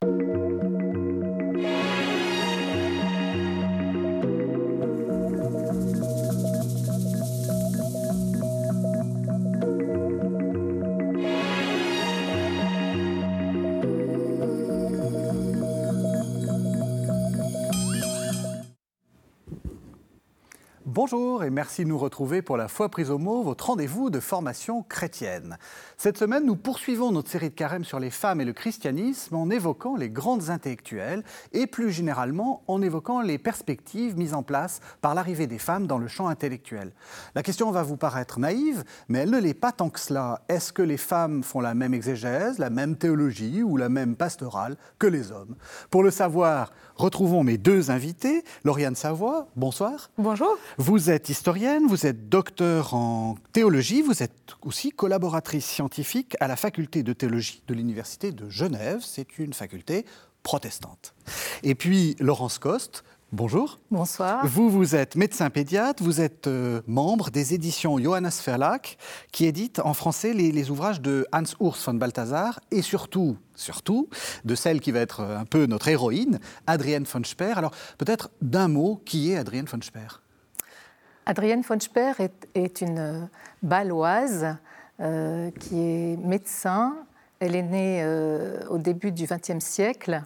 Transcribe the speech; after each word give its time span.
Thank 0.00 0.20
you. 0.20 0.45
Bonjour 21.08 21.44
et 21.44 21.50
merci 21.50 21.84
de 21.84 21.88
nous 21.88 21.98
retrouver 21.98 22.42
pour 22.42 22.56
la 22.56 22.66
foi 22.66 22.88
prise 22.88 23.12
au 23.12 23.18
mot, 23.18 23.44
votre 23.44 23.66
rendez-vous 23.66 24.10
de 24.10 24.18
formation 24.18 24.82
chrétienne. 24.82 25.56
Cette 25.96 26.18
semaine, 26.18 26.44
nous 26.44 26.56
poursuivons 26.56 27.12
notre 27.12 27.30
série 27.30 27.50
de 27.50 27.54
carême 27.54 27.84
sur 27.84 28.00
les 28.00 28.10
femmes 28.10 28.40
et 28.40 28.44
le 28.44 28.52
christianisme 28.52 29.36
en 29.36 29.48
évoquant 29.48 29.94
les 29.94 30.10
grandes 30.10 30.50
intellectuelles 30.50 31.22
et 31.52 31.68
plus 31.68 31.92
généralement 31.92 32.64
en 32.66 32.82
évoquant 32.82 33.20
les 33.20 33.38
perspectives 33.38 34.18
mises 34.18 34.34
en 34.34 34.42
place 34.42 34.80
par 35.00 35.14
l'arrivée 35.14 35.46
des 35.46 35.60
femmes 35.60 35.86
dans 35.86 35.98
le 35.98 36.08
champ 36.08 36.26
intellectuel. 36.26 36.92
La 37.36 37.44
question 37.44 37.70
va 37.70 37.84
vous 37.84 37.96
paraître 37.96 38.40
naïve, 38.40 38.82
mais 39.08 39.20
elle 39.20 39.30
ne 39.30 39.38
l'est 39.38 39.54
pas 39.54 39.70
tant 39.70 39.90
que 39.90 40.00
cela. 40.00 40.42
Est-ce 40.48 40.72
que 40.72 40.82
les 40.82 40.96
femmes 40.96 41.44
font 41.44 41.60
la 41.60 41.74
même 41.74 41.94
exégèse, 41.94 42.58
la 42.58 42.70
même 42.70 42.96
théologie 42.96 43.62
ou 43.62 43.76
la 43.76 43.88
même 43.88 44.16
pastorale 44.16 44.76
que 44.98 45.06
les 45.06 45.30
hommes? 45.30 45.54
Pour 45.88 46.02
le 46.02 46.10
savoir, 46.10 46.72
retrouvons 46.96 47.44
mes 47.44 47.58
deux 47.58 47.90
invités. 47.90 48.42
Lauriane 48.64 48.94
Savoie, 48.94 49.48
bonsoir. 49.56 50.10
Bonjour. 50.18 50.56
Vous 50.78 51.10
êtes 51.10 51.28
historienne, 51.28 51.86
vous 51.86 52.06
êtes 52.06 52.28
docteur 52.28 52.94
en 52.94 53.36
théologie, 53.52 54.02
vous 54.02 54.22
êtes 54.22 54.54
aussi 54.62 54.90
collaboratrice 54.90 55.66
scientifique 55.66 56.36
à 56.40 56.48
la 56.48 56.56
faculté 56.56 57.02
de 57.02 57.12
théologie 57.12 57.62
de 57.66 57.74
l'Université 57.74 58.32
de 58.32 58.48
Genève. 58.48 59.00
C'est 59.02 59.38
une 59.38 59.52
faculté 59.52 60.04
protestante. 60.42 61.14
Et 61.62 61.74
puis 61.74 62.16
Laurence 62.20 62.58
Coste, 62.58 63.02
Bonjour. 63.32 63.80
Bonsoir. 63.90 64.46
Vous, 64.46 64.70
vous 64.70 64.94
êtes 64.94 65.16
médecin 65.16 65.50
pédiatre, 65.50 66.00
vous 66.00 66.20
êtes 66.20 66.46
euh, 66.46 66.80
membre 66.86 67.30
des 67.30 67.54
éditions 67.54 67.98
Johannes 67.98 68.30
Verlag, 68.44 68.96
qui 69.32 69.46
édite 69.46 69.80
en 69.80 69.94
français 69.94 70.32
les, 70.32 70.70
ouvrages 70.70 71.00
de 71.00 71.26
Hans 71.32 71.42
Urs 71.60 71.76
von 71.84 71.94
Balthasar 71.94 72.60
et 72.70 72.82
surtout, 72.82 73.36
surtout, 73.56 74.08
de 74.44 74.54
celle 74.54 74.80
qui 74.80 74.92
va 74.92 75.00
être 75.00 75.22
un 75.22 75.44
peu 75.44 75.66
notre 75.66 75.88
héroïne, 75.88 76.38
Adrienne 76.68 77.02
von 77.02 77.24
Speer. 77.24 77.58
Alors, 77.58 77.72
peut-être 77.98 78.30
d'un 78.42 78.68
mot, 78.68 79.02
qui 79.04 79.32
est 79.32 79.36
Adrienne 79.36 79.66
von 79.66 79.82
Speer? 79.82 80.22
Adrienne 81.26 81.62
von 81.62 81.80
Speer 81.80 82.12
est, 82.54 82.80
une 82.80 82.98
euh, 82.98 83.20
baloise 83.60 84.56
euh, 85.00 85.50
qui 85.50 85.80
est 85.80 86.16
médecin. 86.16 86.94
Elle 87.40 87.56
est 87.56 87.62
née 87.62 88.06
au 88.70 88.78
début 88.78 89.12
du 89.12 89.26
XXe 89.26 89.62
siècle 89.62 90.22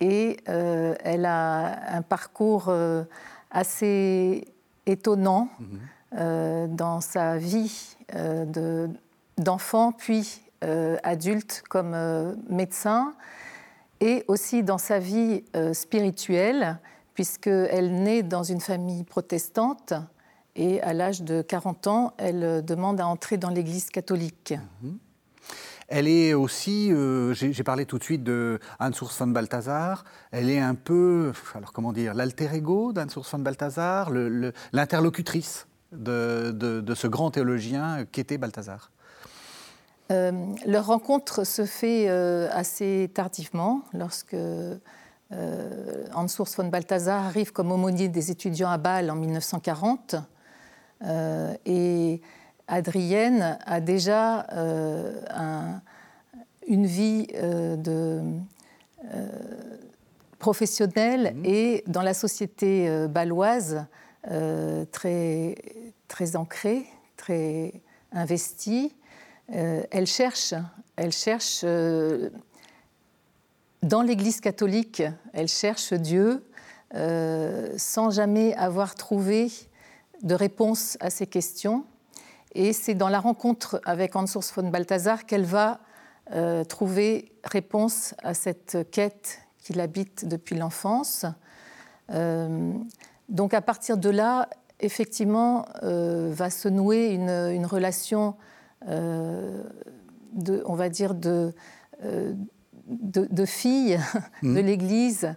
et 0.00 0.38
euh, 0.48 0.94
elle 1.04 1.26
a 1.26 1.96
un 1.96 2.02
parcours 2.02 2.66
euh, 2.68 3.04
assez 3.50 4.46
étonnant 4.86 5.48
mhm. 5.58 5.80
euh, 6.18 6.66
dans 6.66 7.00
sa 7.00 7.36
vie 7.36 7.96
d'enfant 9.38 9.92
puis 9.92 10.42
adulte 11.04 11.62
comme 11.68 11.96
médecin 12.48 13.14
et 14.00 14.24
aussi 14.26 14.64
dans 14.64 14.78
sa 14.78 14.98
vie 14.98 15.44
spirituelle 15.72 16.78
puisqu'elle 17.14 18.02
naît 18.02 18.24
dans 18.24 18.42
une 18.42 18.60
famille 18.60 19.04
protestante 19.04 19.94
et 20.56 20.82
à 20.82 20.92
l'âge 20.92 21.22
de 21.22 21.40
40 21.40 21.86
ans, 21.86 22.14
elle 22.18 22.64
demande 22.64 23.00
à 23.00 23.06
entrer 23.06 23.36
dans 23.36 23.50
l'Église 23.50 23.90
catholique. 23.90 24.54
Mhm. 24.82 24.98
Elle 25.90 26.06
est 26.06 26.34
aussi, 26.34 26.92
euh, 26.92 27.34
j'ai 27.34 27.64
parlé 27.64 27.84
tout 27.84 27.98
de 27.98 28.04
suite 28.04 28.22
de 28.22 28.60
Urs 28.80 29.12
von 29.18 29.26
Balthasar, 29.26 30.04
elle 30.30 30.48
est 30.48 30.60
un 30.60 30.76
peu, 30.76 31.32
alors 31.56 31.72
comment 31.72 31.92
dire, 31.92 32.14
l'alter 32.14 32.48
ego 32.54 32.92
Urs 32.94 33.26
von 33.28 33.40
Balthasar, 33.40 34.08
l'interlocutrice 34.72 35.66
de, 35.90 36.94
ce 36.94 37.06
grand 37.08 37.32
théologien 37.32 38.04
qu'était 38.04 38.38
Balthasar. 38.38 38.92
Euh, 40.12 40.30
leur 40.64 40.86
rencontre 40.86 41.44
se 41.44 41.66
fait 41.66 42.08
euh, 42.08 42.48
assez 42.52 43.10
tardivement, 43.12 43.82
lorsque 43.92 44.36
Hans 45.32 46.26
Urs 46.38 46.48
von 46.56 46.68
Balthasar 46.68 47.26
arrive 47.26 47.50
comme 47.50 47.72
aumônier 47.72 48.06
des 48.06 48.30
étudiants 48.30 48.70
à 48.70 48.78
Bâle 48.78 49.10
en 49.10 49.16
1940. 49.16 50.14
et 51.66 52.22
Adrienne 52.70 53.58
a 53.66 53.80
déjà 53.80 54.46
euh, 54.52 55.12
une 56.68 56.86
vie 56.86 57.26
euh, 57.34 57.74
de, 57.74 58.22
euh, 59.12 59.28
professionnelle 60.38 61.34
mhm. 61.34 61.44
et 61.44 61.84
dans 61.88 62.02
la 62.02 62.14
société 62.14 63.06
baloise 63.08 63.84
très, 64.92 65.54
très 66.06 66.36
ancrée, 66.36 66.86
très 67.16 67.72
investie. 68.12 68.94
elle 69.48 70.06
cherche, 70.06 70.52
elle 70.96 71.12
cherche 71.12 71.64
dans 73.82 74.02
l'Église 74.02 74.42
catholique, 74.42 75.02
elle 75.32 75.48
cherche 75.48 75.94
Dieu 75.94 76.44
sans 76.92 78.10
jamais 78.10 78.54
avoir 78.56 78.94
trouvé 78.94 79.50
de 80.22 80.34
réponse 80.34 80.98
à 81.00 81.08
ses 81.08 81.26
questions. 81.26 81.86
Et 82.52 82.72
c'est 82.72 82.94
dans 82.94 83.08
la 83.08 83.20
rencontre 83.20 83.80
avec 83.84 84.16
Hans 84.16 84.26
Urs 84.26 84.52
von 84.54 84.68
Balthasar 84.68 85.26
qu'elle 85.26 85.44
va 85.44 85.80
euh, 86.32 86.64
trouver 86.64 87.32
réponse 87.44 88.14
à 88.22 88.34
cette 88.34 88.90
quête 88.90 89.40
qui 89.58 89.72
l'habite 89.72 90.26
depuis 90.26 90.56
l'enfance. 90.56 91.26
Euh, 92.10 92.72
donc 93.28 93.54
à 93.54 93.60
partir 93.60 93.96
de 93.96 94.10
là, 94.10 94.48
effectivement, 94.80 95.66
euh, 95.82 96.30
va 96.32 96.50
se 96.50 96.68
nouer 96.68 97.08
une, 97.08 97.66
relation, 97.66 98.36
de, 98.86 100.62
on 100.66 100.74
va 100.74 100.88
dire, 100.88 101.14
de, 101.14 101.52
de, 102.88 103.44
fille 103.44 104.00
mmh. 104.42 104.54
de 104.54 104.60
l'Église 104.60 105.34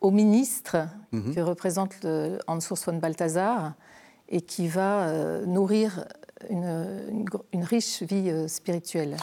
au 0.00 0.10
ministre 0.10 0.88
mmh. 1.12 1.34
que 1.34 1.40
représente 1.40 2.06
Hans 2.46 2.58
Urs 2.58 2.78
von 2.86 2.98
Balthasar 2.98 3.74
et 4.28 4.40
qui 4.40 4.68
va 4.68 5.08
euh, 5.08 5.46
nourrir 5.46 6.04
une, 6.50 7.24
riche 7.54 8.02
vie 8.02 8.30
euh, 8.30 8.48
spirituelle. 8.48 9.16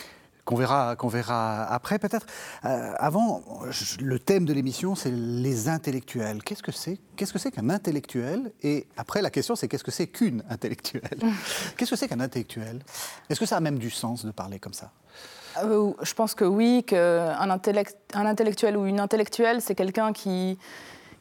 Qu'on 0.43 0.55
verra, 0.55 0.95
qu'on 0.95 1.07
verra 1.07 1.63
après 1.65 1.97
peut-être. 1.97 2.27
Euh, 2.65 2.93
avant, 2.97 3.41
le 3.99 4.19
thème 4.19 4.45
de 4.45 4.53
l'émission, 4.53 4.93
c'est 4.93 5.11
les 5.11 5.69
intellectuels. 5.69 6.43
Qu'est-ce 6.43 6.61
que 6.61 6.71
c'est 6.71 6.99
Qu'est-ce 7.15 7.33
que 7.33 7.39
c'est 7.39 7.49
qu'un 7.49 7.69
intellectuel? 7.71 8.51
Et 8.61 8.85
après, 8.95 9.23
la 9.23 9.31
question, 9.31 9.55
c'est 9.55 9.67
qu'est-ce 9.67 9.83
que 9.83 9.91
c'est 9.91 10.07
qu'une 10.07 10.43
intellectuelle? 10.49 11.17
Qu'est-ce 11.77 11.89
que 11.89 11.95
c'est 11.95 12.07
qu'un 12.07 12.19
intellectuel? 12.19 12.79
Est-ce 13.27 13.39
que 13.39 13.47
ça 13.47 13.57
a 13.57 13.59
même 13.59 13.79
du 13.79 13.89
sens 13.89 14.23
de 14.23 14.31
parler 14.31 14.59
comme 14.59 14.73
ça? 14.73 14.91
Je 15.57 16.13
pense 16.13 16.35
que 16.35 16.45
oui, 16.45 16.83
qu'un 16.85 17.49
intellect, 17.49 17.97
un 18.13 18.25
intellectuel 18.25 18.77
ou 18.77 18.85
une 18.85 18.99
intellectuelle, 18.99 19.61
c'est 19.61 19.73
quelqu'un 19.73 20.13
qui, 20.13 20.59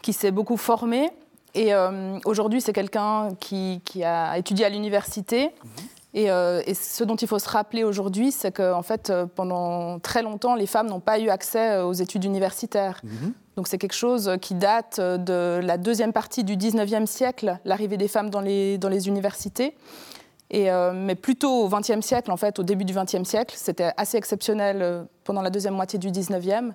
qui 0.03 0.13
s'est 0.13 0.33
beaucoup 0.33 0.57
formé, 0.57 1.11
et 1.55 1.73
euh, 1.73 2.19
aujourd'hui, 2.25 2.61
c'est 2.61 2.73
quelqu'un 2.73 3.29
qui, 3.39 3.81
a 4.03 4.37
étudié 4.39 4.65
à 4.65 4.69
l'université. 4.69 5.47
Mhm. 5.47 5.71
Euh, 6.17 6.63
et, 6.67 6.75
ce 6.75 7.03
dont 7.05 7.17
il 7.17 7.27
faut 7.27 7.39
se 7.39 7.49
rappeler 7.49 7.85
aujourd'hui, 7.85 8.33
c'est 8.33 8.53
qu'en 8.53 8.83
fait, 8.83 9.11
euh, 9.11 9.27
pendant 9.27 9.99
très 9.99 10.23
longtemps, 10.23 10.55
les 10.55 10.67
femmes 10.67 10.89
n'ont 10.89 11.01
pas 11.01 11.19
eu 11.19 11.29
accès 11.29 11.81
aux 11.81 11.93
études 11.93 12.25
universitaires. 12.25 13.01
Mhm. 13.03 13.33
Donc 13.57 13.69
c'est 13.69 13.79
quelque 13.79 13.95
chose 13.95 14.33
qui 14.41 14.55
date 14.55 14.99
de 14.99 15.61
la 15.63 15.79
deuxième 15.79 16.13
partie 16.13 16.43
du 16.43 16.57
19e 16.57 17.07
siècle, 17.07 17.59
l'arrivée 17.65 17.97
des 17.97 18.09
femmes 18.09 18.31
dans 18.31 18.41
les, 18.41 18.79
dans 18.79 18.89
les 18.89 19.07
universités. 19.07 19.77
Et, 20.51 20.69
mais 20.93 21.15
plutôt 21.15 21.63
au 21.63 21.69
20e 21.69 22.03
siècle, 22.03 22.33
en 22.33 22.37
fait, 22.37 22.59
au 22.59 22.65
début 22.65 22.85
du 22.85 22.93
20e 22.93 23.25
siècle, 23.25 23.55
c'était 23.57 23.93
assez 23.97 24.17
exceptionnel 24.17 25.07
pendant 25.23 25.41
la 25.41 25.51
deuxième 25.51 25.75
moitié 25.75 26.01
du 26.01 26.09
19e. 26.11 26.73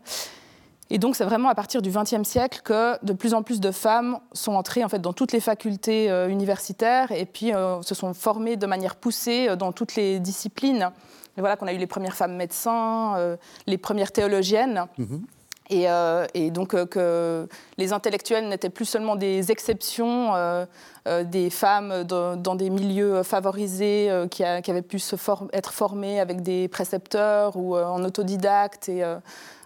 Et 0.91 0.97
donc, 0.97 1.15
c'est 1.15 1.23
vraiment 1.23 1.49
à 1.49 1.55
partir 1.55 1.81
du 1.81 1.91
XXe 1.91 2.23
siècle 2.23 2.61
que 2.63 3.03
de 3.05 3.13
plus 3.13 3.33
en 3.33 3.43
plus 3.43 3.59
de 3.59 3.71
femmes 3.71 4.19
sont 4.33 4.53
entrées 4.53 4.83
en 4.83 4.89
fait, 4.89 4.99
dans 4.99 5.13
toutes 5.13 5.31
les 5.31 5.39
facultés 5.39 6.09
euh, 6.09 6.29
universitaires 6.29 7.11
et 7.11 7.25
puis 7.25 7.53
euh, 7.53 7.81
se 7.83 7.93
sont 7.93 8.13
formées 8.13 8.55
de 8.55 8.65
manière 8.65 8.95
poussée 8.95 9.49
euh, 9.49 9.55
dans 9.55 9.71
toutes 9.71 9.95
les 9.95 10.19
disciplines. 10.19 10.89
Et 11.37 11.41
voilà 11.41 11.57
qu'on 11.57 11.67
a 11.67 11.73
eu 11.73 11.77
les 11.77 11.87
premières 11.87 12.15
femmes 12.15 12.35
médecins, 12.35 13.37
les 13.65 13.77
premières 13.77 14.11
théologiennes. 14.11 14.87
Mhm. 14.97 15.25
Et, 15.69 16.51
donc 16.51 16.71
que 16.87 17.47
les 17.77 17.93
intellectuels 17.93 18.49
n'étaient 18.49 18.71
plus 18.71 18.83
seulement 18.83 19.15
des 19.15 19.49
exceptions, 19.49 20.33
des 21.05 21.49
femmes 21.49 22.03
dans, 22.03 22.55
des 22.55 22.69
milieux 22.69 23.23
favorisés 23.23 24.11
qui, 24.31 24.43
avaient 24.43 24.81
pu 24.81 24.99
se 24.99 25.15
être 25.53 25.71
formées 25.71 26.19
avec 26.19 26.41
des 26.41 26.67
précepteurs 26.67 27.55
ou 27.55 27.77
en 27.77 28.03
autodidacte. 28.03 28.89
Et, 28.89 29.05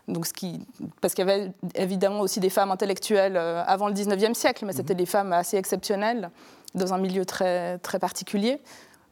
donc, 0.08 0.26
ce 0.26 0.34
qui, 0.34 0.60
parce 1.02 1.14
qu'il 1.14 1.26
y 1.26 1.32
avait 1.32 1.52
évidemment 1.76 2.20
aussi 2.20 2.40
des 2.40 2.50
femmes 2.50 2.72
intellectuelles 2.72 3.38
euh, 3.38 3.64
avant 3.66 3.88
le 3.88 3.94
19e 3.94 4.34
siècle, 4.34 4.66
mais 4.66 4.74
c'était 4.74 4.94
mhm. 4.94 5.00
des 5.00 5.06
femmes 5.06 5.34
assez 5.34 5.58
exceptionnelles 5.58 6.30
dans 6.76 6.94
un 6.94 6.98
milieu 6.98 7.26
très, 7.26 7.78
très 7.80 8.00
particulier. 8.00 8.60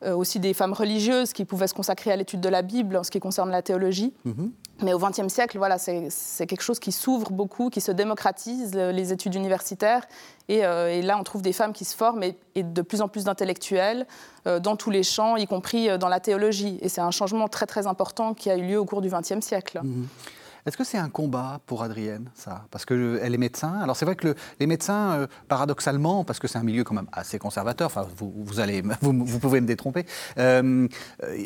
aussi 0.04 0.40
des 0.40 0.56
femmes 0.56 0.74
religieuses 0.74 1.32
qui 1.32 1.46
pouvaient 1.46 1.68
se 1.68 1.76
consacrer 1.76 2.12
à 2.12 2.16
l'étude 2.16 2.42
de 2.42 2.50
la 2.50 2.64
Bible 2.64 2.98
en 2.98 3.04
ce 3.04 3.12
qui 3.12 3.20
concerne 3.20 3.52
la 3.52 3.62
théologie. 3.62 4.16
Mm-hmm. 4.26 4.50
Mais 4.82 4.94
au 4.94 4.98
XXe 4.98 5.28
siècle, 5.28 5.60
voilà, 5.60 5.78
c'est 5.78 6.48
quelque 6.48 6.64
chose 6.64 6.80
qui 6.80 6.92
s'ouvre 6.92 7.30
beaucoup, 7.30 7.70
qui 7.70 7.82
se 7.82 7.92
démocratise, 7.92 8.74
les 8.74 9.14
études 9.14 9.36
universitaires. 9.36 10.08
Et, 10.50 10.62
là, 10.64 11.20
on 11.20 11.24
trouve 11.24 11.44
des 11.44 11.54
femmes 11.54 11.72
qui 11.72 11.86
se 11.86 11.96
forment 11.96 12.24
et, 12.24 12.64
de 12.64 12.82
plus 12.82 13.02
en 13.02 13.10
plus 13.10 13.26
d'intellectuels 13.26 14.08
dans 14.46 14.76
tous 14.76 14.90
les 14.90 15.04
champs, 15.04 15.36
y 15.38 15.46
compris 15.46 15.96
dans 16.00 16.10
la 16.10 16.20
théologie. 16.20 16.80
Et 16.82 16.90
c'est 16.90 17.02
un 17.02 17.12
changement 17.12 17.48
très 17.48 17.68
très 17.68 17.86
important 17.86 18.34
qui 18.34 18.50
a 18.50 18.58
eu 18.58 18.64
lieu 18.64 18.80
au 18.80 18.86
cours 18.86 19.02
du 19.02 19.10
XXe 19.10 19.42
siècle. 19.42 19.82
Mm-hmm. 19.84 20.41
Est-ce 20.66 20.78
que 20.78 20.84
c'est 20.84 20.98
un 20.98 21.10
combat 21.10 21.60
pour 21.66 21.84
Adrienne, 21.84 22.30
ça? 22.36 22.66
Parce 22.70 22.86
qu'elle 22.86 23.34
est 23.34 23.38
médecin. 23.38 23.80
Alors 23.82 23.96
c'est 23.96 24.06
vrai 24.06 24.16
que 24.16 24.36
les 24.60 24.68
médecins, 24.68 25.12
euh, 25.14 25.28
paradoxalement, 25.48 26.24
parce 26.24 26.40
que 26.40 26.48
c'est 26.48 26.60
un 26.60 26.64
milieu 26.64 26.84
quand 26.84 26.94
même 26.94 27.08
assez 27.12 27.40
conservateur, 27.40 27.88
enfin 27.88 28.08
vous, 28.18 28.60
allez, 28.60 28.84
vous, 29.02 29.40
pouvez 29.40 29.62
me 29.62 29.68
détromper, 29.68 30.06
euh, 30.38 30.88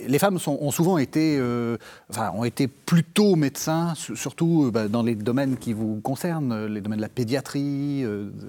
les 0.08 0.20
femmes 0.20 0.38
ont 0.48 0.72
souvent 0.72 0.98
été, 0.98 1.38
euh, 1.40 1.78
ont 2.34 2.44
été 2.44 2.68
plutôt 2.68 3.36
médecins, 3.36 3.94
surtout 3.96 4.72
bah, 4.72 4.88
dans 4.88 5.04
les 5.04 5.16
domaines 5.16 5.58
qui 5.58 5.74
vous 5.74 6.02
concernent, 6.02 6.66
les 6.66 6.82
domaines 6.82 7.00
de 7.00 7.04
la 7.04 7.10
pédiatrie, 7.10 8.06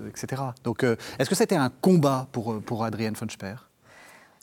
etc. 0.08 0.42
Donc 0.64 0.84
est-ce 1.18 1.28
que 1.28 1.36
c'était 1.36 1.56
un 1.56 1.70
combat 1.80 2.26
pour, 2.32 2.60
pour 2.62 2.84
Adrienne 2.84 3.14
von 3.14 3.28
Speer? 3.28 3.54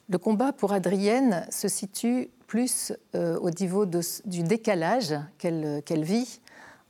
Le 0.10 0.18
combat 0.18 0.52
pour 0.52 0.74
Adrienne 0.74 1.46
se 1.50 1.68
situe 1.68 2.30
plus 2.54 2.94
euh, 3.16 3.40
au 3.40 3.50
niveau 3.50 3.88
du 3.88 4.44
décalage 4.44 5.16
qu'elle 5.40 6.04
vit 6.04 6.40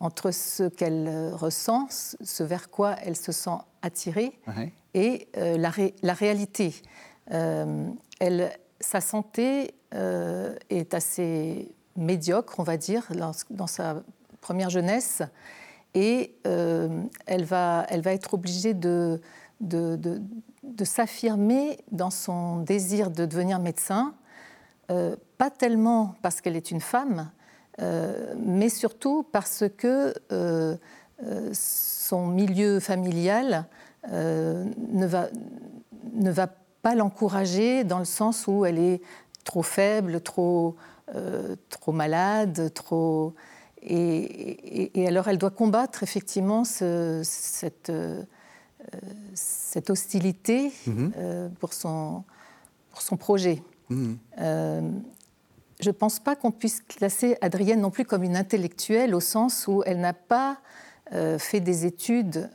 entre 0.01 0.31
ce 0.31 0.67
qu'elle 0.67 1.31
ressent, 1.33 1.87
ce 1.89 2.43
vers 2.43 2.69
quoi 2.69 2.97
elle 3.01 3.15
se 3.15 3.31
sent 3.31 3.59
attirée, 3.81 4.37
et 4.93 5.29
euh, 5.37 5.55
la, 5.57 6.13
réalité. 6.13 6.75
Euh, 7.31 7.87
elle, 8.19 8.51
sa 8.81 8.99
santé 8.99 9.73
est 9.93 10.93
assez 10.93 11.73
médiocre, 11.95 12.55
on 12.57 12.63
va 12.63 12.75
dire, 12.75 13.09
dans, 13.49 13.67
sa 13.67 14.03
première 14.41 14.69
jeunesse, 14.69 15.21
et 15.93 16.35
elle, 16.43 17.45
va, 17.45 17.85
elle 17.87 18.01
va 18.01 18.11
être 18.11 18.33
obligée 18.33 18.73
de, 18.73 19.21
de, 19.61 19.97
de 20.61 20.83
s'affirmer 20.83 21.77
dans 21.93 22.09
son 22.09 22.57
désir 22.57 23.11
de 23.11 23.25
devenir 23.25 23.59
médecin, 23.59 24.13
euh, 24.91 25.15
pas 25.43 25.49
tellement 25.49 26.15
parce 26.21 26.39
qu'elle 26.39 26.55
est 26.55 26.71
une 26.71 26.79
femme, 26.79 27.29
euh, 27.81 28.33
mais 28.37 28.69
surtout 28.69 29.25
parce 29.29 29.65
que 29.77 30.13
euh, 30.31 30.77
son 31.51 32.27
milieu 32.27 32.79
familial 32.79 33.65
ne, 34.09 35.05
va, 35.05 35.27
ne 36.13 36.31
va 36.31 36.47
pas 36.81 36.95
l'encourager 36.95 37.83
dans 37.83 37.99
le 37.99 38.05
sens 38.05 38.47
où 38.47 38.65
elle 38.65 38.79
est 38.79 39.01
trop 39.43 39.63
faible, 39.63 40.21
trop, 40.21 40.75
trop 41.69 41.91
malade, 41.91 42.73
trop... 42.73 43.33
Et, 43.81 44.91
alors 45.07 45.27
elle 45.27 45.37
doit 45.37 45.51
combattre 45.51 46.03
effectivement 46.03 46.63
cette 46.63 47.91
cette 49.73 49.89
hostilité 49.89 50.71
mhm. 50.87 51.11
euh, 51.17 51.49
pour, 51.59 51.73
son, 51.73 52.23
pour 52.91 53.01
son 53.01 53.17
projet. 53.17 53.63
Mhm. 53.89 54.17
Euh, 54.39 54.91
je 55.83 55.89
ne 55.89 55.93
pense 55.93 56.19
pas 56.19 56.35
qu'on 56.35 56.51
puisse 56.51 56.81
classer 56.81 57.37
Adrienne 57.41 57.81
non 57.81 57.91
plus 57.91 58.05
comme 58.05 58.23
une 58.23 58.35
intellectuelle 58.35 59.13
au 59.13 59.19
sens 59.19 59.67
où 59.67 59.83
elle 59.85 59.99
n'a 59.99 60.13
pas 60.13 60.57
euh, 61.13 61.37
fait 61.37 61.59
des 61.59 61.85
études, 61.85 62.49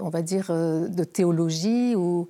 on 0.00 0.08
va 0.08 0.22
dire, 0.22 0.48
de 0.50 1.04
théologie, 1.04 1.94
ou, 1.96 2.28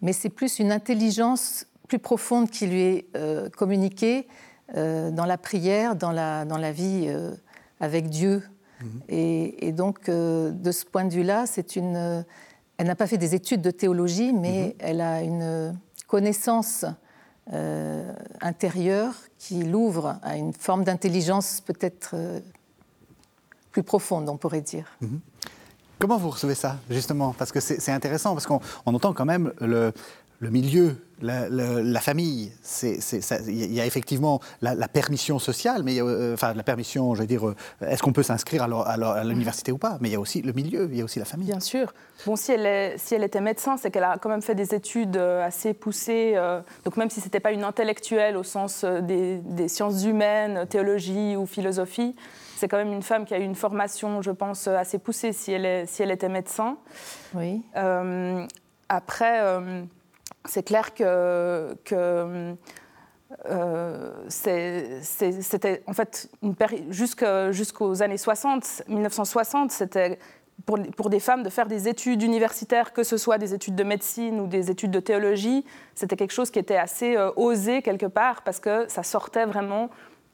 mais 0.00 0.12
c'est 0.12 0.28
plus 0.28 0.58
une 0.58 0.72
intelligence 0.72 1.66
plus 1.88 1.98
profonde 1.98 2.50
qui 2.50 2.66
lui 2.66 2.82
est 2.82 3.06
communiquée 3.56 4.28
dans 4.74 5.26
la 5.26 5.38
prière, 5.38 5.96
dans 5.96 6.12
la, 6.12 6.44
dans 6.44 6.58
la 6.58 6.72
vie 6.72 7.08
avec 7.80 8.08
Dieu. 8.08 8.42
Mhm. 8.80 9.00
Et, 9.08 9.72
donc, 9.72 10.08
euh, 10.08 10.50
de 10.50 10.70
ce 10.72 10.84
point 10.84 11.04
de 11.04 11.12
vue-là, 11.12 11.46
c'est 11.46 11.76
une. 11.76 12.24
Elle 12.76 12.86
n'a 12.86 12.94
pas 12.94 13.06
fait 13.06 13.18
des 13.18 13.34
études 13.34 13.60
de 13.60 13.70
théologie, 13.70 14.32
mais 14.32 14.68
mhm. 14.68 14.72
elle 14.78 15.00
a 15.00 15.22
une 15.22 15.78
connaissance 16.06 16.84
euh, 17.52 18.12
intérieure 18.40 19.14
qui 19.38 19.62
l'ouvre 19.62 20.18
à 20.22 20.36
une 20.36 20.52
forme 20.52 20.84
d'intelligence 20.84 21.60
peut-être 21.60 22.10
euh, 22.14 22.40
plus 23.72 23.82
profonde, 23.82 24.28
on 24.28 24.36
pourrait 24.36 24.60
dire. 24.60 24.86
Mhm. 25.00 25.20
Comment 25.98 26.16
vous 26.16 26.30
recevez 26.30 26.54
ça, 26.54 26.78
justement? 26.88 27.34
Parce 27.36 27.52
que 27.52 27.60
c'est 27.60 27.92
intéressant, 27.92 28.32
parce 28.32 28.46
qu'on 28.46 28.60
entend 28.86 29.12
quand 29.12 29.26
même 29.26 29.52
le, 29.60 29.92
le 30.40 30.48
milieu, 30.48 30.96
la, 31.20 32.00
famille, 32.00 32.50
il 32.82 33.72
y 33.74 33.80
a 33.80 33.84
effectivement 33.84 34.40
la, 34.62 34.88
permission 34.88 35.38
sociale, 35.38 35.82
mais 35.82 36.00
euh, 36.00 36.32
enfin 36.32 36.54
la 36.54 36.62
permission, 36.62 37.14
je 37.14 37.20
veux 37.20 37.26
dire, 37.26 37.46
euh, 37.46 37.54
est-ce 37.86 38.02
qu'on 38.02 38.14
peut 38.14 38.22
s'inscrire 38.22 38.62
à 38.62 39.22
l'université 39.24 39.70
ou 39.70 39.76
pas? 39.76 39.98
Mais 40.00 40.08
il 40.08 40.12
y 40.12 40.16
a 40.16 40.20
aussi 40.20 40.40
le 40.40 40.54
milieu, 40.54 40.88
il 40.90 40.96
y 40.96 41.02
a 41.02 41.04
aussi 41.04 41.18
la 41.18 41.26
famille. 41.26 41.46
Bien 41.46 41.60
sûr. 41.60 41.92
Bon, 42.24 42.36
si 42.36 42.52
elle, 42.52 42.64
est, 42.64 42.96
si 42.96 43.14
elle 43.14 43.22
était 43.22 43.42
médecin, 43.42 43.76
c'est 43.76 43.90
qu'elle 43.90 44.04
a 44.04 44.16
quand 44.16 44.30
même 44.30 44.40
fait 44.40 44.54
des 44.54 44.74
études 44.74 45.18
euh, 45.18 45.46
assez 45.46 45.74
poussées. 45.74 46.36
donc 46.84 46.96
même 46.96 47.10
si 47.10 47.20
c'était 47.20 47.40
pas 47.40 47.52
une 47.52 47.64
intellectuelle 47.64 48.38
au 48.38 48.42
sens 48.42 48.84
des, 48.84 49.68
sciences 49.68 50.04
humaines, 50.04 50.66
théologie 50.68 51.36
ou 51.36 51.44
philosophie, 51.44 52.16
c'est 52.56 52.66
quand 52.66 52.78
même 52.78 52.92
une 52.92 53.02
femme 53.02 53.26
qui 53.26 53.34
a 53.34 53.38
eu 53.38 53.44
une 53.44 53.54
formation, 53.54 54.22
je 54.22 54.30
pense, 54.30 54.68
assez 54.68 54.98
poussée 54.98 55.34
si 55.34 55.52
elle, 55.52 55.66
est, 55.66 55.86
si 55.86 56.02
elle 56.02 56.10
était 56.10 56.30
médecin. 56.30 56.78
Oui. 57.34 57.62
après 58.88 59.40
c'est 60.44 60.62
clair 60.62 60.94
que, 60.94 61.74
euh, 63.48 64.10
c'était 64.28 65.82
en 65.86 65.92
fait 65.92 66.30
jusqu'aux 66.90 68.02
années 68.02 68.16
60, 68.16 68.82
1960, 68.88 69.70
c'était 69.70 70.18
pour, 70.66 70.78
pour, 70.96 71.10
des 71.10 71.20
femmes 71.20 71.42
de 71.42 71.50
faire 71.50 71.66
des 71.66 71.88
études 71.88 72.22
universitaires, 72.22 72.92
que 72.92 73.02
ce 73.02 73.16
soit 73.16 73.38
des 73.38 73.54
études 73.54 73.76
de 73.76 73.84
médecine 73.84 74.40
ou 74.40 74.46
des 74.46 74.70
études 74.70 74.90
de 74.90 75.00
théologie, 75.00 75.64
c'était 75.94 76.16
quelque 76.16 76.32
chose 76.32 76.50
qui 76.50 76.58
était 76.58 76.76
assez 76.76 77.16
euh, 77.16 77.30
osé 77.36 77.82
quelque 77.82 78.06
part 78.06 78.42
parce 78.42 78.60
que 78.60 78.86
ça 78.88 79.02
sortait 79.02 79.46
vraiment 79.46 79.90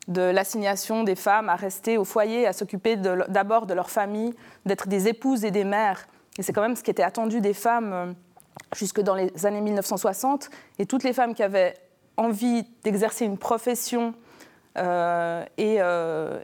de 0.09 0.23
l'assignation 0.23 1.03
des 1.03 1.17
femmes 1.17 1.49
à 1.49 1.57
rester 1.57 1.99
au 1.99 2.05
foyer, 2.05 2.47
à 2.47 2.53
s'occuper 2.53 2.97
d'abord 2.97 3.67
de, 3.67 3.75
leur 3.75 3.91
famille, 3.91 4.35
d'être 4.65 4.89
des 4.89 5.09
épouses 5.09 5.45
et 5.45 5.51
des 5.51 5.65
mères. 5.65 6.07
Et 6.39 6.43
c'est 6.43 6.53
quand 6.53 6.63
même 6.63 6.77
ce 6.77 6.83
qui 6.83 6.91
était 6.91 7.03
attendu 7.03 7.41
des 7.41 7.55
femmes 7.55 7.93
euh, 7.93 8.13
jusque 8.75 9.01
dans 9.01 9.15
les 9.15 9.47
années 9.47 9.61
1960. 9.61 10.51
Et 10.79 10.87
toutes 10.87 11.05
les 11.05 11.13
femmes 11.13 11.35
qui 11.35 11.43
avaient 11.43 11.75
envie 12.17 12.65
d'exercer 12.83 13.25
une 13.25 13.39
profession 13.39 14.15
euh, 14.79 15.45
et, 15.57 15.77
euh, 15.81 16.41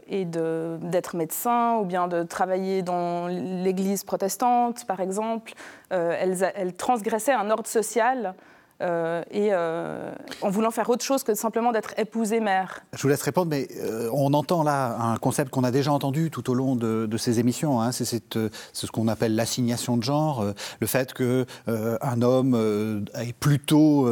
d'être 0.81 1.15
médecin 1.15 1.77
ou 1.77 1.85
bien 1.85 2.07
de 2.07 2.23
travailler 2.23 2.81
dans 2.81 3.27
l'église 3.27 4.03
protestante, 4.03 4.85
par 4.85 5.01
exemple, 5.01 5.53
euh, 5.91 6.17
elles, 6.55 6.75
transgressaient 6.75 7.33
un 7.33 7.51
ordre 7.51 7.67
social 7.67 8.33
euh, 8.81 9.23
et 9.31 9.49
euh, 9.51 10.11
en 10.41 10.49
voulant 10.49 10.71
faire 10.71 10.89
autre 10.89 11.05
chose 11.05 11.23
que 11.23 11.35
simplement 11.35 11.71
d'être 11.71 11.93
épousée 11.97 12.39
mère. 12.39 12.81
Je 12.93 13.01
vous 13.01 13.07
laisse 13.07 13.21
répondre, 13.21 13.49
mais 13.49 13.67
euh, 13.77 14.09
on 14.11 14.33
entend 14.33 14.63
là 14.63 14.97
un 14.99 15.17
concept 15.17 15.51
qu'on 15.51 15.63
a 15.63 15.71
déjà 15.71 15.91
entendu 15.91 16.31
tout 16.31 16.49
au 16.49 16.53
long 16.53 16.75
de, 16.75 17.17
ces 17.17 17.39
émissions. 17.39 17.79
Hein. 17.81 17.91
c'est 17.91 18.05
ce 18.05 18.87
qu'on 18.91 19.07
appelle 19.07 19.35
l'assignation 19.35 19.95
de 19.95 20.03
genre, 20.03 20.45
le 20.79 20.87
fait 20.87 21.13
qu'un 21.13 22.21
homme 22.21 23.05
est 23.13 23.33
plutôt 23.33 24.09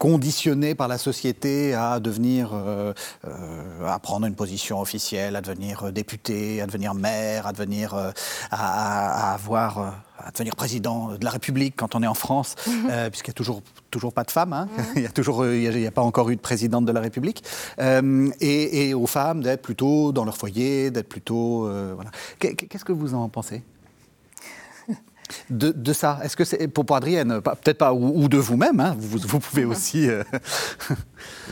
conditionné 0.00 0.74
par 0.74 0.88
la 0.88 0.98
société 0.98 1.74
à 1.74 2.00
devenir, 2.00 2.52
à 3.86 3.98
prendre 3.98 4.26
une 4.26 4.34
position 4.34 4.80
officielle, 4.80 5.36
à 5.36 5.42
devenir 5.42 5.92
député, 5.92 6.62
à 6.62 6.66
devenir 6.66 6.94
maire, 6.94 7.46
à 7.46 7.52
devenir, 7.52 7.94
à, 8.50 9.34
avoir 9.34 10.00
à 10.24 10.30
devenir 10.30 10.56
président 10.56 11.16
de 11.16 11.24
la 11.24 11.30
République 11.30 11.74
quand 11.76 11.94
on 11.94 12.02
est 12.02 12.06
en 12.06 12.14
France, 12.14 12.54
mhm. 12.66 12.88
euh, 12.90 13.10
puisqu'il 13.10 13.30
n'y 13.30 13.34
a 13.34 13.34
toujours, 13.34 13.62
toujours 13.90 14.12
pas 14.12 14.24
de 14.24 14.30
femmes. 14.30 14.52
Hein. 14.52 14.68
Il 14.94 15.02
n'y 15.02 15.06
a, 15.06 15.10
toujours, 15.10 15.42
euh, 15.42 15.56
il 15.56 15.86
a 15.86 15.90
pas 15.90 16.02
encore 16.02 16.30
eu 16.30 16.36
de 16.36 16.40
présidente 16.40 16.84
de 16.84 16.92
la 16.92 17.00
République. 17.00 17.42
Euh, 17.78 18.28
et, 18.40 18.94
aux 18.94 19.06
femmes 19.06 19.42
d'être 19.42 19.62
plutôt 19.62 20.12
dans 20.12 20.24
leur 20.24 20.36
foyer, 20.36 20.90
d'être 20.90 21.08
plutôt. 21.08 21.68
voilà. 21.94 22.10
Qu'est-ce 22.38 22.84
que 22.84 22.92
vous 22.92 23.14
en 23.14 23.28
pensez? 23.28 23.62
De, 25.50 25.92
ça 25.92 26.20
Est-ce 26.22 26.36
que 26.36 26.44
c'est 26.44 26.68
pour, 26.68 26.84
Adrienne 26.94 27.40
Peut-être 27.40 27.78
pas, 27.78 27.92
ou, 27.92 28.28
de 28.28 28.38
vous-même, 28.38 28.80
hein. 28.80 28.96
vous, 28.98 29.18
vous, 29.18 29.40
pouvez 29.40 29.64
aussi. 29.64 30.08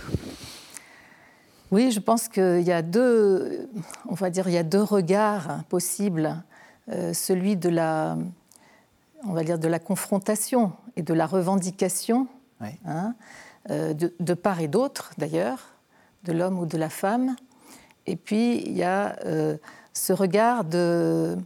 oui, 1.70 1.90
je 1.90 2.00
pense 2.00 2.28
qu'il 2.28 2.62
y 2.62 2.72
a 2.72 2.82
deux, 2.82 3.68
on 4.08 4.14
va 4.14 4.30
dire, 4.30 4.48
il 4.48 4.54
y 4.54 4.58
a 4.58 4.62
deux 4.62 4.82
regards 4.82 5.64
possibles. 5.68 6.42
celui 7.12 7.56
de 7.56 7.68
la, 7.68 8.16
on 9.24 9.32
va 9.32 9.44
dire, 9.44 9.58
de 9.58 9.68
la 9.68 9.78
confrontation 9.78 10.72
et 10.96 11.02
de 11.02 11.14
la 11.14 11.26
revendication, 11.26 12.26
hein, 12.84 13.14
euh, 13.70 13.94
de, 13.94 14.34
part 14.34 14.60
et 14.60 14.68
d'autre 14.68 15.12
d'ailleurs, 15.18 15.58
de 16.24 16.32
l'homme 16.32 16.58
ou 16.58 16.66
de 16.66 16.76
la 16.76 16.88
femme. 16.88 17.36
Et 18.06 18.16
puis 18.16 18.62
il 18.64 18.76
y 18.76 18.82
a 18.82 19.16
euh, 19.24 19.56
ce 19.92 20.12
regard 20.12 20.64
de, 20.64 21.36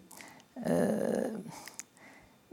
euh, 0.68 1.28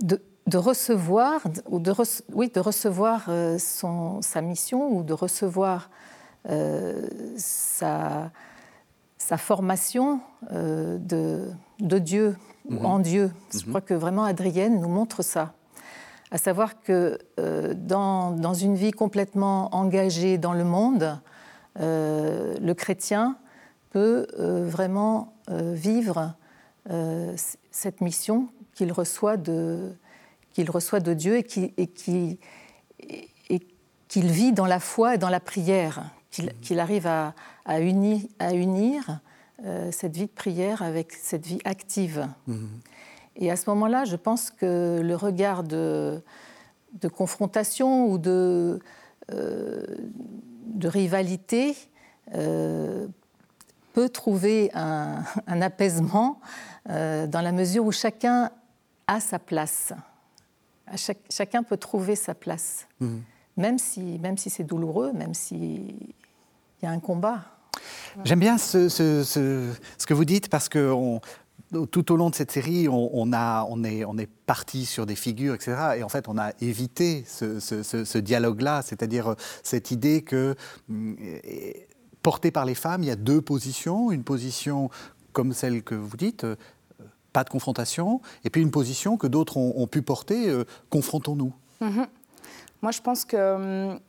de, 0.01 0.21
de 0.47 0.57
recevoir, 0.57 1.41
ou 1.67 1.79
de, 1.79 1.93
oui, 2.33 2.51
de 2.53 2.59
recevoir 2.59 3.29
son, 3.57 4.21
sa 4.21 4.41
mission 4.41 4.91
ou 4.91 5.03
de 5.03 5.13
recevoir 5.13 5.89
sa, 7.37 8.31
sa, 9.17 9.37
formation 9.37 10.21
de, 10.51 11.51
de, 11.79 11.99
Dieu 11.99 12.35
ou 12.65 12.75
mhm. 12.75 12.85
en 12.85 12.99
Dieu. 12.99 13.31
Je 13.51 13.59
mhm. 13.59 13.65
crois 13.67 13.81
que 13.81 13.93
vraiment 13.93 14.23
Adrienne 14.23 14.79
nous 14.79 14.89
montre 14.89 15.21
ça 15.21 15.53
à 16.31 16.37
savoir 16.37 16.81
que 16.81 17.17
euh, 17.39 17.73
dans, 17.75 18.53
une 18.53 18.75
vie 18.75 18.91
complètement 18.91 19.73
engagée 19.75 20.37
dans 20.37 20.53
le 20.53 20.63
monde, 20.63 21.19
euh, 21.79 22.55
le 22.61 22.73
chrétien 22.73 23.37
peut 23.91 24.27
euh, 24.39 24.65
vraiment 24.67 25.33
vivre 25.51 26.35
cette 27.71 28.01
mission 28.01 28.49
qu'il 28.79 28.93
reçoit 28.93 29.35
de, 29.35 29.91
qu'il 30.53 30.71
reçoit 30.71 31.01
de 31.01 31.13
Dieu 31.13 31.35
et 31.35 31.43
qu'il 31.43 32.37
qui, 34.07 34.21
vit 34.21 34.53
dans 34.53 34.65
la 34.65 34.79
foi 34.79 35.15
et 35.15 35.17
dans 35.17 35.29
la 35.29 35.41
prière, 35.41 36.11
qu'il 36.31 36.79
arrive 36.79 37.05
à, 37.05 37.33
unir, 37.81 38.21
à 38.39 38.53
unir 38.53 39.19
cette 39.91 40.15
vie 40.15 40.27
de 40.27 40.31
prière 40.31 40.81
avec 40.81 41.11
cette 41.11 41.45
vie 41.45 41.59
active. 41.65 42.25
Mmh. 42.47 42.65
Et 43.35 43.51
à 43.51 43.57
ce 43.57 43.69
moment-là, 43.69 44.05
je 44.05 44.15
pense 44.15 44.49
que 44.49 45.01
le 45.03 45.15
regard 45.15 45.63
de, 45.63 46.21
confrontation 47.13 48.07
ou 48.07 48.17
de, 48.17 48.79
euh, 49.33 49.83
de 50.65 50.87
rivalité 50.87 51.75
euh, 52.35 53.07
peut 53.93 54.09
trouver 54.09 54.71
un, 54.73 55.23
apaisement 55.61 56.39
euh, 56.89 57.27
dans 57.27 57.41
la 57.41 57.51
mesure 57.51 57.85
où 57.85 57.91
chacun 57.91 58.51
a 59.09 59.19
sa 59.19 59.39
place. 59.39 59.91
chacun 61.29 61.63
peut 61.63 61.77
trouver 61.77 62.15
sa 62.15 62.35
place, 62.35 62.87
mmh. 62.99 63.17
même 63.57 63.79
si, 63.79 64.19
même 64.19 64.37
si 64.37 64.51
c'est 64.51 64.63
douloureux, 64.63 65.11
même 65.13 65.33
s'il 65.33 66.13
y 66.83 66.85
a 66.85 66.91
un 66.91 66.99
combat. 66.99 67.43
J'aime 68.23 68.39
bien 68.39 68.57
ce, 68.57 68.87
ce, 68.87 69.23
ce, 69.23 70.05
que 70.05 70.13
vous 70.13 70.25
dites 70.25 70.49
parce 70.49 70.69
que 70.69 71.19
tout 71.91 72.11
au 72.11 72.15
long 72.17 72.29
de 72.29 72.35
cette 72.35 72.51
série, 72.51 72.87
on, 72.87 73.33
a, 73.33 73.65
on, 73.69 73.83
est, 73.83 74.05
on 74.05 74.17
est 74.17 74.29
parti 74.45 74.85
sur 74.85 75.05
des 75.05 75.15
figures, 75.15 75.55
etc. 75.55 75.75
Et 75.97 76.03
en 76.03 76.09
fait, 76.09 76.27
on 76.27 76.37
a 76.37 76.51
évité 76.61 77.23
ce, 77.27 78.17
dialogue-là, 78.17 78.81
c'est-à-dire 78.83 79.31
euh, 79.31 79.35
cette 79.63 79.91
idée 79.91 80.23
que, 80.23 80.55
mm, 80.87 81.15
portée 82.21 82.51
par 82.51 82.65
les 82.65 82.75
femmes, 82.75 83.03
il 83.03 83.07
y 83.07 83.11
a 83.11 83.15
deux 83.15 83.41
positions. 83.41 84.11
Une 84.11 84.23
position 84.23 84.89
comme 85.31 85.53
celle 85.53 85.83
que 85.83 85.95
vous 85.95 86.17
dites, 86.17 86.43
euh, 86.43 86.55
pas 87.33 87.43
de 87.43 87.49
confrontation, 87.49 88.21
et 88.43 88.49
puis 88.49 88.61
une 88.61 88.71
position 88.71 89.17
que 89.17 89.27
d'autres 89.27 89.57
ont, 89.57 89.87
pu 89.87 90.01
porter, 90.01 90.49
euh, 90.49 90.65
confrontons-nous. 90.89 91.53
Mm-hmm. 91.81 92.07
Moi, 92.81 92.91
je 92.91 93.01
pense 93.01 93.25
que 93.25 93.93
mm, 93.93 93.99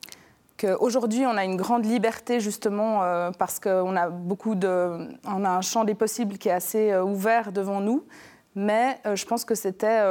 Aujourd'hui, 0.78 1.24
on 1.24 1.38
a 1.38 1.44
une 1.46 1.56
grande 1.56 1.86
liberté 1.86 2.38
justement 2.38 3.02
euh, 3.02 3.30
parce 3.30 3.58
qu'on 3.58 3.96
a 3.96 4.10
beaucoup 4.10 4.54
de, 4.54 5.08
on 5.24 5.44
a 5.44 5.48
un 5.48 5.62
champ 5.62 5.84
des 5.84 5.94
possibles 5.94 6.36
qui 6.36 6.50
est 6.50 6.52
assez 6.52 6.90
euh, 6.90 7.02
ouvert 7.02 7.50
devant 7.50 7.80
nous. 7.80 8.04
Mais 8.54 9.00
je 9.14 9.24
pense 9.24 9.46
que 9.46 9.54
c'était, 9.54 10.02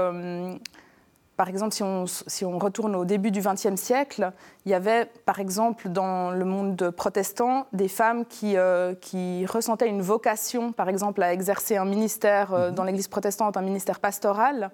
par 1.39 1.47
exemple, 1.47 1.73
si 1.73 1.83
on, 1.83 2.03
si 2.05 2.43
on, 2.43 2.59
retourne 2.59 2.97
au 2.97 3.05
début 3.05 3.31
du 3.31 3.39
XXe 3.39 3.79
siècle, 3.79 4.33
il 4.65 4.71
y 4.71 4.73
avait, 4.73 5.05
par 5.25 5.39
exemple, 5.39 5.87
dans 5.87 6.31
le 6.31 6.43
monde 6.43 6.91
protestant, 6.91 7.65
des 7.71 7.87
femmes 7.87 8.25
qui, 8.25 8.57
qui 8.99 9.45
ressentaient 9.45 9.87
une 9.87 10.01
vocation, 10.01 10.73
par 10.73 10.89
exemple, 10.89 11.23
à 11.23 11.31
exercer 11.31 11.77
un 11.77 11.85
ministère 11.85 12.51
mhm. 12.51 12.71
dans 12.75 12.83
l'Église 12.83 13.07
protestante, 13.07 13.55
un 13.55 13.61
ministère 13.61 14.01
pastoral, 14.01 14.69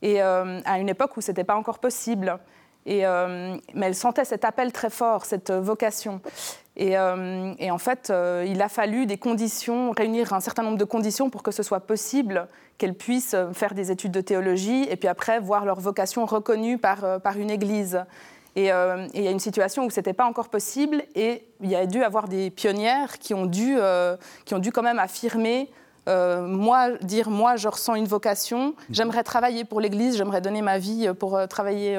et 0.00 0.20
à 0.20 0.78
une 0.78 0.88
époque 0.88 1.16
où 1.16 1.20
ce 1.20 1.32
n'était 1.32 1.42
pas 1.42 1.56
encore 1.56 1.80
possible. 1.80 2.38
Euh, 2.88 3.56
mais 3.74 3.86
elle 3.86 3.94
sentait 3.94 4.24
cet 4.24 4.44
appel 4.44 4.72
très 4.72 4.90
fort, 4.90 5.24
cette 5.24 5.50
vocation. 5.50 6.20
Et, 6.78 6.96
euh, 6.96 7.54
en 7.70 7.78
fait, 7.78 8.10
euh, 8.10 8.44
il 8.46 8.62
a 8.62 8.68
fallu 8.68 9.04
des 9.04 9.18
conditions, 9.18 9.90
réunir 9.90 10.32
un 10.32 10.40
certain 10.40 10.62
nombre 10.62 10.78
de 10.78 10.84
conditions 10.84 11.28
pour 11.28 11.42
que 11.42 11.50
ce 11.50 11.64
soit 11.64 11.80
possible 11.80 12.46
qu'elles 12.78 12.94
puissent 12.94 13.36
faire 13.52 13.74
des 13.74 13.90
études 13.90 14.12
de 14.12 14.20
théologie 14.20 14.86
et 14.88 14.94
puis 14.94 15.08
après 15.08 15.40
voir 15.40 15.64
leur 15.64 15.80
vocation 15.80 16.24
reconnue 16.24 16.78
par, 16.78 17.20
par 17.20 17.36
une 17.36 17.50
église. 17.50 18.04
Et, 18.54 18.66
il 18.66 19.22
y 19.22 19.28
a 19.28 19.30
une 19.30 19.40
situation 19.40 19.84
où 19.84 19.90
ce 19.90 19.98
n'était 19.98 20.12
pas 20.12 20.24
encore 20.24 20.48
possible 20.48 21.02
et 21.16 21.44
il 21.60 21.68
y 21.68 21.74
a 21.74 21.86
dû 21.86 22.02
avoir 22.04 22.28
des 22.28 22.50
pionnières 22.50 23.18
qui 23.18 23.34
ont 23.34 23.46
dû, 23.46 23.76
qui 24.44 24.54
ont 24.54 24.60
dû 24.60 24.70
quand 24.70 24.82
même 24.82 25.00
affirmer 25.00 25.70
moi, 26.06 26.90
dire 27.02 27.28
moi, 27.28 27.56
je 27.56 27.68
ressens 27.68 27.96
une 27.96 28.06
vocation, 28.06 28.74
j'aimerais 28.90 29.24
travailler 29.24 29.64
pour 29.64 29.80
l'Église, 29.80 30.16
j'aimerais 30.16 30.40
donner 30.40 30.62
ma 30.62 30.78
vie 30.78 31.10
pour 31.18 31.38
travailler 31.48 31.98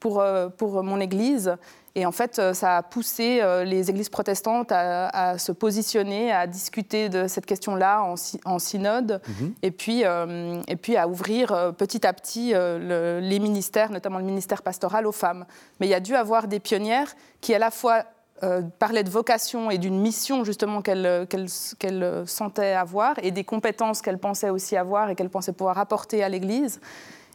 pour, 0.00 0.20
euh, 0.20 0.48
pour 0.48 0.82
mon 0.82 0.98
Église. 0.98 1.56
Et 1.94 2.06
en 2.06 2.12
fait, 2.12 2.38
euh, 2.38 2.54
ça 2.54 2.78
a 2.78 2.82
poussé 2.82 3.40
euh, 3.40 3.64
les 3.64 3.90
églises 3.90 4.08
protestantes 4.08 4.70
à, 4.72 5.38
se 5.38 5.52
positionner, 5.52 6.32
à 6.32 6.46
discuter 6.46 7.08
de 7.08 7.26
cette 7.26 7.46
question-là 7.46 8.02
en, 8.02 8.14
en, 8.44 8.58
synode, 8.58 9.20
mhm. 9.26 9.54
et, 9.62 9.70
puis, 9.70 10.02
et 10.02 10.76
puis 10.76 10.96
à 10.96 11.08
ouvrir 11.08 11.74
petit 11.76 12.06
à 12.06 12.12
petit 12.12 12.52
les 12.52 13.38
ministères, 13.38 13.90
notamment 13.90 14.18
le 14.18 14.24
ministère 14.24 14.62
pastoral, 14.62 15.06
aux 15.06 15.12
femmes. 15.12 15.44
Mais 15.78 15.86
il 15.86 15.90
y 15.90 15.94
a 15.94 16.00
dû 16.00 16.14
avoir 16.14 16.46
des 16.46 16.60
pionnières 16.60 17.14
qui, 17.40 17.54
à 17.54 17.58
la 17.58 17.70
fois, 17.70 18.04
parlaient 18.78 19.04
de 19.04 19.10
vocation 19.10 19.70
et 19.70 19.78
d'une 19.78 20.00
mission 20.00 20.44
justement 20.44 20.82
qu'elles 20.82 21.26
qu'elle, 21.28 22.22
sentaient 22.26 22.72
avoir, 22.72 23.14
et 23.22 23.30
des 23.30 23.44
compétences 23.44 24.00
qu'elles 24.02 24.18
pensaient 24.18 24.50
aussi 24.50 24.76
avoir 24.76 25.10
et 25.10 25.14
qu'elles 25.14 25.30
pensaient 25.30 25.52
pouvoir 25.52 25.78
apporter 25.78 26.22
à 26.22 26.28
l'Église. 26.28 26.80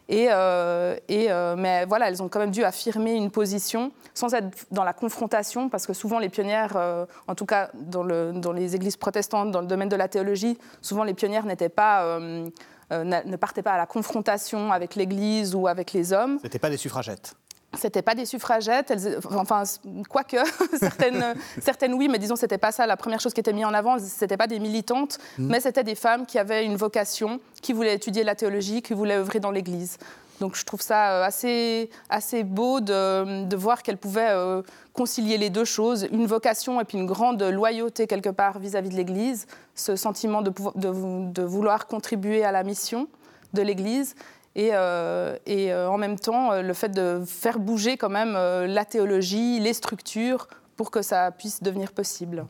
Et, 0.07 0.27
euh, 0.29 0.95
euh, 1.09 1.55
mais 1.57 1.85
voilà, 1.85 2.09
elles 2.09 2.21
ont 2.21 2.29
quand 2.29 2.39
même 2.39 2.51
dû 2.51 2.63
affirmer 2.63 3.13
une 3.13 3.31
position 3.31 3.91
sans 4.13 4.33
être 4.33 4.50
dans 4.71 4.83
la 4.83 4.93
confrontation, 4.93 5.67
parce 5.67 5.88
que 5.88 5.93
souvent 5.93 6.19
les 6.19 6.29
pionnières, 6.29 6.74
euh, 6.75 7.05
en 7.27 7.33
tout 7.33 7.45
cas 7.45 7.69
dans, 7.74 8.05
dans, 8.05 8.51
les 8.51 8.75
églises 8.75 8.97
protestantes, 8.97 9.51
dans 9.51 9.62
le 9.62 9.67
domaine 9.67 9.89
de 9.89 9.95
la 9.95 10.07
théologie, 10.07 10.57
souvent 10.81 11.03
les 11.03 11.13
pionnières 11.13 11.45
n'étaient 11.45 11.69
pas, 11.69 12.19
ne 12.19 13.35
partaient 13.35 13.63
pas 13.63 13.74
à 13.74 13.77
la 13.77 13.88
confrontation 13.88 14.71
avec 14.71 14.95
l'Église 14.95 15.55
ou 15.55 15.67
avec 15.67 15.91
les 15.93 16.13
hommes. 16.13 16.38
Ce 16.39 16.43
n'étaient 16.43 16.59
pas 16.59 16.69
des 16.69 16.77
suffragettes. 16.77 17.35
C'était 17.79 18.01
pas 18.01 18.15
des 18.15 18.25
suffragettes, 18.25 18.91
elles, 18.91 19.20
enfin, 19.36 19.63
quoique, 20.10 20.38
certaines, 20.79 21.36
certaines 21.62 21.94
oui, 21.94 22.08
mais 22.08 22.20
disons, 22.20 22.36
c'était 22.36 22.58
pas 22.58 22.72
ça. 22.72 22.88
La 22.88 22.98
première 22.98 23.20
chose 23.20 23.34
qui 23.34 23.39
était 23.39 23.53
mise 23.53 23.65
en 23.65 23.74
avant, 23.74 23.98
c'était 24.00 24.38
pas 24.38 24.48
des 24.48 24.60
militantes, 24.60 25.17
mmh. 25.38 25.48
mais 25.48 25.60
c'était 25.60 25.84
des 25.84 25.96
femmes 25.96 26.25
qui 26.25 26.39
avaient 26.39 26.65
une 26.65 26.75
vocation, 26.75 27.39
qui 27.62 27.74
voulaient 27.74 27.96
étudier 27.96 28.24
la 28.24 28.36
théologie, 28.36 28.82
qui 28.82 28.94
voulaient 28.94 29.15
œuvrer 29.15 29.39
dans 29.39 29.51
l'Église. 29.51 29.98
Donc 30.39 30.55
je 30.55 30.65
trouve 30.65 30.82
ça 30.82 31.12
euh, 31.12 31.24
assez, 31.24 31.89
assez 32.10 32.44
beau 32.44 32.82
de, 32.82 33.46
de 33.46 33.55
voir 33.55 33.84
qu'elles 33.84 33.98
pouvaient 33.98 34.32
euh, 34.32 34.62
concilier 34.94 35.38
les 35.38 35.50
deux 35.50 35.65
choses, 35.65 36.08
une 36.12 36.25
vocation 36.25 36.82
et 36.82 36.84
puis 36.84 36.98
une 36.98 37.05
grande 37.05 37.41
loyauté 37.41 38.08
quelque 38.08 38.29
part 38.29 38.60
vis-à-vis 38.60 38.89
de 38.89 38.96
l'Église, 38.96 39.48
ce 39.75 39.96
sentiment 39.96 40.41
de, 40.41 40.51
de, 40.75 41.32
de, 41.32 41.41
vouloir 41.41 41.88
contribuer 41.88 42.44
à 42.44 42.51
la 42.51 42.63
mission 42.63 43.08
de 43.53 43.62
l'Église 43.62 44.15
et, 44.55 44.69
euh, 44.71 45.35
euh, 45.47 45.88
en 45.88 45.97
même 45.97 46.17
temps 46.17 46.51
euh, 46.51 46.62
le 46.62 46.74
fait 46.74 46.89
de 46.89 47.21
faire 47.25 47.59
bouger 47.59 47.97
quand 47.97 48.09
même 48.09 48.33
la 48.33 48.85
théologie, 48.85 49.59
les 49.59 49.74
structures 49.74 50.47
pour 50.75 50.91
que 50.91 51.01
ça 51.01 51.31
puisse 51.31 51.62
devenir 51.62 51.91
possible. 51.91 52.45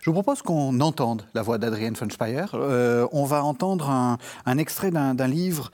Je 0.00 0.10
vous 0.10 0.14
propose 0.14 0.42
qu'on 0.42 0.80
entende 0.80 1.26
la 1.32 1.40
voix 1.40 1.56
d'Adrienne 1.56 1.94
von 1.94 2.10
Speyer. 2.10 2.44
on 2.52 3.24
va 3.24 3.42
entendre 3.42 3.88
un, 3.88 4.58
extrait 4.58 4.90
d'un 4.90 5.26
livre 5.26 5.70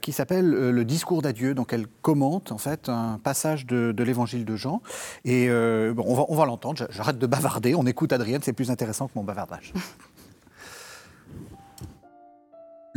qui 0.00 0.12
s'appelle 0.12 0.48
Le 0.48 0.84
discours 0.86 1.20
d'adieu. 1.20 1.52
Donc 1.52 1.74
elle 1.74 1.86
commente 2.00 2.52
en 2.52 2.58
fait 2.58 2.88
un 2.88 3.20
passage 3.22 3.66
de, 3.66 3.94
l'évangile 4.02 4.46
de 4.46 4.56
Jean. 4.56 4.80
Et 5.26 5.50
on 5.50 6.14
va, 6.14 6.24
on 6.26 6.34
va 6.34 6.46
l'entendre. 6.46 6.86
J'arrête 6.88 7.18
de 7.18 7.26
bavarder. 7.26 7.74
On 7.74 7.84
écoute 7.84 8.14
Adrienne, 8.14 8.40
c'est 8.42 8.54
plus 8.54 8.70
intéressant 8.70 9.08
que 9.08 9.12
mon 9.14 9.24
bavardage. 9.24 9.74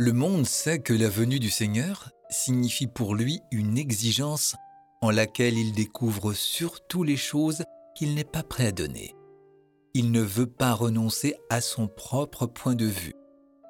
Le 0.00 0.12
monde 0.12 0.46
sait 0.46 0.78
que 0.78 0.92
la 0.92 1.08
venue 1.08 1.40
du 1.40 1.50
Seigneur 1.50 2.10
signifie 2.30 2.86
pour 2.86 3.16
lui 3.16 3.40
une 3.50 3.76
exigence 3.76 4.54
en 5.02 5.10
laquelle 5.10 5.58
il 5.58 5.72
découvre 5.72 6.34
surtout 6.34 7.02
les 7.02 7.16
choses 7.16 7.64
qu'il 7.96 8.14
n'est 8.14 8.22
pas 8.22 8.44
prêt 8.44 8.68
à 8.68 8.72
donner. 8.72 9.16
Il 9.94 10.12
ne 10.12 10.20
veut 10.20 10.46
pas 10.46 10.72
renoncer 10.72 11.34
à 11.50 11.60
son 11.60 11.88
propre 11.88 12.46
point 12.46 12.76
de 12.76 12.84
vue, 12.84 13.14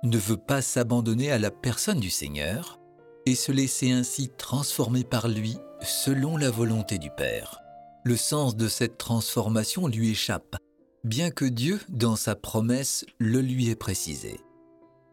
ne 0.02 0.18
veut 0.18 0.36
pas 0.36 0.60
s'abandonner 0.60 1.32
à 1.32 1.38
la 1.38 1.50
personne 1.50 1.98
du 1.98 2.10
Seigneur 2.10 2.78
et 3.24 3.34
se 3.34 3.50
laisser 3.50 3.90
ainsi 3.90 4.28
transformer 4.36 5.04
par 5.04 5.28
lui 5.28 5.56
selon 5.80 6.36
la 6.36 6.50
volonté 6.50 6.98
du 6.98 7.08
Père. 7.08 7.58
Le 8.04 8.16
sens 8.18 8.54
de 8.54 8.68
cette 8.68 8.98
transformation 8.98 9.86
lui 9.86 10.10
échappe, 10.10 10.56
bien 11.04 11.30
que 11.30 11.46
Dieu, 11.46 11.80
dans 11.88 12.16
sa 12.16 12.34
promesse, 12.34 13.06
le 13.18 13.40
lui 13.40 13.70
ait 13.70 13.76
précisé. 13.76 14.38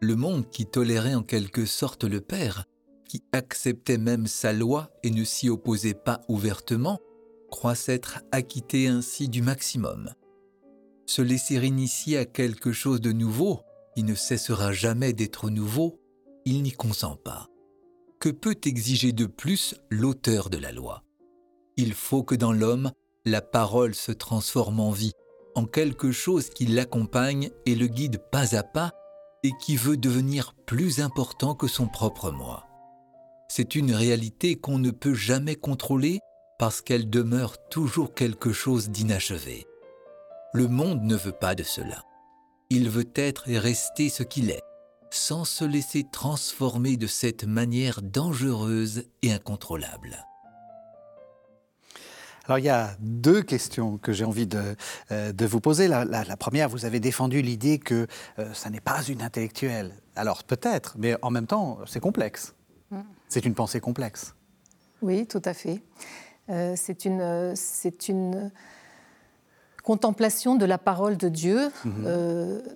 Le 0.00 0.14
monde 0.14 0.48
qui 0.50 0.66
tolérait 0.66 1.14
en 1.14 1.22
quelque 1.22 1.64
sorte 1.64 2.04
le 2.04 2.20
Père, 2.20 2.66
qui 3.08 3.22
acceptait 3.32 3.98
même 3.98 4.26
sa 4.26 4.52
loi 4.52 4.90
et 5.02 5.10
ne 5.10 5.24
s'y 5.24 5.48
opposait 5.48 5.94
pas 5.94 6.20
ouvertement, 6.28 7.00
croit 7.50 7.74
s'être 7.74 8.20
acquitté 8.32 8.88
ainsi 8.88 9.28
du 9.28 9.40
maximum. 9.42 10.12
Se 11.06 11.22
laisser 11.22 11.54
initier 11.64 12.18
à 12.18 12.24
quelque 12.24 12.72
chose 12.72 13.00
de 13.00 13.12
nouveau, 13.12 13.60
qui 13.94 14.02
ne 14.02 14.14
cessera 14.14 14.72
jamais 14.72 15.12
d'être 15.12 15.48
nouveau, 15.48 16.00
il 16.44 16.62
n'y 16.62 16.72
consent 16.72 17.16
pas. 17.16 17.48
que 18.18 18.28
peut 18.30 18.56
exiger 18.64 19.12
de 19.12 19.26
plus 19.26 19.76
l'auteur 19.90 20.50
de 20.50 20.58
la 20.58 20.72
loi? 20.72 21.04
Il 21.76 21.92
faut 21.94 22.22
que 22.22 22.34
dans 22.34 22.52
l'homme, 22.52 22.90
la 23.24 23.40
parole 23.40 23.94
se 23.94 24.12
transforme 24.12 24.80
en 24.80 24.90
vie, 24.90 25.12
en 25.54 25.66
quelque 25.66 26.12
chose 26.12 26.48
qui 26.48 26.66
l'accompagne 26.66 27.50
et 27.66 27.74
le 27.74 27.86
guide 27.86 28.18
pas 28.30 28.56
à 28.56 28.62
pas 28.62 28.92
et 29.42 29.52
qui 29.60 29.76
veut 29.76 29.96
devenir 29.96 30.54
plus 30.66 31.00
important 31.00 31.54
que 31.54 31.66
son 31.68 31.86
propre 31.86 32.30
moi. 32.30 32.66
C'est 33.48 33.74
une 33.74 33.94
réalité 33.94 34.56
qu'on 34.56 34.78
ne 34.78 34.90
peut 34.90 35.14
jamais 35.14 35.54
contrôler 35.54 36.18
parce 36.58 36.80
qu'elle 36.80 37.10
demeure 37.10 37.56
toujours 37.68 38.14
quelque 38.14 38.52
chose 38.52 38.90
d'inachevé. 38.90 39.66
Le 40.52 40.68
monde 40.68 41.02
ne 41.02 41.16
veut 41.16 41.32
pas 41.32 41.54
de 41.54 41.62
cela. 41.62 42.02
Il 42.70 42.88
veut 42.88 43.10
être 43.14 43.48
et 43.48 43.58
rester 43.58 44.08
ce 44.08 44.22
qu'il 44.22 44.50
est, 44.50 44.62
sans 45.10 45.44
se 45.44 45.64
laisser 45.64 46.04
transformer 46.10 46.96
de 46.96 47.06
cette 47.06 47.44
manière 47.44 48.02
dangereuse 48.02 49.04
et 49.22 49.32
incontrôlable. 49.32 50.26
Alors 52.46 52.58
il 52.58 52.64
y 52.64 52.70
a 52.70 52.90
deux 53.00 53.42
questions 53.42 53.98
que 53.98 54.12
j'ai 54.12 54.24
envie 54.24 54.46
de, 54.46 54.76
euh, 55.10 55.32
vous 55.40 55.60
poser. 55.60 55.88
La, 55.88 56.36
première, 56.36 56.68
vous 56.68 56.84
avez 56.84 57.00
défendu 57.00 57.42
l'idée 57.42 57.78
que 57.78 58.06
euh, 58.38 58.52
ça 58.54 58.70
n'est 58.70 58.80
pas 58.80 59.02
une 59.02 59.22
intellectuelle. 59.22 59.92
Alors 60.14 60.44
peut-être, 60.44 60.94
mais 60.98 61.16
en 61.22 61.30
même 61.30 61.46
temps, 61.46 61.78
c'est 61.86 62.00
complexe. 62.00 62.54
Mm. 62.90 63.00
C'est 63.28 63.44
une 63.44 63.54
pensée 63.54 63.80
complexe. 63.80 64.34
Oui, 65.02 65.26
tout 65.26 65.42
à 65.44 65.54
fait. 65.54 65.82
Euh, 66.48 66.74
c'est 66.76 67.04
une, 67.04 67.54
c'est 67.56 68.08
une 68.08 68.52
contemplation 69.82 70.54
de 70.54 70.64
la 70.64 70.78
parole 70.78 71.16
de 71.16 71.28
Dieu 71.28 71.70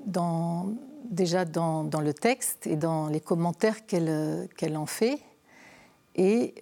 dans, 0.06 0.72
déjà 1.08 1.44
dans, 1.44 1.84
dans, 1.84 2.00
le 2.00 2.12
texte 2.12 2.66
et 2.66 2.76
dans 2.76 3.08
les 3.08 3.20
commentaires 3.20 3.86
qu'elle, 3.86 4.48
qu'elle 4.56 4.76
en 4.76 4.86
fait 4.86 5.20
et 6.14 6.54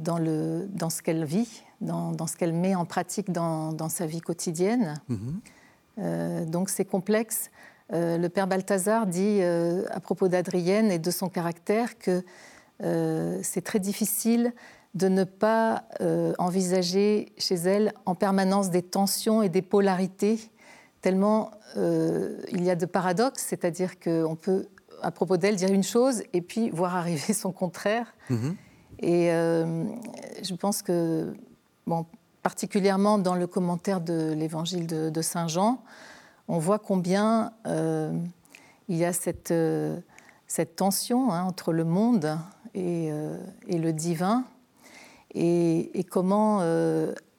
dans, 0.00 0.18
le, 0.18 0.66
dans 0.70 0.88
ce 0.88 1.02
qu'elle 1.02 1.24
vit 1.24 1.64
dans, 1.80 2.26
ce 2.26 2.36
qu'elle 2.36 2.52
met 2.52 2.74
en 2.74 2.84
pratique 2.84 3.32
dans, 3.32 3.88
sa 3.88 4.06
vie 4.06 4.20
quotidienne. 4.20 5.00
Mhm. 5.08 5.40
Euh, 5.98 6.44
donc 6.44 6.68
c'est 6.68 6.84
complexe. 6.84 7.50
Euh, 7.92 8.18
le 8.18 8.28
père 8.28 8.46
Balthazar 8.46 9.06
dit 9.06 9.38
euh, 9.40 9.84
à 9.90 10.00
propos 10.00 10.28
d'Adrienne 10.28 10.90
et 10.90 10.98
de 10.98 11.10
son 11.10 11.28
caractère 11.28 11.98
que 11.98 12.22
c'est 13.42 13.62
très 13.62 13.78
difficile 13.78 14.54
de 14.94 15.08
ne 15.08 15.24
pas 15.24 15.84
envisager 16.38 17.30
chez 17.36 17.56
elle 17.56 17.92
en 18.06 18.14
permanence 18.14 18.70
des 18.70 18.80
tensions 18.80 19.42
et 19.42 19.50
des 19.50 19.60
polarités, 19.60 20.40
tellement 21.02 21.50
il 21.76 22.64
y 22.64 22.70
a 22.70 22.76
de 22.76 22.86
paradoxes, 22.86 23.44
c'est-à-dire 23.46 24.00
qu'on 24.00 24.34
peut, 24.34 24.66
à 25.02 25.10
propos 25.10 25.36
d'elle, 25.36 25.56
dire 25.56 25.70
une 25.70 25.82
chose 25.82 26.22
et 26.32 26.40
puis 26.40 26.70
voir 26.70 26.96
arriver 26.96 27.34
son 27.34 27.52
contraire. 27.52 28.14
Mhm. 28.30 28.56
Et 29.00 29.28
je 29.28 30.54
pense 30.54 30.80
que 30.80 31.34
particulièrement 32.42 33.18
dans 33.18 33.34
le 33.34 33.46
commentaire 33.46 34.00
de 34.00 34.32
l'évangile 34.32 34.86
de, 34.86 35.22
Saint 35.22 35.48
Jean, 35.48 35.82
on 36.48 36.58
voit 36.58 36.78
combien 36.78 37.52
euh, 37.66 38.12
il 38.88 38.96
y 38.96 39.04
a 39.04 39.12
cette, 39.12 39.50
euh, 39.50 40.00
tension 40.76 41.32
hein, 41.32 41.42
entre 41.44 41.72
le 41.72 41.84
monde 41.84 42.38
et, 42.74 43.10
euh, 43.12 43.38
le 43.68 43.92
divin, 43.92 44.44
et, 45.34 46.04
comment 46.10 46.60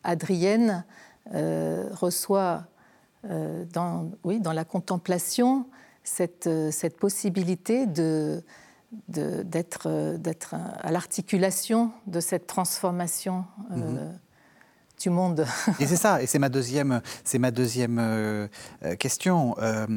Adrienne 0.03 0.85
reçoit 1.33 2.63
dans, 3.23 4.11
oui, 4.23 4.39
dans 4.39 4.53
la 4.53 4.63
contemplation 4.63 5.65
cette, 6.03 6.47
possibilité 6.99 7.85
d'être 9.07 9.87
à 9.87 10.91
l'articulation 10.91 11.91
de 12.07 12.21
cette 12.21 12.47
transformation 12.47 13.43
mm-hmm 13.71 14.11
du 15.01 15.09
monde. 15.09 15.45
et 15.79 15.87
c'est 15.87 15.95
ça, 15.95 16.21
et 16.21 16.27
c'est 16.27 16.39
ma 16.39 16.49
deuxième, 16.49 17.01
c'est 17.23 17.39
ma 17.39 17.51
deuxième 17.51 17.97
euh, 17.99 18.47
euh, 18.83 18.95
question. 18.95 19.55
Euh, 19.59 19.87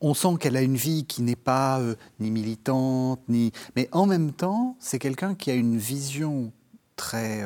on 0.00 0.14
sent 0.14 0.36
qu'elle 0.38 0.56
a 0.56 0.62
une 0.62 0.76
vie 0.76 1.06
qui 1.06 1.22
n'est 1.22 1.36
pas 1.36 1.80
ni 2.20 2.30
militante, 2.30 3.20
ni... 3.28 3.50
mais 3.74 3.88
en 3.90 4.06
même 4.06 4.32
temps, 4.32 4.76
c'est 4.78 5.00
quelqu'un 5.00 5.34
qui 5.34 5.50
a 5.50 5.54
une 5.54 5.76
vision 5.76 6.52
très 6.94 7.44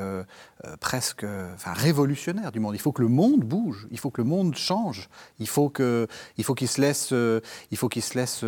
presque 0.80 1.24
enfin, 1.54 1.72
révolutionnaire 1.72 2.52
du 2.52 2.60
monde. 2.60 2.74
Il 2.74 2.80
faut 2.80 2.92
que 2.92 3.00
le 3.00 3.08
monde 3.08 3.40
bouge, 3.40 3.86
il 3.90 3.98
faut 3.98 4.10
que 4.10 4.20
le 4.20 4.28
monde 4.28 4.54
change, 4.54 5.08
il 5.38 5.48
faut 5.48 5.70
que 5.70 6.06
il 6.36 6.44
qu'il 6.44 6.68
se 6.68 6.80
laisse 6.80 7.14
il 7.70 7.76
faut 7.78 7.88
qu'il 7.88 8.02
se 8.02 8.18
laisse 8.18 8.44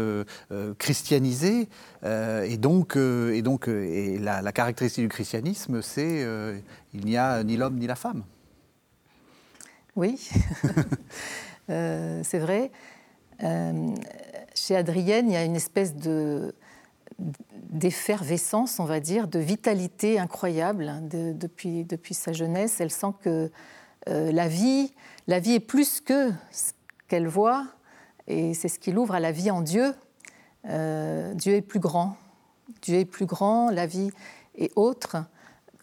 christianiser 0.79 1.70
et 2.05 2.57
donc 2.59 2.96
et 2.96 3.40
donc 3.40 3.68
et 3.68 4.18
la, 4.18 4.42
la 4.42 4.53
caractéristique 4.53 5.05
du 5.05 5.09
christianisme 5.09 5.81
c'est 5.81 6.27
il 6.92 7.05
n'y 7.07 7.16
a 7.16 7.42
ni 7.42 7.57
l'homme 7.57 7.77
ni 7.77 7.87
la 7.87 7.96
femme. 7.96 8.22
Oui, 9.96 10.28
euh, 11.70 12.20
c'est 12.24 12.40
vrai. 12.40 12.72
Euh, 13.44 13.94
chez 14.54 14.74
Adrienne, 14.74 15.28
il 15.30 15.35
y 15.35 15.37
a 15.37 15.44
une 15.44 15.57
espèce 15.57 15.94
de 15.94 16.54
d'effervescence, 17.70 18.80
on 18.80 18.85
va 18.85 18.98
dire, 18.98 19.28
de 19.28 19.38
vitalité 19.38 20.18
incroyable 20.18 20.92
depuis, 21.02 21.85
depuis 21.85 22.14
sa 22.14 22.33
jeunesse. 22.33 22.80
Elle 22.80 22.90
sent 22.90 23.12
que 23.20 23.52
euh, 24.09 24.33
la 24.33 24.48
vie, 24.48 24.92
la 25.28 25.38
vie 25.38 25.54
est 25.54 25.61
plus 25.61 26.00
que 26.00 26.30
ce 26.50 26.72
qu'elle 27.07 27.28
voit, 27.28 27.66
et 28.26 28.52
c'est 28.54 28.68
ce 28.68 28.80
qui 28.80 28.90
l'ouvre 28.90 29.14
à 29.14 29.20
la 29.20 29.30
vie 29.30 29.50
en 29.50 29.61
Dieu. 29.61 29.94
Dieu 30.64 31.54
est 31.54 31.66
plus 31.66 31.78
grand. 31.78 32.16
Dieu 32.83 32.98
est 32.98 33.04
plus 33.04 33.26
grand, 33.26 33.70
la 33.70 33.87
vie 33.87 34.11
est 34.57 34.72
autre 34.74 35.18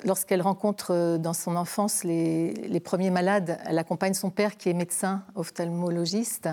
lorsqu'elle 0.03 0.41
rencontre 0.41 0.91
euh, 0.91 1.17
dans 1.17 1.33
son 1.33 1.55
enfance 1.55 2.03
les, 2.03 2.81
premiers 2.83 3.09
malades, 3.09 3.59
elle 3.65 3.77
accompagne 3.77 4.13
son 4.13 4.29
père 4.29 4.57
qui 4.57 4.69
est 4.69 4.73
médecin 4.73 5.23
ophtalmologiste 5.35 6.49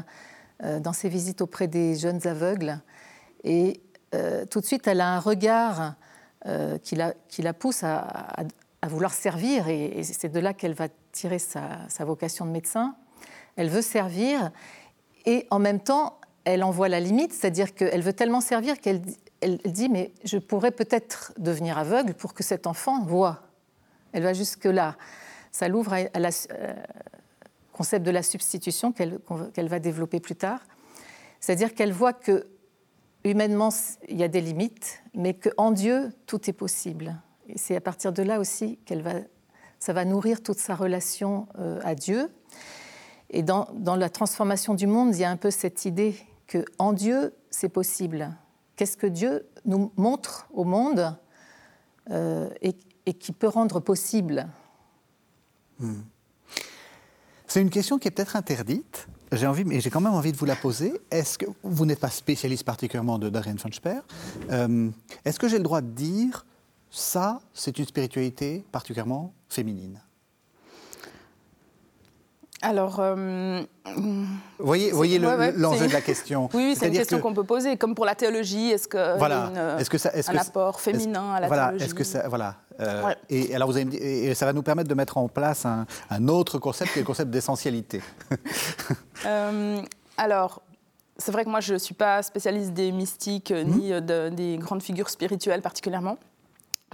euh, 0.63 0.81
dans 0.81 0.93
ses 0.93 1.09
visites 1.09 1.41
auprès 1.41 1.69
des 1.69 1.97
jeunes 1.97 2.27
aveugles. 2.27 2.81
Et 3.45 3.81
euh, 4.15 4.45
tout 4.47 4.61
de 4.61 4.67
suite, 4.67 4.87
elle 4.87 5.01
a 5.01 5.09
un 5.09 5.21
regard 5.21 5.95
qui, 6.83 6.95
la, 6.95 7.53
pousse 7.53 7.83
à, 7.83 8.45
vouloir 8.87 9.13
servir. 9.13 9.69
Et, 9.69 10.03
c'est 10.05 10.29
de 10.29 10.39
là 10.39 10.55
qu'elle 10.55 10.73
va 10.73 10.87
tirer 11.13 11.39
sa, 11.39 11.87
vocation 12.01 12.47
de 12.47 12.51
médecin. 12.51 12.95
Elle 13.57 13.69
veut 13.69 13.83
servir 13.83 14.51
et 15.27 15.47
en 15.51 15.59
même 15.59 15.81
temps, 15.81 16.19
elle 16.45 16.63
en 16.63 16.71
voit 16.71 16.89
la 16.89 17.01
limite, 17.01 17.35
c'est-à-dire 17.35 17.75
qu'elle 17.75 18.01
veut 18.01 18.13
tellement 18.15 18.41
servir 18.41 18.81
qu'elle 18.81 19.03
elle 19.41 19.59
dit, 19.65 19.89
mais 19.89 20.13
je 20.25 20.39
pourrais 20.39 20.71
peut-être 20.71 21.33
devenir 21.39 21.79
aveugle 21.79 22.15
pour 22.15 22.35
que 22.35 22.43
cet 22.43 22.67
enfant 22.67 23.03
voit. 23.05 23.43
Elle 24.13 24.23
va 24.23 24.33
jusque-là. 24.33 24.97
Ça 25.53 25.69
l'ouvre 25.69 25.93
à, 25.93 25.99
euh, 25.99 26.75
concept 27.73 28.05
de 28.05 28.11
la 28.11 28.23
substitution 28.23 28.93
qu'elle 28.93 29.69
va 29.69 29.79
développer 29.79 30.21
plus 30.21 30.35
tard. 30.35 30.61
C'est-à-dire 31.41 31.75
qu'elle 31.75 31.93
voit 31.93 32.13
que 32.13 32.49
humainement, 33.25 33.71
il 34.09 34.17
y 34.17 34.25
a 34.25 34.29
des 34.29 34.41
limites, 34.41 35.03
mais 35.15 35.35
qu'en 35.35 35.71
Dieu, 35.71 36.13
tout 36.27 36.49
est 36.51 36.55
possible. 36.55 37.21
Et 37.49 37.59
c'est 37.59 37.77
à 37.77 37.81
partir 37.81 38.13
de 38.13 38.23
là 38.23 38.41
aussi 38.41 38.79
qu'elle 38.85 39.03
va, 39.03 39.15
ça 39.79 39.93
va 39.93 40.05
nourrir 40.05 40.43
toute 40.43 40.59
sa 40.59 40.75
relation 40.75 41.47
euh, 41.59 41.81
à 41.85 41.95
Dieu. 41.95 42.31
Et 43.31 43.43
dans, 43.43 43.69
dans, 43.75 43.97
la 43.97 44.09
transformation 44.09 44.75
du 44.75 44.87
monde, 44.87 45.15
il 45.15 45.21
y 45.21 45.25
a 45.25 45.31
un 45.31 45.37
peu 45.37 45.51
cette 45.51 45.85
idée 45.85 46.17
que 46.47 46.65
en 46.79 46.93
Dieu, 46.93 47.35
c'est 47.51 47.69
possible 47.69 48.31
qu'est-ce 48.79 48.97
que 48.97 49.09
Dieu 49.09 49.45
nous 49.67 49.93
montre 49.97 50.49
au 50.55 50.65
monde 50.65 51.19
euh, 52.11 52.49
et, 52.63 52.75
qui 53.13 53.33
peut 53.33 53.49
rendre 53.49 53.81
possible 53.81 54.49
hmm. 55.81 56.01
C'est 57.47 57.61
une 57.61 57.71
question 57.71 57.99
qui 57.99 58.09
est 58.09 58.11
peut-être 58.11 58.37
interdite. 58.37 59.09
J'ai 59.33 59.49
mais 59.65 59.81
j'ai 59.81 59.91
quand 59.91 60.03
même 60.03 60.13
envie 60.13 60.33
de 60.33 60.37
vous 60.37 60.45
la 60.45 60.57
poser. 60.57 60.93
Est-ce 61.11 61.39
que 61.39 61.47
vous 61.63 61.87
n'êtes 61.87 62.01
pas 62.01 62.11
spécialiste 62.11 62.65
particulièrement 62.65 63.19
de 63.19 63.31
Darien 63.31 63.57
Speer 63.57 64.01
euh, 64.51 64.91
Est-ce 65.25 65.39
que 65.39 65.49
j'ai 65.49 65.57
le 65.57 65.65
droit 65.65 65.81
de 65.81 65.91
dire 65.91 66.47
ça, 66.91 67.41
c'est 67.55 67.79
une 67.79 67.87
spiritualité 67.87 68.65
particulièrement 68.71 69.33
féminine? 69.49 70.01
Alors, 72.61 72.97
euh, 72.99 73.63
voyez, 74.59 74.91
voyez 74.91 75.19
l'enjeu 75.19 75.87
de 75.87 75.93
la 75.93 76.01
question. 76.01 76.49
Oui, 76.55 76.75
c'est 76.77 76.89
une 76.89 76.95
question 76.95 77.21
qu'on 77.21 77.35
peut 77.35 77.45
poser. 77.45 77.77
Comme 77.77 77.95
pour 77.95 78.05
la 78.05 78.15
théologie, 78.15 78.71
est-ce 78.71 78.89
que 78.89 79.17
voilà. 79.19 79.53
est 79.79 79.83
-ce 79.83 79.91
que 79.91 79.99
ça, 79.99 80.11
est 80.11 80.27
-ce 80.27 80.31
un 80.31 80.39
apport 80.39 80.81
féminin 80.81 81.35
à 81.35 81.41
la 81.41 81.47
voilà, 81.47 81.67
théologie 81.69 81.85
Est-ce 81.85 81.95
que 81.95 82.05
ça, 82.05 82.29
voilà. 82.29 82.57
Euh, 82.81 83.15
et 83.31 83.55
alors, 83.55 83.71
vous 83.71 83.79
et 83.79 84.35
ça 84.35 84.47
va 84.47 84.53
nous 84.53 84.63
permettre 84.63 84.89
de 84.89 84.95
mettre 84.95 85.19
en 85.19 85.29
place 85.29 85.67
un, 85.67 86.29
autre 86.29 86.59
concept, 86.59 86.93
qui 86.93 86.99
est 86.99 87.03
le 87.03 87.07
concept 87.07 87.31
d'essentialité. 87.31 88.03
euh, 89.27 89.81
alors. 90.17 90.63
C'est 91.21 91.33
vrai 91.33 91.45
que 91.45 91.51
moi, 91.51 91.59
je 91.59 91.73
ne 91.73 91.79
suis 91.79 91.97
pas 91.97 92.23
spécialiste 92.23 92.73
des 92.75 92.93
mystiques 92.93 93.51
mmh. 93.51 93.65
ni 93.65 93.91
de, 93.91 94.29
des 94.29 94.57
grandes 94.57 94.85
figures 94.85 95.11
spirituelles 95.11 95.63
particulièrement. 95.63 96.17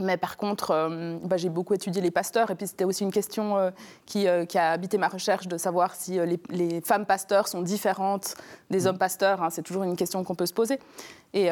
Mais 0.00 0.16
par 0.16 0.36
contre, 0.36 0.72
euh, 0.72 1.18
bah, 1.22 1.36
j'ai 1.36 1.48
beaucoup 1.48 1.74
étudié 1.74 2.02
les 2.02 2.10
pasteurs, 2.10 2.50
et 2.50 2.54
puis 2.56 2.66
c'était 2.66 2.84
aussi 2.84 3.04
une 3.04 3.12
question 3.12 3.56
euh, 3.56 3.70
euh, 4.16 4.44
qui, 4.44 4.58
a 4.58 4.70
habité 4.70 4.98
ma 4.98 5.08
recherche 5.08 5.46
de 5.46 5.56
savoir 5.56 5.94
si 5.94 6.18
les, 6.50 6.80
femmes 6.80 7.06
pasteurs 7.06 7.46
sont 7.46 7.62
différentes 7.62 8.34
des 8.70 8.82
mm. 8.82 8.86
hommes 8.86 8.98
pasteurs. 8.98 9.42
Hein. 9.42 9.50
c'est 9.50 9.62
toujours 9.62 9.84
une 9.84 9.96
question 9.96 10.24
qu'on 10.24 10.34
peut 10.34 10.46
se 10.46 10.52
poser. 10.52 10.80
Et 11.32 11.48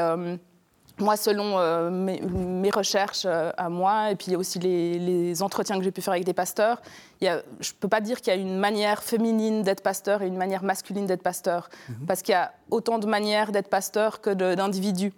moi, 0.99 1.17
selon 1.17 1.91
mes, 1.91 2.71
recherches 2.71 3.27
à 3.27 3.69
moi, 3.69 4.11
et 4.11 4.17
puis 4.17 4.37
aussi 4.37 4.59
les, 4.59 5.43
entretiens 5.43 5.79
que 5.79 5.85
j'ai 5.85 5.91
pu 5.91 6.03
faire 6.03 6.13
avec 6.13 6.25
des 6.25 6.35
pasteurs, 6.35 6.83
je 7.21 7.29
ne 7.29 7.79
peux 7.81 7.89
pas 7.89 8.01
dire 8.01 8.21
qu'il 8.21 8.33
y 8.33 8.37
a 8.37 8.41
une 8.41 8.59
manière 8.59 9.03
féminine 9.03 9.63
d'être 9.63 9.83
pasteur 9.83 10.23
et 10.23 10.27
une 10.27 10.37
manière 10.37 10.63
masculine 10.63 11.07
d'être 11.07 11.23
pasteur, 11.23 11.71
mhm. 11.89 12.07
parce 12.07 12.23
qu'il 12.23 12.33
y 12.33 12.37
a 12.37 12.53
autant 12.71 12.99
de 12.99 13.07
manières 13.07 13.53
d'être 13.53 13.69
pasteur 13.69 14.21
que 14.21 14.31
d'individus. 14.31 15.13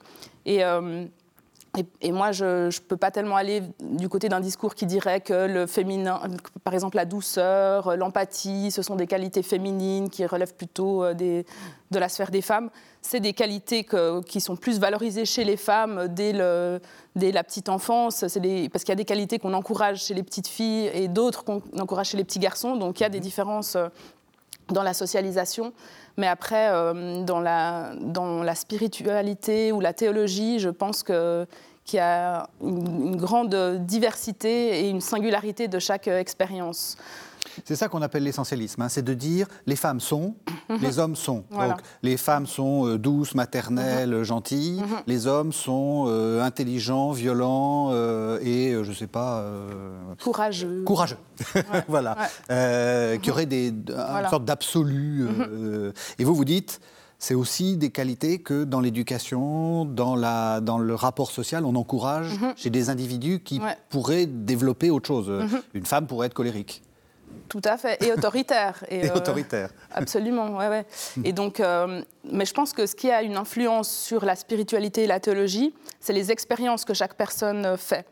Et, 0.47 0.63
euh, 1.77 1.83
et, 2.01 2.13
moi, 2.13 2.33
je 2.33 2.67
ne 2.67 2.81
peux 2.89 2.97
pas 2.97 3.11
tellement 3.11 3.37
aller 3.37 3.63
du 3.81 4.09
côté 4.09 4.29
d'un 4.29 4.41
discours 4.41 4.75
qui 4.75 4.87
dirait 4.87 5.21
que 5.21 5.47
le 5.47 5.67
féminin, 5.67 6.21
par 6.63 6.75
exemple 6.75 6.97
la 6.97 7.05
douceur, 7.05 7.97
l'empathie, 7.97 8.71
ce 8.71 8.83
sont 8.83 8.97
des 8.97 9.07
qualités 9.07 9.43
féminines 9.43 10.11
qui 10.11 10.25
relèvent 10.27 10.55
plutôt 10.55 11.13
des, 11.15 11.45
de 11.91 11.99
la 11.99 12.09
sphère 12.09 12.31
des 12.31 12.43
femmes 12.43 12.71
c'est 13.05 13.21
des 13.21 13.35
qualités 13.35 13.87
qui 14.27 14.41
sont 14.41 14.57
plus 14.57 14.81
valorisées 14.81 15.27
chez 15.27 15.45
les 15.45 15.59
femmes 15.59 16.09
dès, 16.09 16.33
la 16.33 17.45
petite 17.45 17.69
enfance, 17.69 18.21
parce 18.21 18.33
qu'il 18.33 18.89
y 18.89 18.93
a 18.93 18.95
des 18.95 19.05
qualités 19.05 19.39
qu'on 19.39 19.53
encourage 19.53 20.05
chez 20.05 20.15
les 20.15 20.23
petites 20.23 20.49
filles 20.49 20.91
et 20.95 21.07
d'autres 21.07 21.45
qu'on 21.45 21.63
encourage 21.79 22.09
chez 22.09 22.17
les 22.17 22.25
petits 22.25 22.39
garçons, 22.39 22.77
donc 22.77 22.99
il 22.99 23.03
y 23.03 23.07
a 23.07 23.11
des 23.11 23.19
mhm. 23.19 23.25
différences 23.25 23.77
euh, 23.77 23.89
dans 24.69 24.83
la 24.83 24.95
socialisation. 24.95 25.75
Mais 26.17 26.27
après, 26.29 26.69
euh, 26.71 27.25
dans, 27.25 27.41
la, 27.41 27.93
dans 28.01 28.43
la 28.43 28.55
spiritualité 28.55 29.73
ou 29.73 29.81
la 29.81 29.93
théologie, 29.93 30.59
je 30.59 30.71
pense 30.71 31.03
que 31.03 31.47
qu'il 31.85 31.99
y 31.99 32.01
a 32.01 32.49
une, 32.63 33.17
grande 33.17 33.55
diversité 33.85 34.81
et 34.81 34.89
une 34.89 35.03
singularité 35.03 35.69
de 35.69 35.79
chaque 35.79 36.09
euh, 36.09 36.19
expérience. 36.19 36.97
C'est 37.65 37.77
ça 37.77 37.89
qu'on 37.89 38.03
appelle 38.03 38.25
l'essentialisme, 38.25 38.83
hein. 38.83 38.89
c'est 38.89 39.03
de 39.05 39.15
dire 39.15 39.47
les 39.67 39.77
femmes 39.77 40.01
sont, 40.01 40.35
mhm. 40.69 40.79
les 40.83 40.99
hommes 40.99 41.17
sont. 41.17 41.45
Donc 41.51 41.81
les 42.03 42.17
femmes 42.17 42.47
sont 42.47 42.87
euh, 42.87 42.99
douces, 42.99 43.35
maternelles, 43.35 44.17
mhm. 44.17 44.23
gentilles, 44.25 44.81
mhm. 44.81 45.03
les 45.07 45.27
hommes 45.27 45.53
sont 45.53 46.07
euh, 46.09 46.43
intelligents, 46.43 47.13
violents 47.13 47.91
euh, 47.93 48.39
et, 48.43 48.73
je 48.85 48.89
ne 48.89 48.95
sais 48.95 49.07
pas... 49.07 49.45
courageux. 50.23 50.83
Courageux, 50.85 51.17
voilà. 51.89 52.17
qui 53.23 53.31
auraient 53.31 53.47
des, 53.47 53.69
une 53.69 54.29
sorte 54.29 54.45
d'absolu. 54.45 55.29
et 56.19 56.25
vous, 56.25 56.35
vous 56.35 56.45
dites 56.45 56.81
c'est 57.19 57.35
aussi 57.35 57.79
des 57.79 57.91
qualités 57.91 58.41
que 58.41 58.65
dans 58.65 58.81
l'éducation, 58.81 59.87
dans, 59.87 60.17
dans 60.61 60.79
le 60.79 60.95
rapport 60.95 61.31
social, 61.31 61.65
on 61.65 61.75
encourage 61.75 62.29
chez 62.57 62.69
des 62.69 62.91
individus 62.91 63.41
qui 63.41 63.61
pourraient 63.89 64.27
développer 64.27 64.91
autre 64.91 65.07
chose. 65.07 65.33
Une 65.73 65.87
femme 65.87 66.07
pourrait 66.07 66.27
être 66.27 66.35
colérique. 66.35 66.83
Tout 67.49 67.63
à 67.65 67.77
fait, 67.77 68.03
et 68.03 68.13
autoritaire. 68.13 68.85
Et, 68.89 69.11
euh, 69.11 69.15
autoritaire. 69.15 69.71
Absolument, 69.93 70.57
ouais, 70.57 70.69
ouais. 70.69 70.87
Et 71.25 71.33
donc, 71.33 71.61
euh, 71.61 72.03
mais 72.31 72.45
je 72.45 72.55
pense 72.55 72.73
que 72.73 72.87
ce 72.87 72.95
qui 72.95 73.11
a 73.11 73.23
une 73.23 73.37
influence 73.37 73.91
sur 73.91 74.25
la 74.25 74.37
spiritualité 74.37 75.05
et 75.05 75.07
la 75.07 75.21
théologie, 75.21 75.75
c'est 76.01 76.13
les 76.13 76.33
expériences 76.33 76.85
que 76.85 76.95
chaque 76.95 77.15
personne 77.15 77.77
fait. 77.77 78.07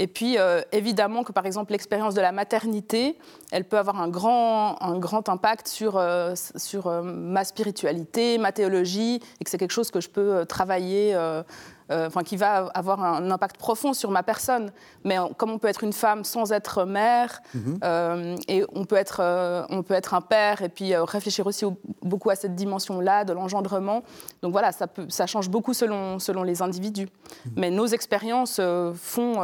Et 0.00 0.06
puis, 0.06 0.38
euh, 0.38 0.62
évidemment 0.70 1.24
que 1.24 1.32
par 1.32 1.44
exemple, 1.44 1.72
l'expérience 1.72 2.14
de 2.14 2.20
la 2.20 2.30
maternité, 2.30 3.18
elle 3.50 3.64
peut 3.64 3.78
avoir 3.78 4.00
un 4.00 4.08
grand, 4.08 4.80
un 4.80 4.98
grand 4.98 5.28
impact 5.28 5.66
sur, 5.66 6.00
sur 6.34 7.02
ma 7.02 7.44
spiritualité, 7.44 8.38
ma 8.38 8.52
théologie, 8.52 9.20
et 9.40 9.44
que 9.44 9.50
c'est 9.50 9.58
quelque 9.58 9.72
chose 9.72 9.90
que 9.90 10.00
je 10.00 10.08
peux 10.08 10.46
travailler 10.46 11.14
euh, 11.14 11.42
enfin, 11.90 12.22
qui 12.22 12.36
va 12.36 12.66
avoir 12.74 13.02
un 13.02 13.30
impact 13.30 13.56
profond 13.56 13.92
sur 13.92 14.10
ma 14.10 14.22
personne. 14.22 14.70
Mais 15.04 15.16
comme 15.36 15.50
on 15.50 15.58
peut 15.58 15.68
être 15.68 15.84
une 15.84 15.92
femme 15.92 16.24
sans 16.24 16.52
être 16.52 16.84
mère, 16.84 17.40
mhm. 17.54 17.78
euh, 17.82 18.36
et 18.48 18.64
on 18.74 18.84
peut, 18.84 18.96
être, 18.96 19.20
euh, 19.20 19.64
on 19.70 19.82
peut 19.82 19.94
être 19.94 20.14
un 20.14 20.20
père, 20.20 20.62
et 20.62 20.68
puis 20.68 20.94
réfléchir 20.96 21.46
aussi 21.46 21.64
beaucoup 22.02 22.30
à 22.30 22.36
cette 22.36 22.54
dimension-là 22.54 23.24
de 23.24 23.32
l'engendrement. 23.32 24.02
Donc 24.42 24.52
voilà, 24.52 24.72
ça, 24.72 24.86
peut, 24.86 25.06
ça 25.08 25.26
change 25.26 25.48
beaucoup 25.48 25.74
selon, 25.74 26.18
selon 26.18 26.42
les 26.42 26.62
individus. 26.62 27.08
Mhm. 27.46 27.52
Mais 27.56 27.70
nos 27.70 27.86
expériences 27.86 28.60
font 28.94 29.34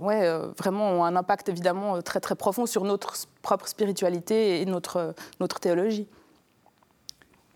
ouais, 0.00 0.38
vraiment 0.58 1.04
un 1.04 1.16
impact 1.16 1.48
évidemment 1.48 2.00
très 2.02 2.20
très 2.20 2.34
profond 2.34 2.66
sur 2.66 2.84
notre 2.84 3.14
propre 3.42 3.68
spiritualité 3.68 4.60
et 4.60 4.66
notre, 4.66 5.14
notre 5.40 5.60
théologie. 5.60 6.08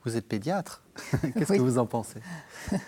Vous 0.05 0.17
êtes 0.17 0.27
pédiatre. 0.27 0.83
Qu'est-ce 1.35 1.53
que 1.53 1.61
vous 1.61 1.79
en 1.79 1.87
pensez? 1.87 2.21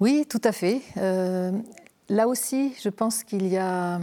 Oui, 0.00 0.24
tout 0.26 0.40
à 0.44 0.52
fait. 0.52 0.80
Euh, 0.96 1.52
là 2.08 2.26
aussi, 2.26 2.74
je 2.82 2.88
pense 2.88 3.22
qu'il 3.22 3.46
y 3.46 3.58
a, 3.58 4.00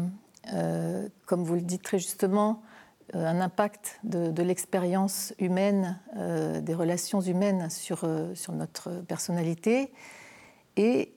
euh, 0.53 1.10
comme 1.25 1.43
vous 1.43 1.55
le 1.55 1.62
dites 1.62 1.81
très 1.81 1.97
justement, 1.97 2.62
euh, 3.15 3.25
un 3.25 3.41
impact 3.41 3.99
de, 4.03 4.43
l'expérience 4.43 5.33
humaine, 5.39 5.99
des 6.62 6.75
relations 6.75 7.19
humaines 7.19 7.71
sur, 7.71 8.07
sur 8.36 8.53
notre 8.53 8.91
personnalité. 9.07 9.91
Et 10.75 11.13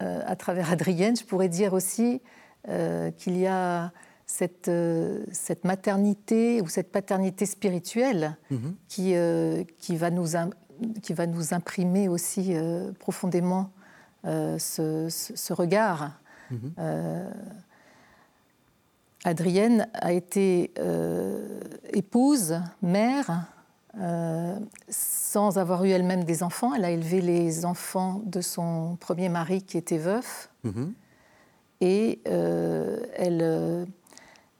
à 0.00 0.34
travers 0.34 0.72
Adrienne, 0.72 1.16
je 1.16 1.24
pourrais 1.24 1.48
dire 1.48 1.72
aussi 1.72 2.20
qu'il 2.66 3.38
y 3.38 3.46
a 3.46 3.92
cette, 4.26 4.70
cette, 5.30 5.64
maternité 5.64 6.60
ou 6.60 6.68
cette 6.68 6.90
paternité 6.90 7.46
spirituelle 7.46 8.36
qui, 8.88 9.14
qui, 9.78 9.96
va 9.96 10.10
nous, 10.10 10.26
qui 11.02 11.12
va 11.12 11.26
nous 11.28 11.54
imprimer 11.54 12.08
aussi 12.08 12.54
profondément 12.98 13.70
euh, 14.24 14.58
ce, 14.58 15.52
regard. 15.52 16.12
Mhm. 16.50 16.72
Euh, 16.78 17.30
Adrienne 19.24 19.88
a 19.94 20.12
été 20.12 20.72
euh, 20.78 21.60
épouse, 21.92 22.60
mère, 22.82 23.46
sans 24.88 25.58
avoir 25.58 25.84
eu 25.84 25.90
elle-même 25.90 26.24
des 26.24 26.42
enfants. 26.42 26.72
Elle 26.74 26.84
a 26.84 26.90
élevé 26.90 27.20
les 27.20 27.64
enfants 27.64 28.22
de 28.24 28.40
son 28.40 28.96
premier 28.98 29.28
mari 29.28 29.62
qui 29.62 29.76
était 29.76 29.98
veuf. 29.98 30.50
Mhm. 30.64 30.94
Et 31.80 32.20
elle, 32.24 33.86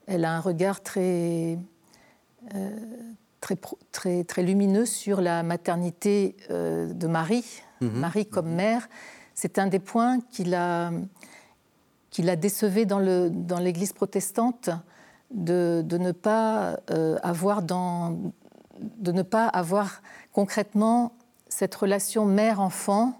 elle, 0.05 0.25
a 0.25 0.33
un 0.33 0.39
regard 0.39 0.81
très, 0.81 1.57
très, 3.41 3.55
très, 3.91 4.23
très, 4.23 4.43
lumineux 4.43 4.85
sur 4.85 5.19
la 5.21 5.41
maternité 5.41 6.35
de 6.49 7.07
Marie, 7.07 7.63
mhm. 7.81 7.91
Marie 7.91 8.25
comme 8.27 8.53
mère, 8.53 8.87
c'est 9.35 9.59
un 9.59 9.67
des 9.67 9.79
points 9.79 10.19
qui 10.31 10.43
l'a, 10.43 10.91
décevé 12.35 12.85
dans, 12.85 12.99
l'Église 12.99 13.93
protestante 13.93 14.69
de, 15.31 15.83
ne 15.91 16.11
pas, 16.11 16.79
euh, 16.91 17.17
avoir 17.23 17.61
de 17.63 19.11
ne 19.11 19.21
pas 19.21 19.47
avoir 19.47 20.01
concrètement 20.31 21.13
cette 21.49 21.73
relation 21.73 22.25
mère-enfant 22.25 23.19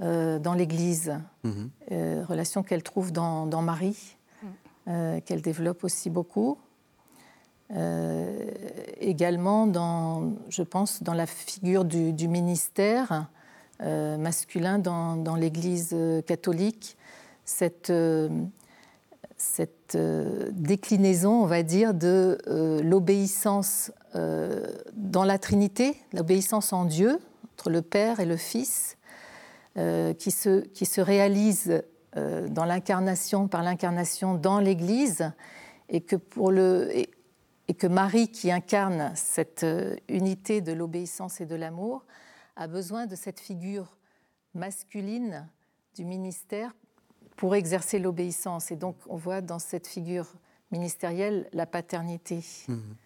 euh, 0.00 0.38
dans 0.38 0.54
l'Église, 0.54 1.18
mhm. 1.44 1.70
euh, 1.92 2.24
relation 2.26 2.62
qu'elle 2.62 2.82
trouve 2.82 3.12
dans, 3.12 3.62
Marie, 3.62 4.16
mm. 4.86 5.20
qu'elle 5.26 5.42
développe 5.42 5.84
aussi 5.84 6.08
beaucoup. 6.08 6.58
également, 9.00 9.66
dans, 9.66 10.32
je 10.48 10.62
pense, 10.62 11.02
dans 11.02 11.14
la 11.14 11.26
figure 11.26 11.84
du 11.84 12.28
ministère, 12.28 13.28
euh, 13.82 14.18
masculin 14.18 14.78
dans, 14.78 15.36
l'Église 15.36 15.90
euh, 15.94 16.20
catholique, 16.20 16.98
cette, 17.46 17.88
euh, 17.88 18.28
déclinaison, 20.52 21.42
on 21.42 21.46
va 21.46 21.62
dire, 21.62 21.94
de 21.94 22.36
l'obéissance 22.84 23.90
dans 24.14 25.24
la 25.24 25.38
Trinité, 25.38 25.96
l'obéissance 26.12 26.74
en 26.74 26.84
Dieu, 26.84 27.18
entre 27.54 27.70
le 27.70 27.80
Père 27.80 28.20
et 28.20 28.26
le 28.26 28.36
Fils, 28.36 28.98
qui, 30.18 30.30
se, 30.30 30.60
qui 30.60 30.84
se 30.84 31.00
réalise 31.00 31.82
dans 32.14 32.64
l'incarnation, 32.64 33.48
par 33.48 33.62
l'incarnation 33.62 34.34
dans 34.34 34.58
l'Église, 34.58 35.32
et 35.88 36.00
que 36.00 36.16
pour 36.16 36.50
le 36.50 36.90
et 37.68 37.74
que 37.74 37.86
Marie, 37.86 38.28
qui 38.28 38.50
incarne 38.50 39.12
cette 39.14 39.64
unité 40.08 40.60
de 40.60 40.72
l'obéissance 40.72 41.40
et 41.40 41.46
de 41.46 41.54
l'amour, 41.54 42.04
a 42.56 42.66
besoin 42.66 43.06
de 43.06 43.16
cette 43.16 43.40
figure 43.40 43.96
masculine 44.54 45.48
du 45.94 46.04
ministère 46.04 46.72
pour 47.36 47.54
exercer 47.54 47.98
l'obéissance. 47.98 48.70
Et 48.70 48.76
donc, 48.76 48.96
on 49.08 49.16
voit 49.16 49.40
dans 49.40 49.58
cette 49.58 49.86
figure 49.86 50.26
ministérielle 50.70 51.48
la 51.52 51.66
paternité. 51.66 52.44
Mhm. 52.68 52.96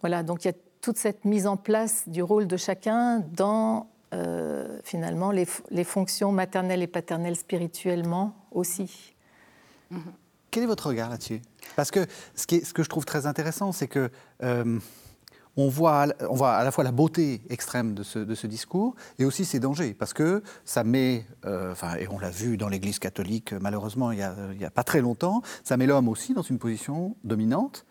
Voilà, 0.00 0.22
donc 0.22 0.44
il 0.44 0.48
y 0.48 0.50
a 0.50 0.56
toute 0.80 0.98
cette 0.98 1.24
mise 1.24 1.46
en 1.46 1.56
place 1.56 2.08
du 2.08 2.22
rôle 2.22 2.46
de 2.46 2.56
chacun 2.56 3.20
dans 3.20 3.88
euh, 4.14 4.80
finalement 4.84 5.30
les, 5.30 5.46
fonctions 5.84 6.32
maternelles 6.32 6.82
et 6.82 6.86
paternelles 6.86 7.36
spirituellement 7.36 8.34
aussi. 8.50 9.14
Mhm. 9.90 10.12
Quel 10.50 10.64
est 10.64 10.66
votre 10.66 10.88
regard 10.88 11.08
là-dessus? 11.08 11.40
Parce 11.76 11.90
que 11.90 12.06
ce, 12.34 12.46
qui 12.46 12.62
ce, 12.62 12.74
que 12.74 12.82
je 12.82 12.88
trouve 12.88 13.06
très 13.06 13.26
intéressant, 13.26 13.72
c'est 13.72 13.88
que 13.88 14.10
euh, 14.42 14.78
on 15.56 15.68
voit, 15.68 16.06
on 16.28 16.34
voit 16.34 16.54
à 16.54 16.64
la 16.64 16.70
fois 16.70 16.84
la 16.84 16.92
beauté 16.92 17.42
extrême 17.50 17.94
de 17.94 18.02
ce, 18.02 18.46
discours 18.46 18.94
et 19.18 19.24
aussi 19.24 19.44
ses 19.44 19.60
dangers, 19.60 19.94
parce 19.94 20.12
que 20.12 20.42
ça 20.64 20.84
met, 20.84 21.26
euh, 21.44 21.72
enfin, 21.72 21.96
et 21.96 22.08
on 22.08 22.18
l'a 22.18 22.30
vu 22.30 22.56
dans 22.56 22.68
l'Église 22.68 22.98
catholique 22.98 23.52
malheureusement 23.52 24.12
il 24.12 24.18
n'y 24.58 24.64
a, 24.64 24.70
pas 24.70 24.84
très 24.84 25.00
longtemps, 25.00 25.42
ça 25.64 25.76
met 25.76 25.86
l'homme 25.86 26.08
aussi 26.08 26.34
dans 26.34 26.42
une 26.42 26.58
position 26.58 27.16
dominante 27.24 27.84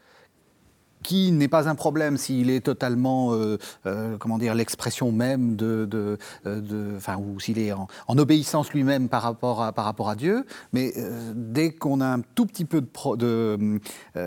qui 1.04 1.32
n'est 1.32 1.48
pas 1.48 1.70
un 1.70 1.76
problème 1.76 2.18
s'il 2.18 2.50
est 2.50 2.62
totalement, 2.62 3.34
euh, 3.34 3.58
euh, 3.86 4.18
comment 4.18 4.38
dire, 4.38 4.56
l'expression 4.56 5.12
même 5.12 5.56
de, 5.56 5.86
de, 5.86 6.18
de 6.46 6.94
enfin, 6.98 7.18
ou 7.18 7.40
s'il 7.40 7.60
est 7.60 7.72
en, 7.72 7.88
obéissance 8.08 8.72
lui-même 8.74 9.10
par 9.10 9.24
rapport 9.24 9.64
à, 9.64 9.72
par 9.72 9.86
rapport 9.86 10.10
à 10.10 10.16
Dieu. 10.16 10.46
Mais 10.74 10.94
dès 11.34 11.72
qu'on 11.72 12.02
a 12.02 12.06
un 12.06 12.22
tout 12.36 12.46
petit 12.46 12.66
peu 12.66 12.82
de, 12.82 13.18
de 13.18 13.80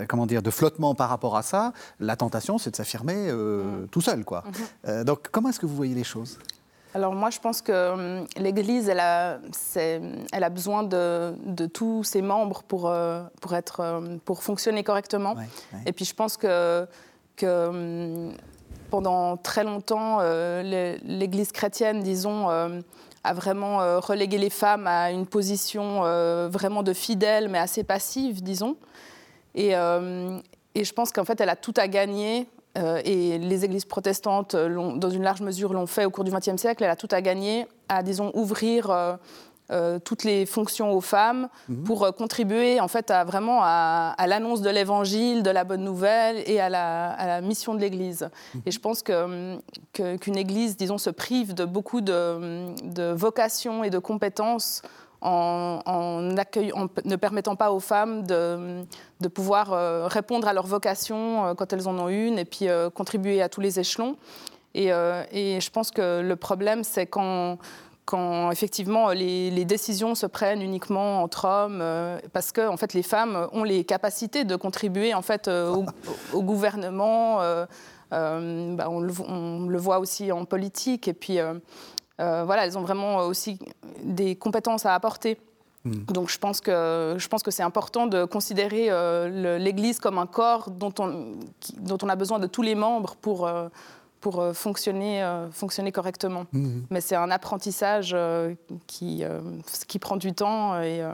comment 0.07 0.25
dire, 0.25 0.41
de 0.41 0.49
flottement 0.49 0.95
par 0.95 1.09
rapport 1.09 1.37
à 1.37 1.43
ça, 1.43 1.73
la 1.99 2.15
tentation, 2.15 2.57
c'est 2.57 2.71
de 2.71 2.75
s'affirmer 2.75 3.31
mm. 3.31 3.87
tout 3.91 4.01
seul, 4.01 4.25
quoi. 4.25 4.43
Mm-hmm. 4.85 5.03
donc, 5.03 5.27
comment 5.31 5.49
est-ce 5.49 5.59
que 5.59 5.65
vous 5.65 5.75
voyez 5.75 5.95
les 5.95 6.03
choses? 6.03 6.37
Alors 6.95 7.13
moi, 7.13 7.29
je 7.29 7.39
pense 7.39 7.61
que 7.61 7.91
hum, 7.91 8.27
l'Église, 8.37 8.87
elle 8.87 9.01
a, 9.01 9.39
elle 9.75 10.43
a 10.43 10.49
besoin 10.49 10.81
de, 10.81 11.35
de, 11.45 11.65
tous 11.65 12.05
ses 12.05 12.21
membres 12.21 12.63
pour, 12.63 12.87
euh, 12.87 13.21
pour, 13.41 13.53
être, 13.53 13.81
euh, 13.81 14.15
pour 14.23 14.43
fonctionner 14.43 14.81
correctement. 14.85 15.35
Et 15.85 15.91
puis 15.91 16.05
je 16.05 16.13
pense 16.13 16.37
que, 16.37 16.87
que 17.35 17.67
hum, 17.67 18.33
pendant 18.89 19.35
très 19.35 19.65
longtemps, 19.65 20.19
euh, 20.21 20.97
l'Église 21.03 21.51
chrétienne, 21.51 22.01
disons, 22.01 22.47
a 22.47 23.33
vraiment 23.33 23.99
relégué 23.99 24.37
les 24.37 24.49
femmes 24.49 24.87
à 24.87 25.11
une 25.11 25.25
position 25.25 26.03
vraiment 26.47 26.81
de 26.81 26.93
fidèle, 26.93 27.49
mais 27.49 27.57
assez 27.57 27.83
passive, 27.83 28.41
disons. 28.41 28.77
Et, 29.53 29.71
et 29.71 30.83
je 30.83 30.93
pense 30.93 31.11
qu'en 31.11 31.25
fait, 31.25 31.41
elle 31.41 31.49
a 31.49 31.57
tout 31.57 31.73
à 31.75 31.89
gagner 31.89 32.47
euh, 32.77 33.01
et 33.05 33.37
les 33.37 33.65
églises 33.65 33.85
protestantes, 33.85 34.55
dans 34.55 35.09
une 35.09 35.23
large 35.23 35.41
mesure, 35.41 35.73
l'ont 35.73 35.87
fait 35.87 36.05
au 36.05 36.09
cours 36.09 36.23
du 36.23 36.31
XXe 36.31 36.57
siècle. 36.57 36.83
Elle 36.83 36.89
a 36.89 36.95
tout 36.95 37.07
à 37.11 37.21
gagner 37.21 37.67
à, 37.87 38.03
disons, 38.03 38.31
ouvrir 38.33 38.89
euh, 38.89 39.15
euh, 39.71 39.97
toutes 39.97 40.23
les 40.23 40.45
fonctions 40.45 40.91
aux 40.91 41.01
femmes 41.01 41.47
mhm. 41.69 41.83
pour 41.83 42.13
contribuer, 42.15 42.79
en 42.81 42.87
fait, 42.87 43.11
à, 43.11 43.23
vraiment 43.23 43.61
à, 43.63 44.15
l'annonce 44.27 44.61
de 44.61 44.69
l'évangile, 44.69 45.41
de 45.41 45.49
la 45.49 45.63
bonne 45.63 45.83
nouvelle 45.83 46.43
et 46.47 46.59
à 46.59 46.69
la, 46.69 47.41
mission 47.41 47.75
de 47.75 47.79
l'Église. 47.79 48.29
Mhm. 48.53 48.61
Et 48.65 48.71
je 48.71 48.79
pense 48.79 49.03
qu'une 49.03 49.59
que, 49.93 50.37
Église, 50.37 50.75
disons, 50.75 50.97
se 50.97 51.09
prive 51.09 51.53
de 51.53 51.65
beaucoup 51.65 52.01
de, 52.01 52.73
de 52.83 53.13
vocations 53.13 53.83
et 53.83 53.89
de 53.89 53.99
compétences 53.99 54.81
en, 55.21 56.21
ne 56.21 57.15
permettant 57.15 57.55
pas 57.55 57.71
aux 57.71 57.79
femmes 57.79 58.23
de, 58.25 58.85
pouvoir 59.33 59.73
euh, 59.73 60.07
répondre 60.07 60.47
à 60.47 60.53
leur 60.53 60.67
vocation 60.67 61.45
euh, 61.45 61.53
quand 61.53 61.73
elles 61.73 61.87
en 61.87 61.97
ont 61.97 62.09
une 62.09 62.37
et 62.37 62.45
puis 62.45 62.69
euh, 62.69 62.89
contribuer 62.89 63.41
à 63.41 63.49
tous 63.49 63.61
les 63.61 63.79
échelons. 63.79 64.17
Et, 64.73 64.89
je 64.89 65.69
pense 65.69 65.89
que 65.89 66.21
le 66.21 66.35
problème, 66.35 66.83
c'est 66.83 67.05
quand, 67.05 67.57
quand 68.03 68.51
effectivement 68.51 69.11
les, 69.11 69.65
décisions 69.65 70.15
se 70.15 70.25
prennent 70.25 70.61
uniquement 70.61 71.23
entre 71.23 71.45
hommes, 71.45 71.81
parce 72.33 72.51
que 72.51 72.67
en 72.67 72.75
fait 72.75 72.93
les 72.93 73.01
femmes 73.01 73.47
ont 73.53 73.63
les 73.63 73.85
capacités 73.85 74.43
de 74.43 74.57
contribuer 74.57 75.13
en 75.13 75.21
fait 75.21 75.47
au, 75.47 76.41
gouvernement. 76.41 77.39
Bah, 78.11 78.87
on, 78.89 78.99
le, 78.99 79.13
on, 79.27 79.67
le, 79.67 79.77
voit 79.77 79.99
aussi 79.99 80.31
en 80.31 80.45
politique 80.45 81.07
et 81.07 81.13
puis 81.13 81.39
voilà, 82.17 82.65
elles 82.65 82.77
ont 82.77 82.81
vraiment 82.83 83.17
aussi 83.19 83.59
des 84.03 84.35
compétences 84.35 84.85
à 84.85 84.93
apporter. 84.93 85.37
Hmm. 85.85 86.03
Donc 86.05 86.29
je 86.29 86.39
pense 86.39 86.61
que, 86.61 87.15
je 87.17 87.27
pense 87.27 87.43
que 87.43 87.51
c'est 87.51 87.63
important 87.63 88.07
de 88.07 88.25
considérer 88.25 88.87
euh, 88.89 89.59
l'Église 89.59 89.99
comme 89.99 90.17
un 90.17 90.25
corps 90.25 90.71
dont 90.71 90.93
on, 90.97 91.35
dont 91.77 91.97
on 92.01 92.09
a 92.09 92.15
besoin 92.15 92.39
de 92.39 92.47
tous 92.47 92.63
les 92.63 92.73
membres 92.73 93.15
pour, 93.15 93.45
euh, 93.45 93.69
pour 94.19 94.43
fonctionner, 94.53 95.23
fonctionner 95.51 95.91
correctement. 95.91 96.45
Hmm. 96.53 96.81
Mais 96.89 97.01
c'est 97.01 97.15
un 97.15 97.29
apprentissage 97.29 98.17
qui, 98.87 99.23
qui 99.87 99.99
prend 99.99 100.17
du 100.17 100.33
temps 100.33 100.81
et, 100.81 101.07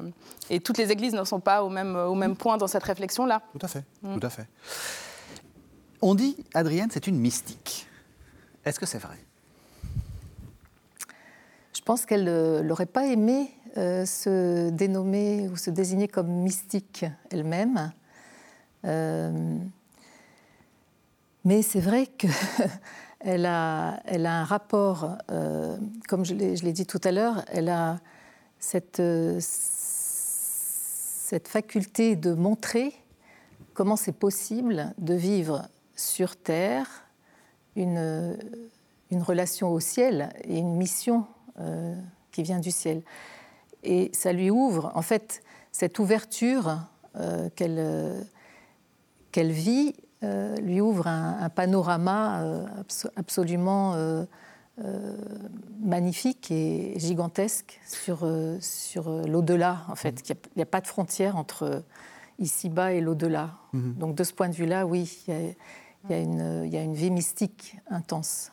et, 0.50 0.62
toutes 0.62 0.78
les 0.78 0.92
églises 0.92 1.14
ne 1.14 1.26
sont 1.26 1.42
pas 1.42 1.64
au 1.64 1.70
même, 1.70 1.98
au 1.98 2.16
même 2.16 2.38
point 2.38 2.58
dans 2.58 2.68
cette 2.68 2.84
réflexion-là. 2.84 3.42
Tout 3.52 3.66
à 3.66 3.68
fait, 3.68 3.84
tout 4.02 4.26
à 4.26 4.30
fait. 4.30 4.48
On 6.02 6.16
dit, 6.16 6.38
Adrienne, 6.54 6.90
c'est 6.90 7.08
une 7.08 7.18
mystique. 7.18 7.88
Est-ce 8.64 8.80
que 8.80 8.86
c'est 8.86 9.00
vrai? 9.00 9.18
Je 11.82 11.86
pense 11.86 12.06
qu'elle 12.06 12.26
n'aurait 12.64 12.86
pas 12.86 13.08
aimé 13.08 13.50
euh, 13.76 14.06
se 14.06 14.70
dénommer 14.70 15.50
ou 15.50 15.58
se 15.58 15.72
désigner 15.72 16.08
comme 16.08 16.28
mystique 16.28 17.06
elle-même. 17.32 17.92
Euh, 18.86 19.58
mais 21.44 21.64
c'est 21.64 21.80
vrai 21.80 22.06
qu'elle 22.06 22.30
a, 23.48 24.00
elle 24.06 24.28
a 24.28 24.42
un 24.42 24.44
rapport, 24.44 25.18
euh, 25.32 25.76
comme 26.08 26.24
je 26.24 26.36
l'ai 26.36 26.72
dit 26.72 26.86
tout 26.86 27.02
à 27.04 27.12
l'heure, 27.12 27.44
elle 27.48 27.70
a 27.70 28.00
cette, 28.60 29.02
cette 29.40 31.48
faculté 31.48 32.16
de 32.16 32.36
montrer 32.36 32.94
comment 33.74 33.96
c'est 33.96 34.12
possible 34.12 34.94
de 35.00 35.16
vivre 35.16 35.68
sur 35.96 36.36
Terre 36.36 37.08
une, 37.76 38.38
une 39.10 39.24
relation 39.24 39.72
au 39.72 39.80
ciel 39.80 40.30
et 40.44 40.60
une 40.60 40.76
mission 40.76 41.26
euh, 41.60 41.96
qui 42.32 42.44
vient 42.44 42.60
du 42.60 42.72
ciel. 42.72 43.02
Et 43.84 44.10
ça 44.14 44.32
lui 44.32 44.50
ouvre, 44.50 44.92
en 44.96 45.02
fait, 45.02 45.44
cette 45.72 46.00
ouverture 46.00 46.80
euh, 47.18 47.50
qu'elle 47.56 47.78
euh, 47.78 48.22
vit 49.36 49.96
lui 50.62 50.80
ouvre 50.82 51.08
un, 51.08 51.50
panorama 51.50 52.46
absolument 53.16 53.96
magnifique 55.80 56.52
et 56.52 56.94
gigantesque 57.00 57.82
sur, 57.88 58.30
sur 58.60 59.10
l'au-delà, 59.10 59.80
en 59.90 59.96
fait. 59.96 60.22
Il 60.30 60.36
n'y 60.58 60.62
a, 60.62 60.68
pas 60.68 60.80
de 60.80 60.86
frontière 60.86 61.38
entre 61.38 61.84
ici-bas 62.38 62.94
et 62.94 63.02
l'au-delà. 63.02 63.56
Mhm. 63.74 63.96
Donc 63.96 64.16
de 64.16 64.24
ce 64.24 64.32
point 64.32 64.48
de 64.48 64.54
vue-là, 64.54 64.86
oui, 64.86 65.24
il 65.28 65.56
y, 66.12 66.14
a, 66.14 66.20
une, 66.20 66.66
il 66.66 66.72
y 66.72 66.78
a 66.78 66.84
une 66.84 66.94
vie 66.94 67.10
mystique 67.10 67.78
intense 67.90 68.52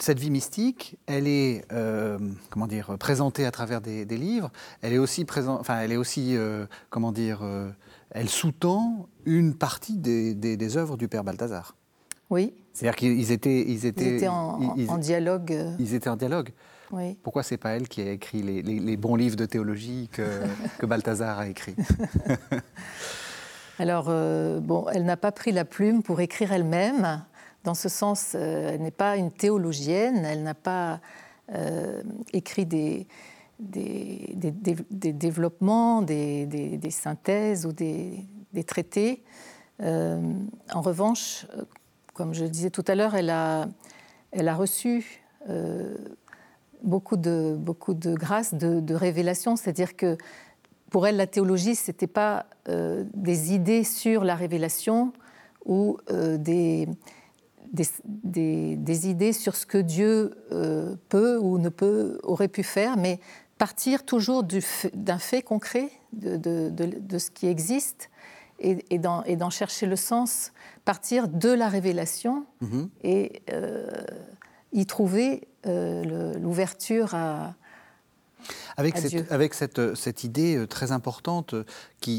cette 0.00 0.18
vie 0.18 0.30
mystique, 0.30 0.96
elle 1.06 1.26
est 1.26 1.64
euh, 1.72 2.18
comment 2.50 2.66
dire 2.66 2.96
présentée 2.98 3.44
à 3.44 3.50
travers 3.50 3.80
des, 3.80 4.04
livres. 4.04 4.50
Elle 4.80 4.94
est 4.94 4.98
aussi 4.98 5.24
présent, 5.24 5.58
enfin, 5.60 5.80
elle 5.80 5.92
est 5.92 5.96
aussi 5.96 6.36
euh, 6.36 6.64
comment 6.88 7.12
dire, 7.12 7.40
euh, 7.42 7.70
elle 8.10 8.28
sous-tend 8.30 9.08
une 9.26 9.54
partie 9.54 9.98
des, 9.98 10.34
des, 10.34 10.76
œuvres 10.76 10.96
du 10.96 11.08
père 11.08 11.24
Balthazar. 11.24 11.76
Oui. 12.30 12.54
C'est-à-dire 12.72 12.96
qu'ils 12.96 13.32
étaient, 13.32 13.60
ils 13.60 13.84
étaient, 13.84 14.26
en, 14.28 14.96
dialogue. 14.96 15.54
Ils 15.78 15.94
étaient 15.94 16.08
en 16.08 16.16
dialogue. 16.16 16.50
Oui. 16.90 17.18
Pourquoi 17.22 17.42
c'est 17.42 17.58
pas 17.58 17.70
elle 17.70 17.88
qui 17.88 18.00
a 18.00 18.10
écrit 18.10 18.42
les, 18.42 18.62
les, 18.62 18.96
bons 18.96 19.16
livres 19.16 19.36
de 19.36 19.44
théologie 19.44 20.08
que, 20.10 20.22
que 20.78 20.86
Balthazar 20.86 21.38
a 21.38 21.48
écrit? 21.48 21.74
Alors, 23.78 24.06
bon, 24.60 24.86
elle 24.92 25.04
n'a 25.04 25.16
pas 25.16 25.32
pris 25.32 25.52
la 25.52 25.64
plume 25.64 26.02
pour 26.02 26.20
écrire 26.20 26.52
elle-même. 26.52 27.24
Dans 27.64 27.74
ce 27.74 27.88
sens, 27.88 28.32
euh, 28.34 28.72
elle 28.74 28.82
n'est 28.82 28.90
pas 28.90 29.16
une 29.16 29.30
théologienne, 29.30 30.24
elle 30.24 30.42
n'a 30.42 30.54
pas 30.54 31.00
euh, 31.54 32.02
écrit 32.32 32.66
des, 32.66 33.06
développements, 33.60 36.02
des, 36.02 36.80
synthèses 36.90 37.64
ou 37.64 37.72
des, 37.72 38.26
traités. 38.66 39.22
Euh, 39.80 40.20
en 40.72 40.80
revanche, 40.80 41.46
comme 42.14 42.34
je 42.34 42.42
le 42.44 42.50
disais 42.50 42.70
tout 42.70 42.84
à 42.88 42.96
l'heure, 42.96 43.14
elle 43.14 43.30
a, 43.30 43.68
elle 44.32 44.48
a 44.48 44.56
reçu 44.56 45.22
beaucoup, 46.82 47.16
de, 47.16 47.54
beaucoup 47.56 47.94
de 47.94 48.14
grâces, 48.14 48.54
de, 48.54 48.80
de 48.80 48.94
révélations, 48.94 49.54
c'est-à-dire 49.54 49.94
que 49.96 50.18
pour 50.90 51.06
elle, 51.06 51.16
la 51.16 51.28
théologie, 51.28 51.76
ce 51.76 51.90
n'était 51.90 52.08
pas 52.08 52.46
des 52.66 53.54
idées 53.54 53.84
sur 53.84 54.24
la 54.24 54.34
révélation 54.34 55.12
ou 55.64 55.96
des, 56.10 56.88
des, 57.72 59.08
idées 59.08 59.32
sur 59.32 59.56
ce 59.56 59.66
que 59.66 59.78
Dieu 59.78 60.34
euh, 60.52 60.94
peut 61.08 61.38
ou 61.38 61.58
ne 61.58 61.68
peut, 61.68 62.18
aurait 62.22 62.48
pu 62.48 62.62
faire, 62.62 62.96
mais 62.96 63.18
partir 63.58 64.04
toujours 64.04 64.44
d'un 64.94 65.18
fait 65.18 65.42
concret, 65.42 65.90
de, 66.12 67.18
ce 67.18 67.30
qui 67.30 67.46
existe, 67.46 68.10
et, 68.58 68.84
et 68.90 68.98
d'en 68.98 69.50
chercher 69.50 69.86
le 69.86 69.96
sens, 69.96 70.52
partir 70.84 71.28
de 71.28 71.48
la 71.48 71.68
révélation 71.68 72.44
mm-hmm. 72.62 72.88
et 73.02 73.42
euh, 73.50 73.90
y 74.72 74.86
trouver 74.86 75.48
euh, 75.66 76.34
l'ouverture 76.38 77.14
à, 77.14 77.54
avec, 78.76 78.98
cette, 78.98 79.30
avec 79.32 79.54
cette, 79.54 79.94
cette, 79.94 80.24
idée 80.24 80.66
très 80.68 80.92
importante 80.92 81.54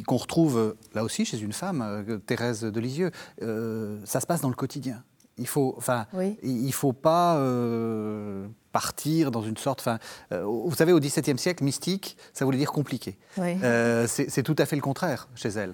qu'on 0.08 0.18
retrouve 0.18 0.76
là 0.94 1.04
aussi 1.04 1.26
chez 1.26 1.39
une 1.39 1.54
femme, 1.54 2.22
Thérèse 2.26 2.62
de 2.62 2.80
Lisieux, 2.80 3.12
ça 4.06 4.20
se 4.22 4.26
passe 4.26 4.42
dans 4.42 4.50
le 4.50 4.56
quotidien. 4.56 5.04
Il 5.38 5.48
faut, 5.48 5.74
enfin, 5.78 6.06
il 6.43 6.74
faut 6.74 6.93
pas 6.93 7.38
euh, 7.38 8.46
partir 8.72 9.32
dans 9.32 9.41
une 9.41 9.58
sorte. 9.58 9.80
Enfin, 9.80 9.98
euh, 10.32 10.43
vous 10.43 10.76
savez, 10.76 10.91
au 10.91 11.00
XVIIe 11.00 11.39
siècle, 11.39 11.63
mystique, 11.63 12.17
ça 12.34 12.46
voulait 12.46 12.60
dire 12.60 12.72
compliqué. 12.72 13.17
Euh, 13.39 14.06
c'est 14.08 14.43
tout 14.43 14.56
à 14.60 14.67
fait 14.67 14.76
le 14.76 14.84
contraire 14.84 15.28
chez 15.34 15.50
elle. 15.50 15.74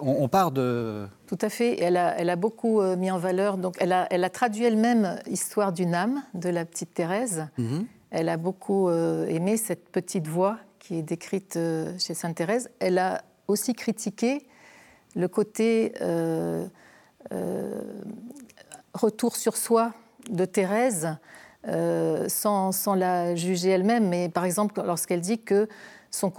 On, 0.00 0.28
part 0.28 0.50
de. 0.50 1.06
Tout 1.28 1.38
à 1.40 1.48
fait. 1.48 1.80
Elle 1.80 1.96
a, 1.96 2.18
elle 2.18 2.30
a 2.30 2.36
beaucoup 2.36 2.82
mis 2.96 3.10
en 3.12 3.18
valeur. 3.18 3.58
Donc, 3.58 3.76
elle 3.78 3.92
a, 3.92 4.08
elle 4.10 4.24
a 4.24 4.30
traduit 4.30 4.64
elle-même 4.64 5.20
Histoire 5.30 5.72
d'une 5.72 5.94
âme 5.94 6.22
de 6.34 6.48
la 6.48 6.64
petite 6.64 6.92
Thérèse. 6.92 7.46
Mhm. 7.58 7.86
Elle 8.10 8.28
a 8.28 8.36
beaucoup 8.36 8.90
aimé 8.90 9.56
cette 9.56 9.88
petite 9.90 10.26
voix 10.26 10.58
qui 10.80 10.96
est 10.96 11.02
décrite 11.02 11.58
chez 11.98 12.14
Sainte 12.14 12.36
Thérèse. 12.36 12.70
Elle 12.80 12.98
a 12.98 13.22
aussi 13.46 13.72
critiqué 13.72 14.46
le 15.14 15.28
côté 15.28 15.92
retour 18.96 19.36
sur 19.36 19.56
soi 19.56 19.92
de 20.28 20.44
Thérèse, 20.44 21.16
sans, 22.28 22.72
sans, 22.72 22.94
la 22.94 23.34
juger 23.34 23.70
elle-même, 23.70 24.08
mais 24.08 24.28
par 24.28 24.44
exemple 24.44 24.80
lorsqu'elle 24.84 25.20
dit 25.20 25.40
que 25.40 25.68
son 26.16 26.32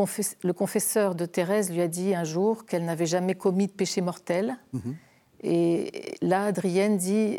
le 0.43 0.53
confesseur 0.53 1.15
de 1.15 1.25
Thérèse 1.25 1.71
lui 1.71 1.81
a 1.81 1.87
dit 1.87 2.15
un 2.15 2.23
jour 2.23 2.65
qu'elle 2.65 2.85
n'avait 2.85 3.05
jamais 3.05 3.35
commis 3.35 3.67
de 3.67 3.71
péché 3.71 4.01
mortel. 4.01 4.57
Mhm. 4.73 4.95
Et 5.43 6.15
là, 6.21 6.45
Adrienne 6.45 6.97
dit, 6.97 7.37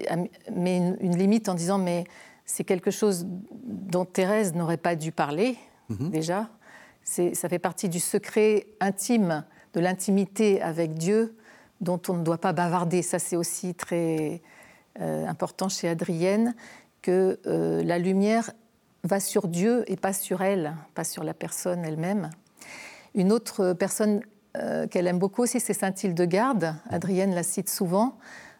met 0.55 0.77
une, 0.77 1.17
limite 1.17 1.49
en 1.49 1.55
disant 1.55 1.79
mais 1.79 2.05
c'est 2.45 2.65
quelque 2.65 2.91
chose 2.91 3.27
dont 3.65 4.05
Thérèse 4.05 4.55
n'aurait 4.55 4.77
pas 4.77 4.95
dû 4.95 5.11
parler 5.11 5.57
mhm. 5.89 6.11
déjà. 6.11 6.49
Ça 7.03 7.49
fait 7.49 7.59
partie 7.59 7.89
du 7.89 8.01
secret 8.01 8.67
intime, 8.81 9.45
de 9.73 9.81
l'intimité 9.81 10.61
avec 10.61 10.95
Dieu 10.95 11.37
dont 11.81 12.01
on 12.09 12.15
ne 12.15 12.23
doit 12.23 12.39
pas 12.39 12.53
bavarder. 12.53 13.03
Ça, 13.03 13.19
c'est 13.19 13.37
aussi 13.37 13.75
très 13.75 14.35
euh, 14.35 14.39
important 15.01 15.69
chez 15.69 15.89
Adrienne, 15.89 16.55
que 17.03 17.39
euh, 17.47 17.83
la 17.83 17.99
lumière 17.99 18.51
va 19.05 19.21
sur 19.21 19.49
Dieu 19.49 19.85
et 19.87 19.97
pas 19.97 20.13
sur 20.13 20.43
elle, 20.43 20.75
pas 20.95 21.05
sur 21.05 21.25
la 21.25 21.35
personne 21.35 21.85
elle-même. 21.85 22.31
Une 23.15 23.33
autre 23.33 23.73
personne 23.73 24.21
euh, 24.57 24.87
qu'elle 24.87 25.07
aime 25.07 25.19
beaucoup 25.19 25.43
aussi, 25.43 25.61
c'est 25.61 25.73
Sainte 25.73 26.03
Hildegarde. 26.03 26.75
Adrienne 26.91 27.35
la 27.35 27.43
cite 27.43 27.69
souvent, 27.69 28.19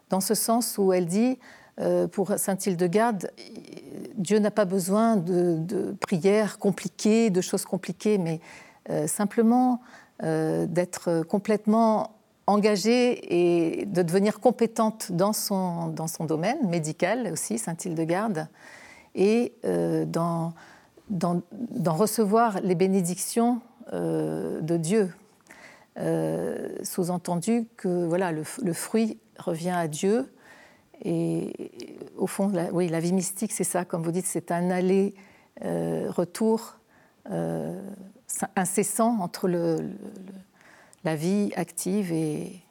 dans 0.09 0.21
ce 0.21 0.33
sens 0.33 0.77
où 0.77 0.93
elle 0.93 1.05
dit, 1.05 1.39
euh, 1.79 2.07
pour 2.07 2.37
Sainte 2.37 2.65
Hildegarde, 2.65 3.31
Dieu 4.17 4.39
n'a 4.39 4.51
pas 4.51 4.65
besoin 4.65 5.17
de, 5.17 5.95
prières 6.01 6.57
compliquées, 6.57 7.29
de 7.29 7.41
choses 7.41 7.65
compliquées, 7.65 8.17
mais 8.17 8.39
euh, 8.89 9.07
simplement 9.07 9.81
d'être 10.21 11.23
complètement 11.29 12.18
engagée 12.49 13.81
et 13.81 13.85
de 13.85 14.01
devenir 14.01 14.39
compétente 14.39 15.11
dans 15.11 15.33
son, 15.33 15.87
dans 15.87 16.07
son 16.07 16.25
domaine 16.25 16.67
médical 16.67 17.29
aussi, 17.31 17.59
Sainte 17.59 17.85
Hildegarde 17.85 18.47
et 19.15 19.53
euh, 19.65 20.05
d'en 20.05 20.53
recevoir 21.85 22.59
les 22.61 22.75
bénédictions 22.75 23.61
euh, 23.93 24.61
de 24.61 24.77
Dieu. 24.77 25.13
Euh, 25.97 26.69
sous-entendu 26.83 27.67
que 27.77 28.05
voilà, 28.05 28.31
le, 28.31 28.43
fruit 28.73 29.19
revient 29.37 29.75
à 29.75 29.87
Dieu. 29.87 30.31
Et 31.03 31.71
au 32.17 32.27
fond, 32.27 32.49
la, 32.49 32.71
oui, 32.71 32.87
la 32.87 32.99
vie 32.99 33.13
mystique, 33.13 33.51
c'est 33.51 33.63
ça, 33.63 33.85
comme 33.85 34.03
vous 34.03 34.11
dites, 34.11 34.25
c'est 34.25 34.51
un 34.51 34.71
aller-retour 34.71 36.75
incessant 38.55 39.19
entre 39.19 39.47
le, 39.47 39.77
la 41.03 41.15
vie 41.15 41.51
active 41.55 42.11
et, 42.11 42.61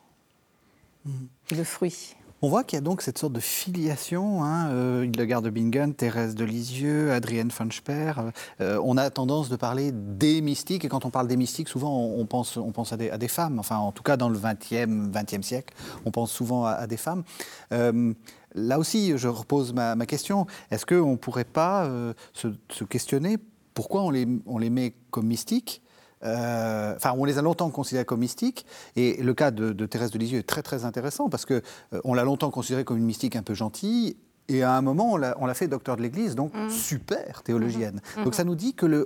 le 1.50 1.64
fruit. 1.64 2.14
On 2.40 2.48
voit 2.48 2.62
qu'il 2.62 2.76
y 2.76 2.78
a 2.78 2.82
donc 2.82 3.02
cette 3.02 3.18
sorte 3.18 3.32
de 3.32 3.40
filiation, 3.40 4.44
hein, 4.44 4.68
euh, 4.68 5.04
Hildegard 5.06 5.42
de 5.42 5.50
Bingen, 5.50 5.92
Thérèse 5.94 6.36
de 6.36 6.44
Lisieux, 6.44 7.10
Adrienne 7.10 7.50
Speer. 7.50 8.12
Euh, 8.60 8.80
on 8.84 8.96
a 8.96 9.10
tendance 9.10 9.48
de 9.48 9.56
parler 9.56 9.90
des 9.92 10.40
mystiques, 10.40 10.84
et 10.84 10.88
quand 10.88 11.04
on 11.04 11.10
parle 11.10 11.26
des 11.26 11.36
mystiques, 11.36 11.68
souvent 11.68 11.98
on, 11.98 12.26
pense, 12.26 12.56
on 12.56 12.70
pense 12.70 12.92
à, 12.92 12.96
des, 12.96 13.28
femmes. 13.28 13.58
Enfin, 13.58 13.78
en 13.78 13.90
tout 13.90 14.04
cas, 14.04 14.16
dans 14.16 14.28
le 14.28 14.38
XXe 14.38 15.46
siècle, 15.46 15.74
on 16.04 16.12
pense 16.12 16.30
souvent 16.30 16.64
à, 16.64 16.86
des 16.86 16.98
femmes. 16.98 17.24
Euh, 17.72 18.12
là 18.54 18.78
aussi, 18.78 19.16
je 19.16 19.28
repose 19.28 19.72
ma, 19.72 19.96
question. 20.06 20.46
Est-ce 20.70 20.86
qu'on 20.86 21.12
ne 21.12 21.16
pourrait 21.16 21.44
pas 21.44 21.90
se, 22.34 22.48
se, 22.70 22.84
questionner 22.84 23.38
pourquoi 23.74 24.02
on 24.02 24.10
les, 24.10 24.28
on 24.46 24.58
les 24.58 24.70
met 24.70 24.94
comme 25.10 25.26
mystiques 25.26 25.82
euh, 26.24 26.94
enfin, 26.96 27.14
on 27.16 27.24
les 27.24 27.38
a 27.38 27.42
longtemps 27.42 27.70
considérés 27.70 28.04
comme 28.04 28.20
mystiques. 28.20 28.66
Et 28.96 29.22
le 29.22 29.34
cas 29.34 29.50
de, 29.50 29.86
Thérèse 29.86 30.10
de 30.10 30.18
Lisieux 30.18 30.38
est 30.38 30.48
très 30.48 30.62
très 30.62 30.84
intéressant 30.84 31.28
parce 31.28 31.44
que 31.44 31.62
euh, 31.92 32.00
on 32.04 32.14
l'a 32.14 32.24
longtemps 32.24 32.50
considérée 32.50 32.84
comme 32.84 32.98
une 32.98 33.04
mystique 33.04 33.36
un 33.36 33.42
peu 33.42 33.54
gentille. 33.54 34.16
Et 34.50 34.62
à 34.62 34.72
un 34.72 34.80
moment, 34.80 35.12
on 35.12 35.46
l'a 35.46 35.54
fait 35.54 35.68
docteur 35.68 35.98
de 35.98 36.02
l'Église, 36.02 36.34
donc 36.34 36.54
mmh. 36.54 36.70
super 36.70 37.42
théologienne. 37.42 38.00
Mmh. 38.16 38.24
Donc 38.24 38.34
ça 38.34 38.44
nous 38.44 38.54
dit 38.54 38.72
que 38.72 38.86
le, 38.86 39.04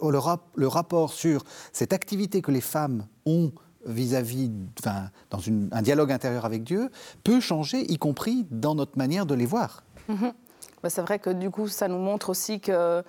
le, 0.54 0.68
rapport 0.68 1.12
sur 1.12 1.42
cette 1.72 1.92
activité 1.92 2.42
que 2.42 2.52
les 2.52 2.60
femmes 2.60 3.08
ont 3.26 3.50
vis-à-vis, 3.84 4.52
enfin, 4.78 5.10
dans 5.30 5.40
un 5.72 5.82
dialogue 5.82 6.12
intérieur 6.12 6.44
avec 6.44 6.62
Dieu, 6.62 6.90
peut 7.24 7.40
changer, 7.40 7.80
y 7.90 7.98
compris 7.98 8.46
dans 8.52 8.76
notre 8.76 8.96
manière 8.96 9.26
de 9.26 9.34
les 9.34 9.46
voir. 9.46 9.82
Mmh. 10.06 10.28
Bah, 10.80 10.90
c'est 10.90 11.02
vrai 11.02 11.18
que 11.18 11.30
du 11.30 11.50
coup, 11.50 11.66
ça 11.66 11.88
nous 11.88 11.98
montre 11.98 12.30
aussi 12.30 12.60
que 12.60 13.02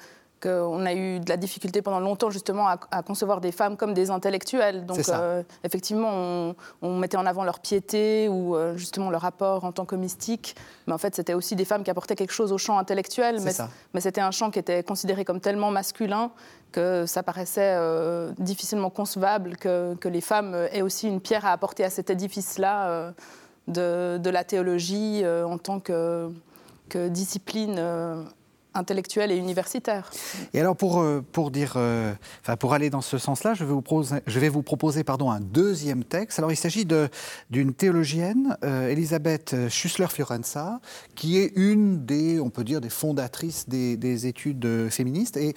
on 0.45 0.85
a 0.85 0.93
eu 0.93 1.19
de 1.19 1.29
la 1.29 1.37
difficulté 1.37 1.81
pendant 1.81 1.99
longtemps 1.99 2.29
justement 2.29 2.67
à, 2.67 3.03
concevoir 3.03 3.41
des 3.41 3.51
femmes 3.51 3.77
comme 3.77 3.93
des 3.93 4.09
intellectuelles. 4.11 4.85
Donc 4.85 5.07
euh, 5.09 5.43
effectivement, 5.63 6.55
on, 6.81 6.97
mettait 6.97 7.17
en 7.17 7.25
avant 7.25 7.43
leur 7.43 7.59
piété 7.59 8.27
ou 8.29 8.55
euh, 8.55 8.75
justement 8.77 9.09
leur 9.09 9.21
rapport 9.21 9.63
en 9.65 9.71
tant 9.71 9.85
que 9.85 9.95
mystique. 9.95 10.55
Mais 10.87 10.93
en 10.93 10.97
fait, 10.97 11.15
c'était 11.15 11.33
aussi 11.33 11.55
des 11.55 11.65
femmes 11.65 11.83
qui 11.83 11.91
apportaient 11.91 12.15
quelque 12.15 12.33
chose 12.33 12.51
au 12.51 12.57
champ 12.57 12.77
intellectuel. 12.77 13.39
Mais, 13.93 14.01
c'était 14.01 14.21
un 14.21 14.31
champ 14.31 14.51
qui 14.51 14.59
était 14.59 14.83
considéré 14.83 15.25
comme 15.25 15.39
tellement 15.39 15.71
masculin 15.71 16.31
que 16.71 17.05
ça 17.05 17.23
paraissait 17.23 17.75
euh, 17.77 18.31
difficilement 18.37 18.89
concevable 18.89 19.57
que, 19.57 19.95
les 20.03 20.21
femmes 20.21 20.55
aient 20.71 20.81
aussi 20.81 21.07
une 21.07 21.21
pierre 21.21 21.45
à 21.45 21.51
apporter 21.51 21.83
à 21.83 21.89
cet 21.89 22.09
édifice-là 22.09 23.13
de, 23.67 24.29
la 24.29 24.43
théologie 24.43 25.23
en 25.25 25.57
tant 25.57 25.79
que, 25.79 26.29
que 26.89 27.07
discipline 27.07 27.79
intellectuelle 28.73 29.31
et 29.31 29.37
universitaire. 29.37 30.11
Et 30.53 30.59
alors 30.59 30.75
pour, 30.75 31.01
euh, 31.01 31.23
pour, 31.31 31.51
dire, 31.51 31.73
euh, 31.75 32.13
enfin 32.41 32.55
pour 32.55 32.73
aller 32.73 32.89
dans 32.89 33.01
ce 33.01 33.17
sens-là, 33.17 33.53
je 33.53 33.63
vais 33.63 33.71
vous 33.71 33.81
proposer, 33.81 34.15
je 34.25 34.39
vais 34.39 34.49
vous 34.49 34.63
proposer 34.63 35.03
pardon, 35.03 35.31
un 35.31 35.39
deuxième 35.39 36.03
texte. 36.03 36.39
Alors 36.39 36.51
il 36.51 36.55
s'agit 36.57 36.85
d'une 37.49 37.73
théologienne, 37.73 38.57
euh, 38.63 38.89
Elisabeth 38.89 39.55
Schussler-Fiorenza, 39.69 40.79
qui 41.15 41.37
est 41.37 41.51
une 41.55 42.05
des, 42.05 42.39
on 42.39 42.49
peut 42.49 42.63
dire, 42.63 42.81
des 42.81 42.89
fondatrices 42.89 43.67
des, 43.67 43.97
des 43.97 44.27
études 44.27 44.89
féministes. 44.89 45.37
Et 45.37 45.55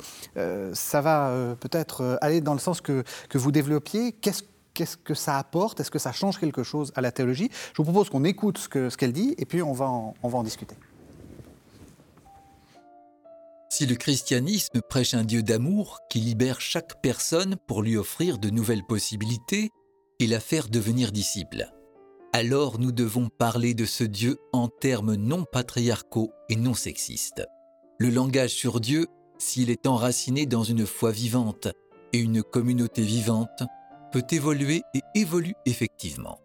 ça 0.73 1.01
va 1.01 1.33
peut-être 1.61 2.19
aller 2.21 2.41
dans 2.41 2.53
le 2.53 2.59
sens 2.59 2.81
que, 2.81 3.05
que 3.29 3.39
vous 3.39 3.53
développiez. 3.53 4.13
Qu'est-ce 4.13 4.43
qu'est-ce 4.75 4.97
que 4.99 5.15
ça 5.15 5.39
apporte? 5.39 5.81
Est-ce 5.81 5.91
que 5.91 5.99
ça 5.99 6.13
change 6.13 6.39
quelque 6.39 6.63
chose 6.63 6.93
à 6.97 7.01
la 7.01 7.11
théologie? 7.11 7.51
Je 7.73 7.79
vous 7.79 7.85
propose 7.85 8.11
qu'on 8.11 8.25
écoute 8.25 8.59
ce 8.59 8.69
qu'elle 8.69 8.91
ce 8.91 9.07
dit 9.07 9.35
et 9.39 9.47
puis 9.47 9.63
on 9.63 9.73
va 9.73 9.91
on 10.23 10.29
va 10.29 10.39
en 10.39 10.43
discuter. 10.43 10.77
Si 13.77 13.85
le 13.85 13.97
christianisme 13.97 14.81
prêche 14.81 15.13
un 15.13 15.23
Dieu 15.23 15.43
d'amour 15.43 15.99
qui 16.09 16.19
libère 16.21 16.63
chaque 16.63 17.03
personne 17.03 17.57
pour 17.69 17.83
lui 17.83 17.99
offrir 17.99 18.39
de 18.39 18.49
nouvelles 18.49 18.87
possibilités 18.87 19.69
et 20.19 20.27
la 20.27 20.41
faire 20.41 20.71
devenir 20.71 21.13
disciple, 21.13 21.71
alors 22.33 22.79
nous 22.79 22.91
devons 22.91 23.29
parler 23.29 23.75
de 23.75 23.85
ce 23.85 24.03
Dieu 24.03 24.39
en 24.55 24.69
termes 24.69 25.15
non 25.15 25.45
patriarcaux 25.45 26.33
et 26.49 26.57
non 26.57 26.73
sexistes. 26.73 27.45
Le 27.99 28.09
langage 28.09 28.55
sur 28.55 28.81
Dieu, 28.81 29.09
s'il 29.37 29.69
est 29.69 29.87
enraciné 29.87 30.47
dans 30.47 30.65
une 30.65 30.87
foi 30.87 31.11
vivante 31.11 31.69
et 32.15 32.19
une 32.19 32.43
communauté 32.43 33.03
vivante, 33.03 33.63
peut 34.11 34.25
évoluer 34.31 34.85
et 34.95 35.03
évolue 35.15 35.55
effectivement. 35.67 36.41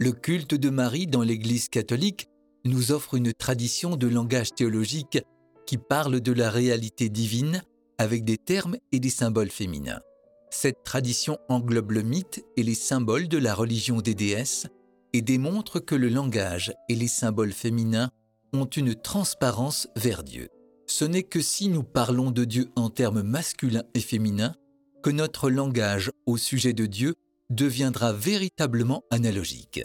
Le 0.00 0.10
culte 0.10 0.56
de 0.56 0.70
Marie 0.70 1.06
dans 1.06 1.22
l'Église 1.22 1.68
catholique 1.68 2.26
nous 2.64 2.90
offre 2.90 3.14
une 3.14 3.32
tradition 3.32 3.94
de 3.94 4.08
langage 4.08 4.50
théologique 4.56 5.20
qui 5.68 5.76
parle 5.76 6.22
de 6.22 6.32
la 6.32 6.50
réalité 6.50 7.10
divine 7.10 7.62
avec 7.98 8.24
des 8.24 8.38
termes 8.38 8.78
et 8.90 9.00
des 9.00 9.10
symboles 9.10 9.50
féminins. 9.50 10.00
Cette 10.48 10.82
tradition 10.82 11.36
englobe 11.50 11.90
le 11.90 12.00
mythe 12.00 12.42
et 12.56 12.62
les 12.62 12.74
symboles 12.74 13.28
de 13.28 13.36
la 13.36 13.54
religion 13.54 14.00
des 14.00 14.14
déesses 14.14 14.66
et 15.12 15.20
démontre 15.20 15.78
que 15.78 15.94
le 15.94 16.08
langage 16.08 16.72
et 16.88 16.94
les 16.94 17.06
symboles 17.06 17.52
féminins 17.52 18.08
ont 18.54 18.64
une 18.64 18.94
transparence 18.94 19.88
vers 19.94 20.24
Dieu. 20.24 20.48
Ce 20.86 21.04
n'est 21.04 21.22
que 21.22 21.42
si 21.42 21.68
nous 21.68 21.82
parlons 21.82 22.30
de 22.30 22.46
Dieu 22.46 22.70
en 22.74 22.88
termes 22.88 23.20
masculins 23.20 23.84
et 23.92 24.00
féminins 24.00 24.54
que 25.02 25.10
notre 25.10 25.50
langage 25.50 26.10
au 26.24 26.38
sujet 26.38 26.72
de 26.72 26.86
Dieu 26.86 27.14
deviendra 27.50 28.14
véritablement 28.14 29.04
analogique. 29.10 29.84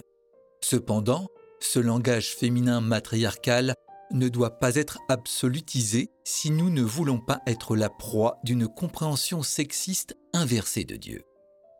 Cependant, 0.61 1.27
ce 1.59 1.79
langage 1.79 2.29
féminin 2.29 2.79
matriarcal 2.79 3.75
ne 4.13 4.29
doit 4.29 4.59
pas 4.59 4.75
être 4.75 4.99
absolutisé 5.09 6.11
si 6.23 6.51
nous 6.51 6.69
ne 6.69 6.81
voulons 6.81 7.19
pas 7.19 7.41
être 7.47 7.75
la 7.75 7.89
proie 7.89 8.39
d'une 8.43 8.67
compréhension 8.67 9.43
sexiste 9.43 10.15
inversée 10.33 10.85
de 10.85 10.95
Dieu. 10.95 11.23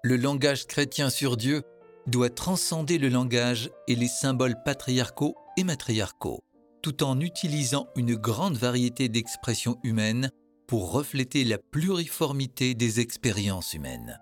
Le 0.04 0.18
langage 0.18 0.68
chrétien 0.68 1.10
sur 1.10 1.38
Dieu 1.38 1.64
doit 2.08 2.30
transcender 2.30 2.98
le 2.98 3.10
langage 3.10 3.70
et 3.88 3.96
les 3.96 4.08
symboles 4.08 4.62
patriarcaux 4.66 5.36
et 5.56 5.64
matriarcaux, 5.64 6.44
tout 6.82 7.04
en 7.04 7.20
utilisant 7.20 7.88
une 7.96 8.16
grande 8.16 8.58
variété 8.58 9.08
d'expressions 9.08 9.80
humaines 9.84 10.30
pour 10.68 10.92
refléter 10.92 11.44
la 11.44 11.58
pluriformité 11.58 12.74
des 12.74 13.00
expériences 13.00 13.74
humaines. 13.74 14.20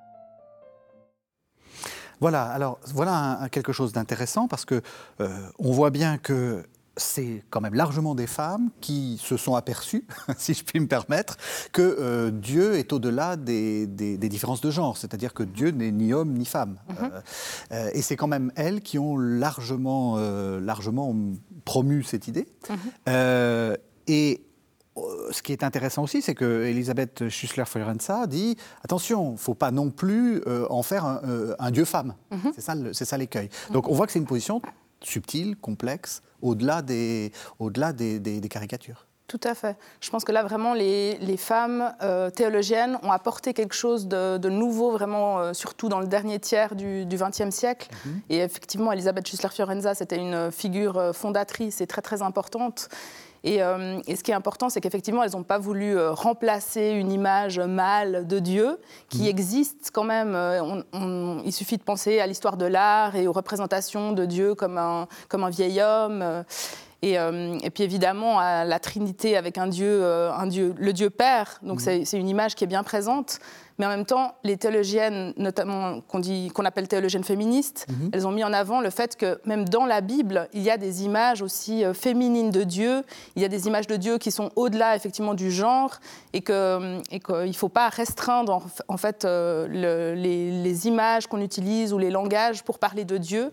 Voilà, 2.19 2.43
alors 2.43 2.79
voilà 2.93 3.47
quelque 3.51 3.73
chose 3.73 3.93
d'intéressant 3.93 4.47
parce 4.47 4.65
que 4.65 4.81
euh, 5.21 5.49
on 5.57 5.71
voit 5.71 5.89
bien 5.89 6.19
que 6.19 6.63
c'est 6.97 7.43
quand 7.49 7.61
même 7.61 7.73
largement 7.73 8.15
des 8.15 8.27
femmes 8.27 8.69
qui 8.81 9.17
se 9.21 9.37
sont 9.37 9.55
aperçues, 9.55 10.05
si 10.37 10.53
je 10.53 10.63
puis 10.63 10.79
me 10.79 10.87
permettre, 10.87 11.37
que 11.71 11.81
euh, 11.81 12.31
Dieu 12.31 12.75
est 12.75 12.91
au-delà 12.91 13.37
des, 13.37 13.87
différences 13.87 14.61
de 14.61 14.71
genre, 14.71 14.97
c'est-à-dire 14.97 15.33
que 15.33 15.43
Dieu 15.43 15.71
n'est 15.71 15.91
ni 15.91 16.13
homme 16.13 16.33
ni 16.33 16.45
femme. 16.45 16.77
Mhm. 16.89 16.95
Euh, 17.01 17.21
euh, 17.71 17.91
et 17.93 18.01
c'est 18.01 18.15
quand 18.15 18.27
même 18.27 18.51
elles 18.55 18.81
qui 18.81 18.99
ont 18.99 19.17
largement, 19.17 20.17
largement 20.59 21.15
promu 21.65 22.03
cette 22.03 22.27
idée. 22.27 22.47
Mhm. 22.69 23.77
et 24.07 24.43
ce 25.31 25.41
qui 25.41 25.53
est 25.53 25.63
intéressant 25.63 26.03
aussi, 26.03 26.21
c'est 26.21 26.35
que 26.35 26.65
Elisabeth 26.65 27.29
Schussler-Fiorenza 27.29 28.27
dit 28.27 28.57
attention, 28.83 29.29
il 29.29 29.33
ne 29.33 29.37
faut 29.37 29.53
pas 29.53 29.71
non 29.71 29.89
plus 29.89 30.43
en 30.69 30.83
faire 30.83 31.05
un, 31.05 31.71
dieu-femme. 31.71 32.15
Mhm. 32.31 32.51
C'est 32.91 33.05
ça 33.05 33.17
l'écueil. 33.17 33.49
Donc 33.71 33.87
on 33.87 33.93
voit 33.93 34.05
que 34.05 34.11
c'est 34.11 34.19
une 34.19 34.25
position 34.25 34.61
subtile, 35.03 35.55
complexe, 35.55 36.21
au-delà 36.41 36.81
des, 36.81 37.31
au 37.59 37.69
des, 37.69 38.19
des, 38.19 38.49
caricatures. 38.49 39.07
Tout 39.27 39.39
à 39.43 39.55
fait. 39.55 39.77
Je 40.01 40.09
pense 40.09 40.25
que 40.25 40.31
là, 40.31 40.43
vraiment, 40.43 40.73
les, 40.73 41.17
les 41.19 41.37
femmes 41.37 41.93
euh, 42.01 42.29
théologiennes 42.29 42.97
ont 43.01 43.11
apporté 43.11 43.53
quelque 43.53 43.75
chose 43.75 44.07
de, 44.07 44.37
de 44.37 44.49
nouveau, 44.49 44.91
vraiment, 44.91 45.39
euh, 45.39 45.53
surtout 45.53 45.87
dans 45.87 46.01
le 46.01 46.07
dernier 46.07 46.39
tiers 46.39 46.75
du 46.75 47.05
XXe 47.05 47.49
siècle. 47.49 47.89
Mhm. 48.05 48.21
Et 48.29 48.39
effectivement, 48.39 48.91
Elisabeth 48.91 49.27
Schussler-Fiorenza, 49.27 49.95
c'était 49.95 50.17
une 50.17 50.51
figure 50.51 50.97
euh, 50.97 51.13
fondatrice 51.13 51.79
et 51.79 51.87
très, 51.87 52.01
très 52.01 52.21
importante. 52.21 52.89
Et, 53.43 53.55
et, 53.55 54.15
ce 54.15 54.23
qui 54.23 54.29
est 54.29 54.35
important, 54.35 54.69
c'est 54.69 54.81
qu'effectivement, 54.81 55.23
elles 55.23 55.31
n'ont 55.31 55.41
pas 55.41 55.57
voulu 55.57 55.97
remplacer 55.99 56.89
une 56.89 57.11
image 57.11 57.59
mâle 57.59 58.27
de 58.27 58.37
Dieu 58.37 58.77
qui 59.09 59.21
mhm. 59.21 59.27
existe 59.27 59.89
quand 59.91 60.03
même. 60.03 60.35
On, 60.93 61.41
il 61.43 61.51
suffit 61.51 61.77
de 61.77 61.83
penser 61.83 62.19
à 62.19 62.27
l'histoire 62.27 62.55
de 62.55 62.65
l'art 62.65 63.15
et 63.15 63.27
aux 63.27 63.31
représentations 63.31 64.11
de 64.11 64.25
Dieu 64.25 64.53
comme 64.53 64.77
un, 64.77 65.07
comme 65.27 65.43
un 65.43 65.49
vieil 65.49 65.81
homme. 65.81 66.43
Euh, 67.03 67.57
et, 67.63 67.69
puis 67.71 67.83
évidemment, 67.83 68.39
à 68.39 68.63
la 68.63 68.79
Trinité 68.79 69.35
avec 69.35 69.57
un 69.57 69.67
Dieu, 69.67 70.03
euh, 70.03 70.31
un 70.31 70.47
Dieu 70.47 70.75
le 70.77 70.93
Dieu 70.93 71.09
Père. 71.09 71.59
Donc 71.63 71.81
mhm. 71.81 72.05
c'est 72.05 72.19
une 72.19 72.29
image 72.29 72.55
qui 72.55 72.63
est 72.63 72.67
bien 72.67 72.83
présente. 72.83 73.39
Mais 73.77 73.85
en 73.85 73.89
même 73.89 74.05
temps, 74.05 74.35
les 74.43 74.57
théologiennes, 74.57 75.33
notamment 75.37 76.01
qu'on 76.01 76.65
appelle 76.65 76.87
théologiennes 76.87 77.23
féministes, 77.23 77.85
mhm. 77.89 78.11
elles 78.13 78.27
ont 78.27 78.31
mis 78.31 78.43
en 78.43 78.53
avant 78.53 78.81
le 78.81 78.89
fait 78.89 79.15
que 79.15 79.39
même 79.45 79.67
dans 79.67 79.85
la 79.85 80.01
Bible, 80.01 80.49
il 80.53 80.61
y 80.61 80.69
a 80.69 80.77
des 80.77 81.03
images 81.03 81.41
aussi 81.41 81.83
euh, 81.83 81.93
féminines 81.93 82.51
de 82.51 82.63
Dieu. 82.63 83.03
Il 83.35 83.41
y 83.41 83.45
a 83.45 83.49
des 83.49 83.67
images 83.67 83.87
de 83.87 83.95
Dieu 83.95 84.17
qui 84.17 84.31
sont 84.31 84.51
au-delà 84.55 84.95
effectivement 84.95 85.33
du 85.33 85.51
genre 85.51 85.99
et 86.33 86.41
qu'il 86.41 86.53
ne 86.53 87.53
faut 87.53 87.69
pas 87.69 87.89
restreindre 87.89 88.61
en, 88.87 88.97
fait 88.97 89.25
les, 89.25 90.51
les 90.51 90.87
images 90.87 91.27
qu'on 91.27 91.41
utilise 91.41 91.93
ou 91.93 91.97
les 91.97 92.09
langages 92.09 92.63
pour 92.63 92.79
parler 92.79 93.05
de 93.05 93.17
Dieu 93.17 93.51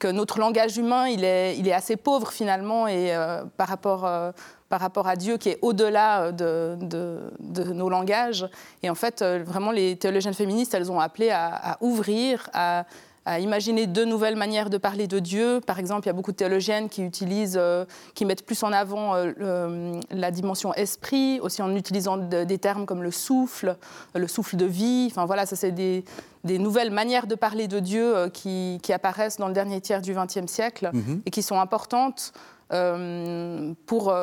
que 0.00 0.08
notre 0.08 0.40
langage 0.40 0.78
humain, 0.78 1.06
il 1.06 1.22
est, 1.24 1.56
il 1.58 1.68
est 1.68 1.72
assez 1.72 1.96
pauvre 1.96 2.32
finalement 2.32 2.88
et, 2.88 3.14
euh, 3.14 3.44
par, 3.56 3.68
rapport, 3.68 4.06
euh, 4.06 4.32
par 4.70 4.80
rapport 4.80 5.06
à 5.06 5.16
Dieu 5.16 5.36
qui 5.36 5.50
est 5.50 5.58
au-delà 5.60 6.32
de, 6.32 6.78
de, 6.80 7.64
nos 7.64 7.90
langages. 7.90 8.48
Et 8.82 8.88
en 8.88 8.94
fait, 8.94 9.20
euh, 9.20 9.42
vraiment, 9.44 9.72
les 9.72 9.96
théologiennes 9.96 10.32
féministes, 10.32 10.72
elles 10.72 10.90
ont 10.90 11.00
appelé 11.00 11.28
à, 11.28 11.72
à 11.72 11.76
ouvrir, 11.82 12.48
à 12.54 12.86
à 13.26 13.38
imaginer 13.38 13.86
de 13.86 14.04
nouvelles 14.04 14.36
manières 14.36 14.70
de 14.70 14.78
parler 14.78 15.06
de 15.06 15.18
Dieu. 15.18 15.60
Par 15.66 15.78
exemple, 15.78 16.04
il 16.04 16.06
y 16.06 16.10
a 16.10 16.14
beaucoup 16.14 16.32
de 16.32 16.36
théologiennes 16.36 16.88
qui 16.88 17.02
utilisent, 17.02 17.58
euh, 17.60 17.84
qui 18.14 18.24
mettent 18.24 18.46
plus 18.46 18.62
en 18.62 18.72
avant 18.72 19.14
euh, 19.14 20.00
la 20.10 20.30
dimension 20.30 20.72
esprit, 20.74 21.38
aussi 21.40 21.60
en 21.60 21.74
utilisant 21.76 22.16
des 22.16 22.58
termes 22.58 22.86
comme 22.86 23.02
le 23.02 23.10
souffle, 23.10 23.76
le 24.14 24.26
souffle 24.26 24.56
de 24.56 24.64
vie. 24.64 25.08
Enfin 25.10 25.26
voilà, 25.26 25.44
ça 25.44 25.54
c'est 25.54 25.72
des, 25.72 26.04
nouvelles 26.44 26.90
manières 26.90 27.26
de 27.26 27.34
parler 27.34 27.68
de 27.68 27.78
Dieu 27.78 28.16
euh, 28.16 28.28
qui, 28.28 28.80
apparaissent 28.92 29.36
dans 29.36 29.48
le 29.48 29.54
dernier 29.54 29.80
tiers 29.80 30.02
du 30.02 30.14
XXe 30.14 30.50
siècle 30.50 30.90
mhm. 30.92 31.22
et 31.26 31.30
qui 31.30 31.42
sont 31.42 31.60
importantes. 31.60 32.32
Pour, 32.70 34.14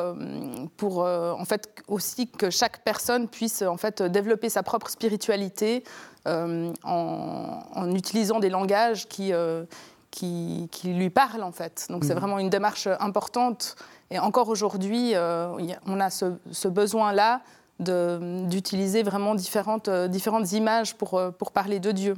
pour 0.76 0.98
en 1.00 1.44
fait 1.44 1.68
aussi 1.86 2.28
que 2.28 2.50
chaque 2.50 2.82
personne 2.82 3.28
puisse 3.28 3.62
en 3.62 3.76
fait 3.76 4.02
développer 4.02 4.48
sa 4.48 4.62
propre 4.62 4.88
spiritualité 4.88 5.84
euh, 6.28 6.72
en, 6.84 7.94
utilisant 7.94 8.38
des 8.38 8.50
langages 8.50 9.08
qui, 9.08 9.32
euh, 9.32 9.64
qui, 10.10 10.68
lui 10.84 11.10
parlent 11.10 11.42
en 11.42 11.52
fait. 11.52 11.86
Donc 11.88 12.04
c'est 12.04 12.14
mhm. 12.14 12.20
vraiment 12.20 12.38
une 12.38 12.50
démarche 12.50 12.86
importante. 13.00 13.76
Et 14.10 14.18
encore 14.18 14.48
aujourd'hui, 14.48 15.14
euh, 15.14 15.56
on 15.86 16.00
a 16.00 16.10
ce, 16.10 16.68
besoin-là 16.68 17.40
d'utiliser 17.80 19.02
vraiment 19.02 19.34
différentes, 19.34 19.88
différentes 19.88 20.52
images 20.52 20.96
pour, 20.96 21.20
pour 21.38 21.52
parler 21.52 21.80
de 21.80 21.92
Dieu. 21.92 22.16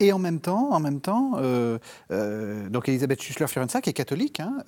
Et 0.00 0.12
en 0.12 0.18
même 0.18 0.40
temps, 0.40 0.70
en 0.72 0.80
même 0.80 1.00
temps 1.00 1.32
donc 2.10 2.88
Elisabeth 2.88 3.22
Schussler-Fiorenza, 3.22 3.80
qui 3.80 3.90
est 3.90 3.94
catholique, 3.94 4.40
hein, 4.40 4.64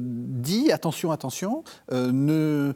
dit 0.00 0.72
attention, 0.72 1.12
attention, 1.12 1.64
ne, 1.92 2.72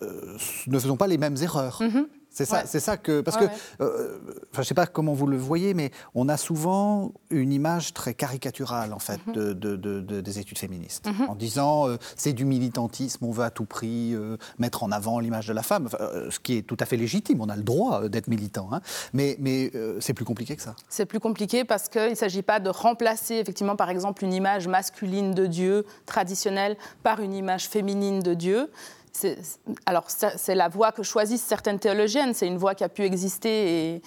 ne 0.00 0.78
faisons 0.78 0.96
pas 0.96 1.06
les 1.06 1.18
mêmes 1.18 1.36
erreurs. 1.42 1.82
Mhm. 1.82 2.06
C'est 2.34 2.44
ça, 2.44 2.64
c'est 2.66 2.80
ça 2.80 2.96
que 2.96 3.20
parce 3.20 3.36
que, 3.36 3.44
euh, 3.80 4.18
enfin, 4.52 4.62
je 4.62 4.68
sais 4.68 4.74
pas 4.74 4.86
comment 4.86 5.14
vous 5.14 5.28
le 5.28 5.36
voyez, 5.36 5.72
mais 5.72 5.92
on 6.16 6.28
a 6.28 6.36
souvent 6.36 7.12
une 7.30 7.52
image 7.52 7.94
très 7.94 8.12
caricaturale 8.12 8.92
en 8.92 8.98
fait 8.98 9.24
mhm. 9.28 9.54
de, 9.54 10.20
des 10.20 10.38
études 10.40 10.58
féministes, 10.58 11.06
mhm. 11.06 11.28
en 11.28 11.36
disant 11.36 11.88
euh, 11.88 11.96
c'est 12.16 12.32
du 12.32 12.44
militantisme, 12.44 13.24
on 13.24 13.30
veut 13.30 13.44
à 13.44 13.50
tout 13.50 13.66
prix 13.66 14.14
euh, 14.14 14.36
mettre 14.58 14.82
en 14.82 14.90
avant 14.90 15.20
l'image 15.20 15.46
de 15.46 15.52
la 15.52 15.62
femme, 15.62 15.88
ce 16.28 16.40
qui 16.40 16.56
est 16.56 16.62
tout 16.62 16.76
à 16.80 16.86
fait 16.86 16.96
légitime, 16.96 17.40
on 17.40 17.48
a 17.48 17.56
le 17.56 17.62
droit 17.62 18.08
d'être 18.08 18.26
militant, 18.26 18.68
hein. 18.72 18.80
mais, 19.12 19.36
mais 19.38 19.70
c'est 20.00 20.14
plus 20.14 20.24
compliqué 20.24 20.56
que 20.56 20.62
ça. 20.62 20.74
C'est 20.88 21.06
plus 21.06 21.20
compliqué 21.20 21.64
parce 21.64 21.88
qu'il 21.88 22.10
ne 22.10 22.14
s'agit 22.14 22.42
pas 22.42 22.58
de 22.58 22.68
remplacer 22.68 23.34
effectivement 23.34 23.76
par 23.76 23.90
exemple 23.90 24.24
une 24.24 24.32
image 24.32 24.66
masculine 24.66 25.34
de 25.34 25.46
Dieu 25.46 25.86
traditionnelle 26.04 26.76
par 27.04 27.20
une 27.20 27.32
image 27.32 27.68
féminine 27.68 28.20
de 28.20 28.34
Dieu 28.34 28.70
alors 29.86 30.06
c'est 30.08 30.54
la 30.54 30.68
voie 30.68 30.92
que 30.92 31.02
choisissent 31.02 31.42
certaines 31.42 31.78
théologiennes, 31.78 32.34
c'est 32.34 32.46
une 32.46 32.58
voie 32.58 32.74
qui 32.74 32.84
a 32.84 32.88
pu 32.88 33.02
exister, 33.02 34.02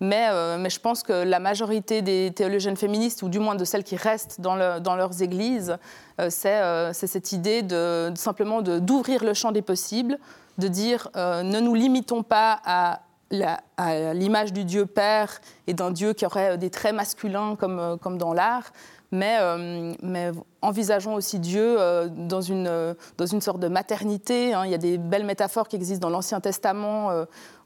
mais, 0.00 0.28
euh, 0.30 0.58
mais, 0.58 0.68
je 0.68 0.78
pense 0.78 1.02
que 1.02 1.12
la 1.12 1.40
majorité 1.40 2.02
des 2.02 2.30
théologiennes 2.34 2.76
féministes, 2.76 3.22
ou 3.22 3.28
du 3.28 3.38
moins 3.38 3.54
de 3.54 3.64
celles 3.64 3.84
qui 3.84 3.96
restent 3.96 4.40
dans, 4.40 4.54
leurs 4.54 5.22
églises, 5.22 5.76
euh, 6.20 6.28
euh, 6.44 6.90
c'est 6.92 7.06
cette 7.06 7.32
idée 7.32 7.62
de, 7.62 8.12
simplement 8.14 8.60
d'ouvrir 8.60 9.24
le 9.24 9.32
champ 9.32 9.52
des 9.52 9.62
possibles, 9.62 10.18
de 10.58 10.68
dire 10.68 11.08
ne 11.14 11.60
nous 11.60 11.74
limitons 11.74 12.22
pas 12.22 12.60
à 12.64 13.00
l'image 13.30 14.52
du 14.52 14.64
Dieu 14.64 14.86
Père 14.86 15.40
et 15.66 15.74
d'un 15.74 15.90
Dieu 15.90 16.12
qui 16.12 16.26
aurait 16.26 16.58
des 16.58 16.70
traits 16.70 16.94
masculins 16.94 17.56
comme, 17.56 17.98
comme 18.00 18.18
dans 18.18 18.32
l'art, 18.32 18.72
mais, 19.12 19.36
euh, 19.40 19.94
mais 20.02 20.32
envisageons 20.62 21.14
aussi 21.14 21.38
Dieu 21.38 21.76
euh, 21.78 22.08
dans, 22.08 22.40
une, 22.40 22.66
euh, 22.66 22.94
dans 23.18 23.26
une 23.26 23.40
sorte 23.40 23.60
de 23.60 23.68
maternité. 23.68 24.52
Hein. 24.52 24.64
Il 24.64 24.70
y 24.70 24.74
a 24.74 24.78
des 24.78 24.98
belles 24.98 25.24
métaphores 25.24 25.68
qui 25.68 25.76
existent 25.76 26.06
dans 26.06 26.12
l'Ancien 26.12 26.40
Testament 26.40 27.10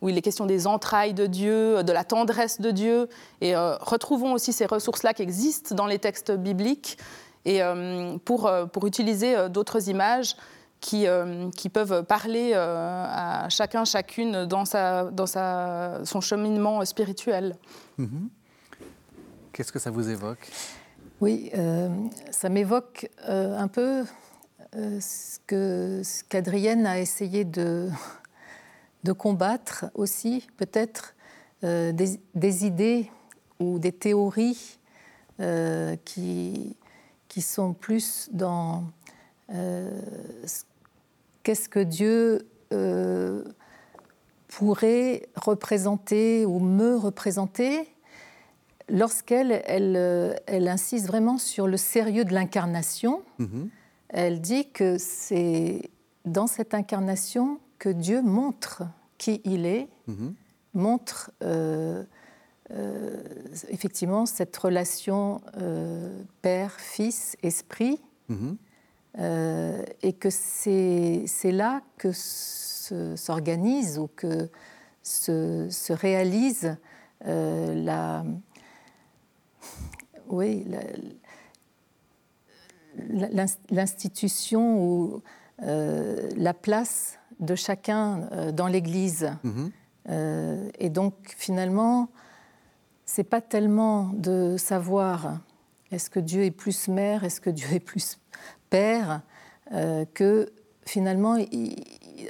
où 0.00 0.08
il 0.08 0.16
est 0.16 0.22
question 0.22 0.46
des 0.46 0.66
entrailles 0.66 1.14
de 1.14 1.26
Dieu, 1.26 1.82
de 1.82 1.92
la 1.92 2.04
tendresse 2.04 2.61
de 2.61 2.70
Dieu. 2.70 3.08
Et 3.40 3.56
retrouvons 3.56 4.32
aussi 4.32 4.52
ces 4.52 4.66
ressources-là 4.66 5.14
qui 5.14 5.22
existent 5.22 5.74
dans 5.74 5.86
les 5.86 5.98
textes 5.98 6.32
bibliques 6.32 6.98
et 7.44 7.61
pour, 8.24 8.50
pour 8.72 8.86
utiliser 8.86 9.48
d'autres 9.48 9.88
images 9.88 10.36
qui, 10.81 11.07
qui, 11.57 11.68
peuvent 11.68 12.05
parler 12.05 12.55
à 12.55 13.47
chacun, 13.51 13.85
chacune 13.85 14.47
dans, 14.47 14.64
sa, 14.64 15.05
dans 15.05 15.26
sa, 15.26 16.01
son 16.05 16.20
cheminement 16.20 16.85
spirituel. 16.85 17.57
Mm-hmm. 17.99 18.28
Qu'est-ce 19.53 19.72
que 19.72 19.78
ça 19.78 19.91
vous 19.91 20.09
évoque? 20.09 20.49
Oui, 21.20 21.51
euh, 21.55 21.91
ça 22.31 22.49
m'évoque 22.49 23.11
euh, 23.28 23.59
un 23.59 23.68
peu 23.68 24.05
euh, 24.74 25.01
ce 25.01 26.24
qu'Adrienne 26.28 26.87
a 26.87 26.99
essayé 26.99 27.45
de, 27.45 27.91
de 29.05 29.12
combattre 29.12 29.87
aussi, 29.95 30.49
peut-être 30.57 31.14
des, 31.62 32.64
idées 32.64 33.11
ou 33.59 33.78
des 33.78 33.93
théories 33.93 34.78
qui, 36.07 36.76
qui 37.28 37.43
sont 37.43 37.74
plus 37.74 38.31
dans 38.33 38.85
qu'est-ce 41.51 41.68
que 41.68 41.80
Dieu 41.80 42.46
pourrait 44.46 45.28
représenter 45.34 46.46
ou 46.46 46.61
me 46.61 46.96
représenter 46.96 47.88
lorsqu'elle 48.88 49.62
euh, 49.68 50.34
elle, 50.46 50.68
insiste 50.68 51.07
vraiment 51.07 51.38
sur 51.38 51.66
le 51.66 51.76
sérieux 51.76 52.24
de 52.24 52.34
l'incarnation, 52.34 53.22
mhm. 53.38 53.68
elle 54.09 54.40
dit 54.40 54.70
que 54.70 54.98
c'est 54.98 55.90
dans 56.24 56.46
cette 56.46 56.74
incarnation 56.74 57.59
que 57.78 57.88
Dieu 57.88 58.22
montre 58.22 58.82
qui 59.18 59.40
il 59.44 59.66
est, 59.66 59.88
mhm. 60.07 60.34
montre 60.74 61.30
euh, 61.42 62.05
euh, 62.70 63.22
effectivement 63.68 64.26
cette 64.26 64.57
relation 64.57 65.40
Père, 66.42 66.78
Fils, 66.78 67.36
Esprit, 67.42 68.01
mhm. 69.16 69.84
et 70.02 70.12
que 70.12 70.30
c'est 70.30 71.26
là 71.44 71.82
que 71.98 72.11
s'organise 72.12 73.98
ou 73.98 74.08
que 74.08 74.50
se, 75.02 75.68
se 75.70 75.92
réalise 75.92 76.76
la, 77.24 78.24
oui, 80.28 80.66
l'institution 83.70 84.82
ou 84.82 85.22
la 85.58 86.54
place 86.54 87.18
de 87.40 87.54
chacun 87.54 88.28
dans 88.52 88.66
l'Église. 88.66 89.30
Mhm. 89.42 89.70
et 90.78 90.90
donc 90.90 91.14
finalement, 91.36 92.08
c'est 93.11 93.24
pas 93.24 93.40
tellement 93.40 94.11
de 94.14 94.56
savoir 94.56 95.40
est-ce 95.90 96.08
que 96.11 96.20
Dieu 96.20 96.44
est 96.44 96.52
plus 96.52 96.86
mère, 96.86 97.24
est-ce 97.24 97.40
que 97.40 97.50
Dieu 97.50 97.66
est 97.72 97.80
plus 97.80 98.18
père, 98.71 99.23
que 100.14 100.53
finalement, 100.87 101.37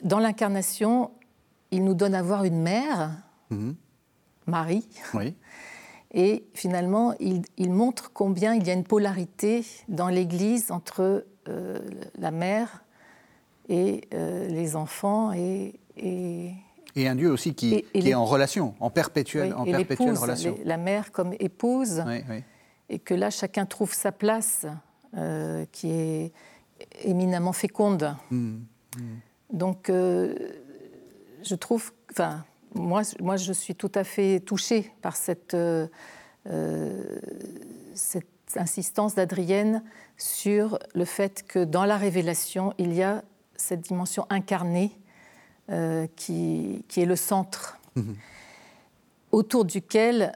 dans 0.02 0.18
l'incarnation, 0.18 1.10
il 1.70 1.84
nous 1.84 1.94
donne 1.94 2.14
à 2.14 2.22
voir 2.22 2.44
une 2.44 2.60
mère, 2.60 3.10
mhm. 3.50 3.76
Marie. 4.46 4.86
Oui. 5.14 5.34
Et 6.12 6.44
finalement, 6.54 7.14
il, 7.20 7.70
montre 7.70 8.12
combien 8.12 8.54
il 8.54 8.66
y 8.66 8.70
a 8.70 8.72
une 8.72 8.84
polarité 8.84 9.64
dans 9.88 10.08
l'Église 10.08 10.72
entre 10.72 11.24
euh, 11.48 11.78
la 12.18 12.32
mère 12.32 12.82
et 13.68 14.08
euh, 14.12 14.48
les 14.48 14.74
enfants 14.74 15.32
et, 15.32 15.78
et, 15.96 16.52
un 16.96 17.14
Dieu 17.14 17.30
aussi 17.30 17.54
qui, 17.54 17.84
est 17.94 18.14
en 18.14 18.24
relation, 18.24 18.74
en 18.80 18.90
perpétuelle, 18.90 19.54
en 19.54 19.64
perpétuelle 19.64 20.18
relation. 20.18 20.58
la 20.64 20.76
mère 20.76 21.12
comme 21.12 21.32
épouse. 21.38 22.02
Et 22.88 22.98
que 22.98 23.14
là, 23.14 23.30
chacun 23.30 23.64
trouve 23.64 23.94
sa 23.94 24.10
place 24.10 24.66
euh, 25.16 25.64
qui 25.72 25.90
est 25.90 26.32
éminemment 27.02 27.52
féconde. 27.52 28.16
Hmm. 28.30 28.58
Hmm. 28.96 29.16
Donc, 29.52 29.90
je 31.42 31.54
trouve, 31.54 31.92
enfin, 32.10 32.44
moi, 32.74 33.02
moi, 33.20 33.36
je 33.36 33.52
suis 33.52 33.74
tout 33.74 33.92
à 33.94 34.04
fait 34.04 34.40
touchée 34.40 34.92
par 35.02 35.16
cette, 35.16 35.54
euh, 35.54 35.86
euh, 36.48 37.18
cette 37.94 38.26
insistance 38.56 39.14
d'Adrienne 39.14 39.82
sur 40.16 40.78
le 40.94 41.04
fait 41.04 41.44
que 41.46 41.64
dans 41.64 41.84
la 41.84 41.96
révélation, 41.96 42.74
il 42.78 42.92
y 42.92 43.02
a 43.02 43.22
cette 43.56 43.80
dimension 43.80 44.26
incarnée 44.30 44.98
euh, 45.70 46.06
qui, 46.16 46.84
qui, 46.88 47.00
est 47.00 47.06
le 47.06 47.16
centre, 47.16 47.78
mhm. 47.96 48.16
Autour 49.32 49.64
duquel, 49.64 50.32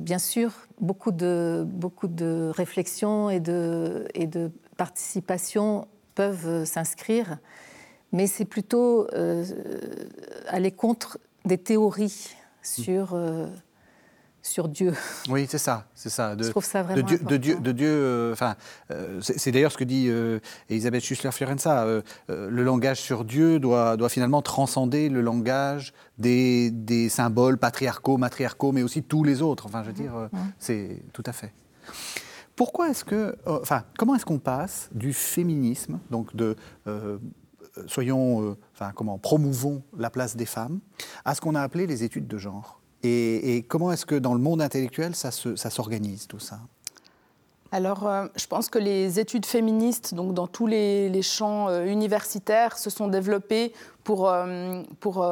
bien 0.00 0.18
sûr, 0.18 0.52
beaucoup 0.80 1.10
de, 1.12 1.64
beaucoup 1.66 2.08
de 2.08 2.52
réflexions 2.54 3.30
et 3.30 3.40
de, 3.40 4.06
et 4.14 4.26
de 4.26 4.50
participation 4.76 5.88
peuvent 6.14 6.64
s'inscrire, 6.64 7.38
mais 8.12 8.26
c'est 8.26 8.44
plutôt 8.44 9.06
aller 10.48 10.70
contre 10.70 11.18
des 11.44 11.58
théories 11.58 12.36
sur, 12.62 13.14
euh, 13.14 13.46
sur 14.48 14.68
Dieu. 14.68 14.94
Oui, 15.28 15.46
c'est 15.48 15.58
ça, 15.58 15.86
c'est 15.94 16.08
ça. 16.08 16.34
De, 16.34 16.44
Je 16.44 16.50
trouve 16.50 16.64
ça 16.64 16.82
vraiment 16.82 16.96
de 16.96 17.02
Dieu, 17.02 17.18
de 17.18 17.36
Dieu, 17.36 17.60
de 17.60 17.72
Dieu 17.72 17.88
euh, 17.88 18.32
enfin, 18.32 18.56
euh, 18.90 19.20
c'est 19.20 19.52
d'ailleurs 19.52 19.72
ce 19.72 19.78
que 19.78 19.84
dit 19.84 20.10
Elisabeth 20.68 21.02
Schussler-Fiorenza. 21.02 21.84
le 22.28 22.62
langage 22.62 23.00
sur 23.00 23.24
Dieu 23.24 23.58
doit, 23.60 23.96
doit 23.96 24.08
finalement 24.08 24.42
transcender 24.42 25.08
le 25.08 25.20
langage 25.20 25.92
des, 26.18 26.70
des, 26.70 27.08
symboles 27.08 27.58
patriarcaux, 27.58 28.16
matriarcaux, 28.16 28.72
mais 28.72 28.82
aussi 28.82 29.02
tous 29.02 29.24
les 29.24 29.42
autres. 29.42 29.66
Enfin, 29.66 29.82
je 29.82 29.88
veux 29.88 29.94
dire, 29.94 30.28
c'est 30.58 31.02
tout 31.12 31.24
à 31.26 31.32
fait. 31.32 31.52
Pourquoi 32.56 32.90
est-ce 32.90 33.04
que, 33.04 33.36
enfin, 33.46 33.84
comment 33.96 34.16
est-ce 34.16 34.26
qu'on 34.26 34.40
passe 34.40 34.88
du 34.92 35.12
féminisme, 35.12 36.00
donc 36.10 36.34
de 36.34 36.56
soyons, 37.86 38.42
euh, 38.42 38.56
enfin, 38.74 38.92
comment, 38.94 39.18
promouvons 39.18 39.82
la 39.96 40.10
place 40.10 40.36
des 40.36 40.46
femmes, 40.46 40.80
à 41.24 41.34
ce 41.34 41.40
qu'on 41.40 41.54
a 41.54 41.62
appelé 41.62 41.86
les 41.86 42.02
études 42.02 42.26
de 42.26 42.38
genre? 42.38 42.77
Et, 43.02 43.64
comment 43.68 43.92
est-ce 43.92 44.06
que 44.06 44.16
dans 44.16 44.34
le 44.34 44.40
monde 44.40 44.60
intellectuel, 44.60 45.14
ça 45.14 45.30
s'organise 45.30 46.26
tout 46.26 46.40
ça? 46.40 46.58
Alors, 47.70 48.06
euh, 48.06 48.26
je 48.34 48.46
pense 48.46 48.70
que 48.70 48.78
les 48.78 49.20
études 49.20 49.44
féministes, 49.44 50.14
donc 50.14 50.32
dans 50.32 50.46
tous 50.46 50.66
les, 50.66 51.20
champs 51.22 51.68
euh, 51.68 51.84
universitaires, 51.84 52.78
se 52.78 52.88
sont 52.88 53.08
développées 53.08 53.74
pour, 54.04 54.32
pour 55.00 55.26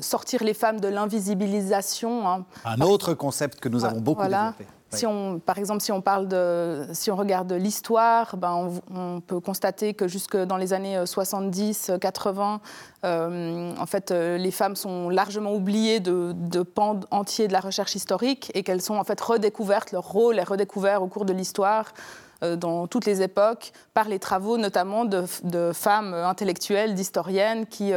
sortir 0.00 0.42
les 0.42 0.54
femmes 0.54 0.80
de 0.80 0.88
l'invisibilisation. 0.88 2.28
Hein. 2.28 2.44
Un 2.64 2.80
autre 2.80 3.14
concept 3.14 3.60
que 3.60 3.68
nous 3.68 3.84
avons 3.84 4.00
beaucoup 4.00 4.22
développé. 4.22 4.66
Par 5.46 5.58
exemple, 5.58 5.80
si 5.80 5.90
on, 5.92 7.16
regarde 7.16 7.52
l'histoire, 7.52 8.36
ben 8.36 8.70
on, 8.94 9.20
peut 9.20 9.40
constater 9.40 9.94
que 9.94 10.08
jusque 10.08 10.36
dans 10.36 10.56
les 10.56 10.72
années 10.72 10.98
70-80, 10.98 12.38
euh, 12.38 12.58
euh, 13.04 13.74
en 13.78 13.86
fait, 13.86 14.10
euh, 14.10 14.36
les 14.36 14.50
femmes 14.50 14.76
sont 14.76 15.08
largement 15.08 15.54
oubliées 15.54 16.00
de, 16.00 16.32
de 16.34 16.62
pans 16.62 17.00
entiers 17.10 17.48
de 17.48 17.52
la 17.52 17.60
recherche 17.60 17.94
historique 17.94 18.50
et 18.54 18.62
qu'elles 18.62 18.82
sont 18.82 18.96
en 18.96 19.04
fait 19.04 19.20
redécouvertes, 19.20 19.92
leur 19.92 20.04
rôle 20.04 20.38
est 20.38 20.44
redécouvert 20.44 21.02
au 21.02 21.06
cours 21.06 21.24
de 21.24 21.32
l'histoire 21.32 21.92
dans 22.56 22.88
toutes 22.88 23.06
les 23.06 23.22
époques 23.22 23.70
par 23.94 24.08
les 24.08 24.18
travaux 24.18 24.58
notamment 24.58 25.04
de 25.04 25.72
femmes 25.72 26.12
intellectuelles, 26.12 26.96
d'historiennes 26.96 27.66
qui, 27.66 27.92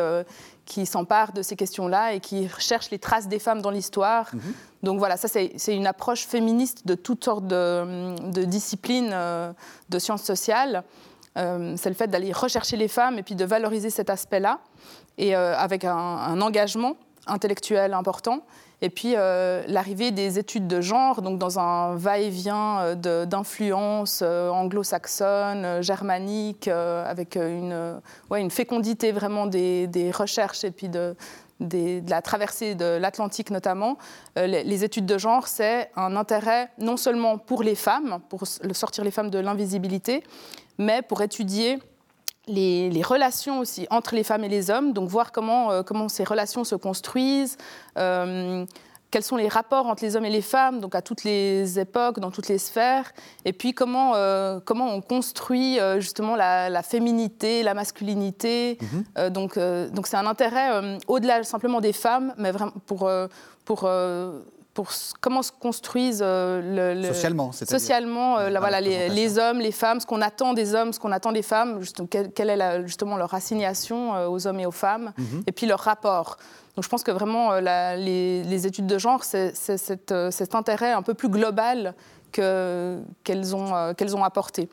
qui 0.66 0.86
s'emparent 0.86 1.32
de 1.32 1.42
ces 1.42 1.56
questions-là 1.56 2.14
et 2.14 2.20
qui 2.20 2.50
cherchent 2.60 2.90
les 2.90 3.00
traces 3.00 3.28
des 3.28 3.40
femmes 3.40 3.62
dans 3.62 3.70
l'histoire. 3.70 4.30
Mhm. 4.34 4.42
Donc 4.84 5.00
voilà, 5.00 5.18
ça 5.18 5.28
c'est 5.28 5.76
une 5.76 5.88
approche 5.88 6.26
féministe 6.26 6.86
de 6.86 6.96
toutes 6.96 7.24
sortes 7.24 7.48
de, 7.48 8.46
disciplines 8.46 9.12
euh, 9.14 9.52
de 9.90 10.00
sciences 10.00 10.24
sociales. 10.24 10.84
Euh, 11.38 11.76
c'est 11.78 11.90
le 11.90 11.96
fait 11.96 12.08
d'aller 12.08 12.32
rechercher 12.32 12.78
les 12.78 12.88
femmes 12.88 13.18
et 13.20 13.24
puis 13.24 13.36
de 13.36 13.46
valoriser 13.46 13.90
cet 13.90 14.10
aspect-là, 14.10 14.60
et 15.18 15.36
euh, 15.36 15.56
avec 15.58 15.84
un, 15.84 16.42
engagement 16.42 16.96
intellectuel 17.28 17.94
important. 17.94 18.42
Et 18.82 18.90
puis 18.90 19.14
l'arrivée 19.14 20.12
des 20.12 20.38
études 20.38 20.68
de 20.68 20.82
genre, 20.82 21.22
donc 21.22 21.40
dans 21.40 21.60
un 21.60 21.96
va-et-vient 21.96 22.96
d'influences 22.96 24.22
anglo-saxonnes, 24.22 25.82
germaniques, 25.82 26.68
avec 26.68 27.36
une, 27.36 28.00
ouais, 28.30 28.42
une 28.42 28.52
fécondité 28.52 29.12
vraiment 29.12 29.48
des, 29.48 30.12
recherches 30.14 30.64
et 30.64 30.72
puis 30.72 30.90
de, 30.90 31.16
de 31.60 32.02
la 32.10 32.22
traversée 32.22 32.76
de 32.76 32.98
l'Atlantique 32.98 33.50
notamment, 33.50 33.98
euh, 34.38 34.48
les, 34.48 34.84
études 34.84 35.06
de 35.06 35.18
genre, 35.18 35.48
c'est 35.48 35.90
un 35.96 36.16
intérêt 36.16 36.70
non 36.80 36.98
seulement 36.98 37.38
pour 37.38 37.64
les 37.64 37.76
femmes, 37.76 38.20
pour 38.30 38.46
sortir 38.46 39.04
les 39.04 39.12
femmes 39.12 39.30
de 39.30 39.40
l'invisibilité, 39.40 40.24
mais 40.78 41.02
pour 41.02 41.22
étudier 41.22 41.80
les, 42.48 43.02
relations 43.04 43.60
aussi 43.60 43.88
entre 43.90 44.16
les 44.16 44.24
femmes 44.24 44.44
et 44.44 44.50
les 44.50 44.70
hommes, 44.70 44.94
donc 44.94 45.10
voir 45.10 45.32
comment, 45.32 45.72
euh, 45.72 45.84
comment 45.84 46.10
ces 46.10 46.24
relations 46.24 46.64
se 46.64 46.76
construisent, 46.76 47.58
euh, 47.98 48.66
quels 49.12 49.24
sont 49.24 49.38
les 49.38 49.48
rapports 49.48 49.88
entre 49.88 50.04
les 50.04 50.16
hommes 50.16 50.26
et 50.26 50.30
les 50.30 50.42
femmes, 50.42 50.82
donc 50.82 50.96
à 50.96 51.02
toutes 51.02 51.24
les 51.24 51.80
époques, 51.80 52.20
dans 52.20 52.32
toutes 52.32 52.50
les 52.50 52.58
sphères, 52.58 53.12
et 53.46 53.54
puis 53.54 53.74
comment, 53.74 54.14
euh, 54.16 54.60
comment 54.64 54.94
on 54.94 55.02
construit 55.02 55.80
justement 56.00 56.36
la, 56.36 56.84
féminité, 56.84 57.64
la 57.64 57.74
masculinité. 57.74 58.78
Mhm. 58.82 59.30
Donc 59.30 59.58
donc 59.58 60.08
c'est 60.08 60.18
un 60.18 60.26
intérêt 60.26 60.98
au-delà 61.08 61.44
simplement 61.44 61.80
des 61.80 61.94
femmes, 61.94 62.34
mais 62.38 62.52
vraiment 62.52 62.74
pour, 62.86 63.10
pour 63.64 63.88
pour 64.76 64.90
comment 65.22 65.42
se 65.42 65.52
construisent 65.52 66.22
le, 66.22 67.02
socialement, 67.08 67.52
socialement 67.52 68.38
la, 68.38 68.60
voilà, 68.60 68.82
les, 68.82 69.40
hommes, 69.40 69.60
les 69.60 69.72
femmes, 69.72 70.00
ce 70.00 70.06
qu'on 70.06 70.22
attend 70.22 70.54
des 70.54 70.76
hommes, 70.76 70.94
ce 70.94 71.00
qu'on 71.00 71.12
attend 71.12 71.32
des 71.32 71.42
femmes, 71.42 71.80
quelle, 72.10 72.50
est 72.50 72.86
justement 72.86 73.18
leur 73.18 73.34
assignation 73.34 74.28
aux 74.28 74.46
hommes 74.46 74.60
et 74.60 74.66
aux 74.66 74.72
femmes, 74.72 75.14
mhm. 75.18 75.44
et 75.48 75.52
puis 75.52 75.66
leur 75.66 75.80
rapport. 75.80 76.38
Donc 76.76 76.84
je 76.84 76.90
pense 76.90 77.04
que 77.04 77.12
vraiment 77.12 77.54
euh, 77.54 77.96
les, 77.96 78.68
études 78.68 78.88
de 78.88 78.98
genre, 78.98 79.24
c'est 79.24 79.54
euh, 80.12 80.32
cet, 80.32 80.56
intérêt 80.56 80.92
un 80.92 81.02
peu 81.02 81.14
plus 81.14 81.30
global 81.30 81.96
qu'elles 82.32 83.56
ont, 83.56 83.76
euh, 83.76 83.94
qu'elles 83.94 84.16
ont 84.16 84.24
apporté. 84.24 84.70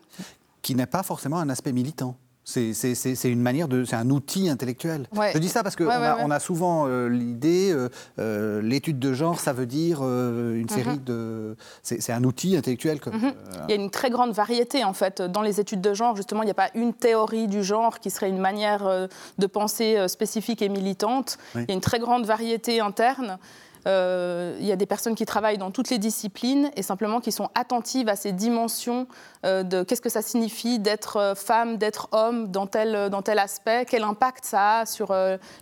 Qui 0.62 0.74
n'est 0.74 0.86
pas 0.86 1.04
forcément 1.04 1.38
un 1.38 1.48
aspect 1.48 1.72
militant. 1.72 2.16
C'est 2.44 3.24
une 3.24 3.40
manière 3.40 3.68
de, 3.68 3.84
c'est 3.84 3.96
un 3.96 4.10
outil 4.10 4.48
intellectuel. 4.48 5.06
Je 5.32 5.38
dis 5.38 5.48
ça 5.48 5.62
parce 5.62 5.76
qu'on 5.76 5.88
a, 5.88 6.40
souvent 6.40 6.86
euh, 6.86 7.08
l'idée, 7.08 7.70
euh, 7.72 7.88
euh, 8.18 8.60
l'étude 8.60 8.98
de 8.98 9.12
genre, 9.12 9.38
ça 9.38 9.52
veut 9.52 9.66
dire 9.66 10.02
une 10.02 10.68
série 10.68 10.98
mhm. 10.98 11.04
de, 11.04 11.56
c'est 11.82 12.12
un 12.12 12.24
outil 12.24 12.56
intellectuel. 12.56 12.98
Mhm. 13.06 13.32
il 13.68 13.74
y 13.74 13.78
a 13.78 13.80
une 13.80 13.90
très 13.90 14.10
grande 14.10 14.32
variété 14.32 14.84
en 14.84 14.92
fait 14.92 15.22
dans 15.22 15.42
les 15.42 15.60
études 15.60 15.80
de 15.80 15.94
genre. 15.94 16.16
Justement, 16.16 16.42
il 16.42 16.46
n'y 16.46 16.50
a 16.50 16.54
pas 16.54 16.70
une 16.74 16.94
théorie 16.94 17.46
du 17.46 17.62
genre 17.62 18.00
qui 18.00 18.10
serait 18.10 18.28
une 18.28 18.38
manière 18.38 19.08
de 19.38 19.46
penser 19.46 20.08
spécifique 20.08 20.62
et 20.62 20.68
militante. 20.68 21.38
Il 21.54 21.64
y 21.68 21.70
a 21.70 21.74
une 21.74 21.80
très 21.80 21.98
grande 21.98 22.26
variété 22.26 22.80
interne. 22.80 23.38
Euh, 23.86 24.56
il 24.60 24.66
y 24.66 24.72
a 24.72 24.76
des 24.76 24.86
personnes 24.86 25.14
qui 25.14 25.26
travaillent 25.26 25.58
dans 25.58 25.70
toutes 25.70 25.90
les 25.90 25.98
disciplines 25.98 26.70
et 26.76 26.82
simplement 26.82 27.20
qui 27.20 27.32
sont 27.32 27.50
attentives 27.54 28.08
à 28.08 28.16
ces 28.16 28.32
dimensions 28.32 29.06
euh, 29.44 29.62
de 29.62 29.82
qu'est-ce 29.82 30.00
que 30.00 30.08
ça 30.08 30.22
signifie 30.22 30.78
d'être 30.78 31.16
euh, 31.16 31.34
femme, 31.34 31.76
d'être 31.78 32.08
homme 32.12 32.50
dans 32.50 32.66
tel, 32.66 33.10
dans 33.10 33.22
tel 33.22 33.38
aspect, 33.38 33.84
quel 33.86 34.04
impact 34.04 34.44
ça 34.44 34.80
a 34.80 34.86
sur 34.86 35.14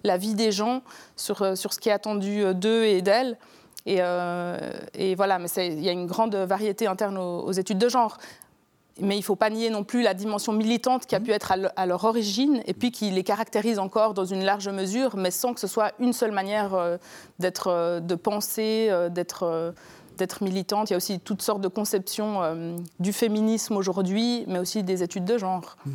la 0.05 0.17
vie 0.17 0.35
des 0.35 0.53
gens, 0.53 0.83
sur, 1.17 1.57
sur 1.57 1.73
ce 1.73 1.79
qui 1.79 1.89
est 1.89 1.93
attendu 1.93 2.55
d'eux 2.55 2.85
et 2.85 3.03
d'elles. 3.03 3.39
Et, 3.87 4.01
et, 4.95 5.15
voilà, 5.15 5.39
mais 5.39 5.49
il 5.57 5.81
y 5.81 5.89
a 5.89 5.93
une 5.93 6.07
grande 6.07 6.35
variété 6.35 6.87
interne 6.87 7.17
aux 7.19 7.53
études 7.53 7.79
de 7.79 7.89
genre 7.89 8.19
mais 9.01 9.17
il 9.17 9.21
ne 9.21 9.25
faut 9.25 9.37
pas 9.37 9.51
nier 9.51 9.71
non 9.71 9.85
plus 9.85 10.03
la 10.03 10.15
dimension 10.15 10.53
militante 10.53 11.07
qui 11.07 11.15
a 11.15 11.21
mmh. 11.21 11.25
pu 11.25 11.31
être 11.33 11.53
à 11.77 11.87
leur 11.87 12.05
origine 12.05 12.63
et 12.67 12.75
puis 12.75 12.91
qui 12.91 13.11
les 13.11 13.25
caractérise 13.25 13.79
encore 13.79 14.15
dans 14.15 14.25
une 14.25 14.45
large 14.45 14.69
mesure, 14.69 15.17
mais 15.17 15.31
sans 15.31 15.55
que 15.55 15.61
ce 15.61 15.67
soit 15.67 15.93
une 15.99 16.13
seule 16.13 16.33
manière 16.33 16.75
euh, 16.75 16.97
d'être, 17.39 17.69
euh, 17.69 18.01
de 18.01 18.15
penser, 18.15 18.89
euh, 18.91 19.09
d'être 19.09 19.75
d'être 20.19 20.45
militante. 20.45 20.91
Il 20.91 20.93
y 20.93 20.95
a 20.95 20.97
aussi 20.99 21.19
toutes 21.19 21.41
sortes 21.41 21.63
de 21.63 21.69
conceptions 21.69 22.43
du 22.99 23.11
féminisme 23.11 23.75
aujourd'hui, 23.79 24.45
mais 24.49 24.59
aussi 24.59 24.83
des 24.83 25.03
études 25.03 25.25
de 25.25 25.39
genre. 25.39 25.79
Mhm. 25.87 25.95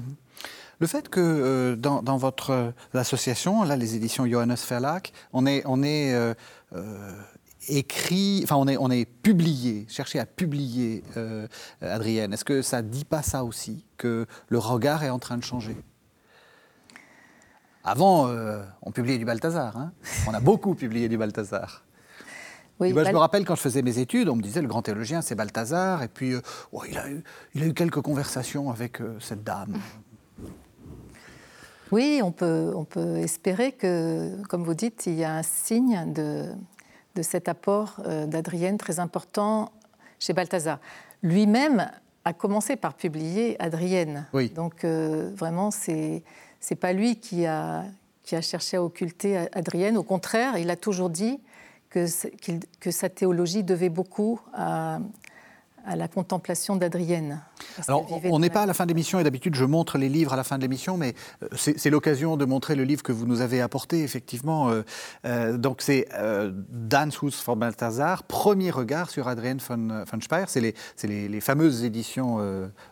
Le 0.79 0.87
fait 0.87 1.09
que 1.09 1.75
dans, 1.75 2.17
votre 2.17 2.73
association, 2.95 3.61
là, 3.61 3.75
les 3.75 3.95
éditions 3.95 4.25
Johannes 4.25 4.55
Verlag, 4.67 5.09
on 5.31 5.45
est, 5.45 5.61
on 5.67 5.83
est 5.83 6.35
écrit, 7.67 8.41
enfin 8.43 8.55
on 8.55 8.67
est, 8.67 8.77
on 8.77 8.89
est 8.89 9.05
publié, 9.05 9.85
cherché 9.89 10.19
à 10.19 10.25
publier, 10.25 11.03
euh, 11.17 11.47
Adrienne. 11.81 12.33
Est-ce 12.33 12.45
que 12.45 12.61
ça 12.61 12.81
ne 12.81 12.89
dit 12.89 13.05
pas 13.05 13.21
ça 13.21 13.43
aussi, 13.43 13.85
que 13.97 14.25
le 14.49 14.57
regard 14.57 15.03
est 15.03 15.09
en 15.09 15.19
train 15.19 15.37
de 15.37 15.43
changer? 15.43 15.77
Avant, 17.83 18.27
euh, 18.27 18.63
on 18.81 18.91
publiait 18.91 19.17
du 19.17 19.25
Balthazar. 19.25 19.77
Hein. 19.77 19.91
on 20.27 20.33
a 20.33 20.39
beaucoup 20.39 20.75
publié 20.75 21.07
du 21.07 21.17
Balthazar. 21.17 21.83
Oui, 22.79 22.89
je 22.89 22.93
me 22.95 23.17
rappelle 23.17 23.45
quand 23.45 23.55
je 23.55 23.61
faisais 23.61 23.81
mes 23.81 23.99
études, 23.99 24.27
on 24.27 24.35
me 24.35 24.41
disait 24.41 24.61
le 24.61 24.67
grand 24.67 24.81
théologien 24.81 25.21
c'est 25.21 25.35
Balthazar, 25.35 26.03
et 26.03 26.09
puis 26.09 26.33
euh, 26.33 26.41
oh, 26.73 26.83
il, 26.89 26.97
a 26.97 27.09
eu, 27.09 27.23
il, 27.53 27.63
a 27.63 27.67
eu, 27.67 27.73
quelques 27.73 28.01
conversations 28.01 28.69
avec 28.69 28.99
cette 29.21 29.43
dame. 29.43 29.77
Oui, 31.91 32.19
on 32.21 32.31
peut, 32.31 32.73
on 32.75 32.83
peut 32.83 33.17
espérer 33.17 33.71
que, 33.71 34.41
comme 34.47 34.63
vous 34.63 34.73
dites, 34.73 35.05
il 35.05 35.13
y 35.13 35.23
a 35.23 35.35
un 35.35 35.43
signe 35.43 36.11
de, 36.11 36.49
de 37.15 37.21
cet 37.21 37.47
apport 37.49 38.01
euh, 38.05 38.25
d'Adrienne 38.25 38.77
très 38.77 38.99
important 38.99 39.71
chez 40.19 40.33
Balthazar. 40.33 40.79
Lui-même 41.23 41.89
a 42.23 42.33
commencé 42.33 42.75
par 42.75 42.93
publier 42.93 43.55
Adrienne. 43.61 44.25
Donc 44.55 44.83
euh, 44.83 45.31
vraiment, 45.35 45.71
c'est 45.71 46.23
c'est 46.59 46.75
pas 46.75 46.93
lui 46.93 47.17
qui 47.19 47.45
a 47.45 47.83
qui 48.23 48.35
a 48.35 48.41
cherché 48.41 48.77
à 48.77 48.83
occulter 48.83 49.37
Adrienne. 49.53 49.97
Au 49.97 50.03
contraire, 50.03 50.57
il 50.57 50.71
a 50.71 50.75
toujours 50.75 51.11
dit 51.11 51.39
que, 51.91 52.07
que 52.79 52.89
sa 52.89 53.07
théologie 53.07 53.63
devait 53.63 53.89
beaucoup 53.89 54.41
à, 54.51 54.99
à 55.85 55.95
la 55.95 56.07
contemplation 56.07 56.75
d'Adrienne. 56.75 57.41
Alors, 57.87 58.07
on 58.25 58.39
n'est 58.39 58.49
pas 58.49 58.63
à 58.63 58.65
la 58.65 58.73
fin 58.73 58.85
de 58.85 58.89
l'émission, 58.89 59.19
et 59.19 59.23
d'habitude, 59.23 59.55
je 59.55 59.65
montre 59.65 59.97
les 59.97 60.09
livres 60.09 60.33
à 60.33 60.35
la 60.35 60.43
fin 60.43 60.57
de 60.57 60.61
l'émission, 60.63 60.97
mais 60.97 61.13
euh, 61.43 61.47
c'est 61.55 61.89
l'occasion 61.89 62.37
de 62.37 62.45
montrer 62.45 62.75
le 62.75 62.83
livre 62.83 63.03
que 63.03 63.11
vous 63.11 63.25
nous 63.25 63.41
avez 63.41 63.61
apporté, 63.61 64.03
effectivement. 64.03 64.69
Euh, 64.69 64.83
euh, 65.25 65.57
donc, 65.57 65.81
c'est 65.81 66.07
euh, 66.13 66.51
Danshus 66.69 67.33
von 67.45 67.55
Balthasar, 67.55 68.23
Premier 68.23 68.71
regard 68.71 69.09
sur 69.09 69.27
Adrienne 69.27 69.59
von, 69.59 70.03
von 70.05 70.21
Speyer. 70.21 70.45
C'est 70.47 70.61
les, 70.61 70.73
les, 71.03 71.27
les, 71.27 71.41
fameuses 71.41 71.83
éditions 71.83 72.39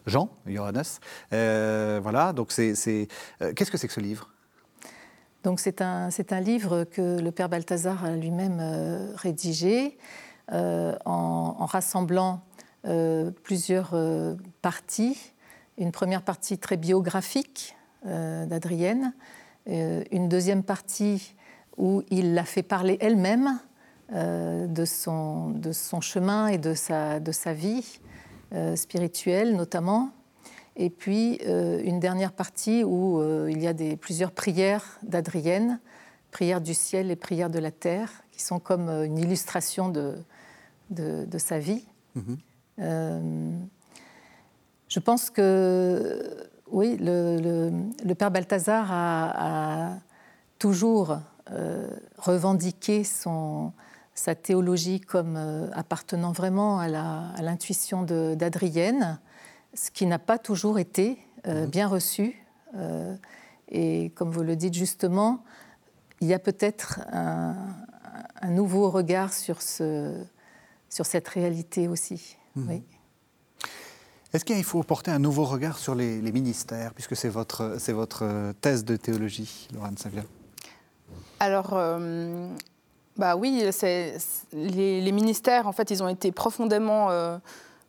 Jean, 0.05 0.29
Johannes. 0.45 0.83
voilà, 1.31 2.33
donc 2.33 2.51
c'est. 2.51 2.73
Qu'est-ce 3.55 3.71
que 3.71 3.77
c'est 3.77 3.87
que 3.87 3.93
ce 3.93 3.99
livre? 3.99 4.29
Donc 5.43 5.59
c'est 5.59 5.81
un, 5.81 6.09
un 6.29 6.39
livre 6.39 6.85
que 6.85 7.19
le 7.19 7.31
père 7.31 7.49
Balthazar 7.49 8.05
a 8.05 8.11
lui-même 8.11 8.61
rédigé 9.15 9.97
en, 10.51 10.95
en, 11.05 11.65
rassemblant 11.65 12.43
euh, 12.85 13.31
plusieurs 13.43 13.91
euh, 13.93 14.35
parties. 14.61 15.17
Une 15.77 15.91
première 15.91 16.21
partie 16.21 16.57
très 16.57 16.77
biographique 16.77 17.75
euh, 18.05 18.45
d'Adrienne, 18.45 19.13
une 19.65 20.27
deuxième 20.27 20.61
partie 20.61 21.35
où 21.77 22.03
il 22.09 22.33
l'a 22.33 22.43
fait 22.43 22.63
parler 22.63 22.97
elle-même 22.99 23.59
de, 24.11 24.83
son, 24.85 25.53
chemin 26.01 26.47
et 26.47 26.57
de 26.57 26.73
sa, 26.73 27.19
vie 27.53 28.01
spirituelle 28.75 29.55
notamment. 29.55 30.11
Et 30.75 30.89
puis 30.89 31.39
une 31.45 32.01
dernière 32.01 32.33
partie 32.33 32.83
où 32.83 33.23
il 33.47 33.63
y 33.63 33.67
a 33.67 33.73
plusieurs 33.95 34.33
prières 34.33 34.99
d'Adrienne, 35.01 35.79
prières 36.31 36.59
du 36.59 36.73
ciel 36.73 37.09
et 37.09 37.15
prières 37.15 37.49
de 37.49 37.59
la 37.59 37.71
terre, 37.71 38.11
qui 38.33 38.41
sont 38.41 38.59
comme 38.59 38.89
une 38.89 39.17
illustration 39.17 39.87
de, 39.87 41.37
sa 41.37 41.59
vie. 41.59 41.85
Euh, 42.17 42.21
je 42.77 43.59
pense 44.99 45.29
que, 45.29 46.47
oui, 46.71 46.97
le, 46.99 48.13
père 48.13 48.31
Balthazar 48.31 48.87
a, 48.91 49.97
toujours 50.59 51.19
euh, 51.51 51.89
revendiqué 52.17 53.03
son, 53.03 53.73
sa 54.13 54.33
théologie 54.33 55.01
comme 55.01 55.35
euh, 55.35 55.69
appartenant 55.73 56.31
vraiment 56.31 56.79
à 56.79 57.41
l'intuition 57.41 58.03
d'Adrienne, 58.03 59.19
ce 59.73 59.91
qui 59.91 60.05
n'a 60.05 60.19
pas 60.19 60.37
toujours 60.37 60.79
été 60.79 61.17
mhm. 61.45 61.65
bien 61.65 61.87
reçu. 61.87 62.39
et 63.69 64.11
comme 64.15 64.31
vous 64.31 64.43
le 64.43 64.55
dites 64.55 64.73
justement, 64.73 65.43
il 66.21 66.27
y 66.27 66.33
a 66.33 66.39
peut-être 66.39 67.01
un, 67.11 67.55
un, 68.41 68.49
nouveau 68.49 68.89
regard 68.89 69.33
sur, 69.33 69.61
ce, 69.61 70.23
sur 70.89 71.05
cette 71.05 71.27
réalité 71.27 71.87
aussi. 71.87 72.37
Mhm. 72.55 72.81
Est-ce 74.33 74.45
qu'il 74.45 74.63
faut 74.63 74.81
porter 74.81 75.11
un 75.11 75.19
nouveau 75.19 75.45
regard 75.45 75.77
sur 75.77 75.93
les, 75.93 76.19
ministères, 76.31 76.93
puisque 76.95 77.15
c'est 77.15 77.29
votre, 77.29 77.75
c'est 77.77 77.93
votre 77.93 78.51
thèse 78.61 78.83
de 78.83 78.95
théologie, 78.95 79.67
Laurent 79.75 79.95
Savia 79.95 80.23
Alors, 81.39 81.73
euh, 81.73 82.49
bah 83.15 83.35
oui, 83.35 83.63
c'est, 83.71 84.17
les, 84.51 85.11
ministères, 85.11 85.67
en 85.67 85.71
fait, 85.71 85.91
ils 85.91 86.01
ont 86.01 86.07
été 86.07 86.31
profondément 86.31 87.11
euh, 87.11 87.37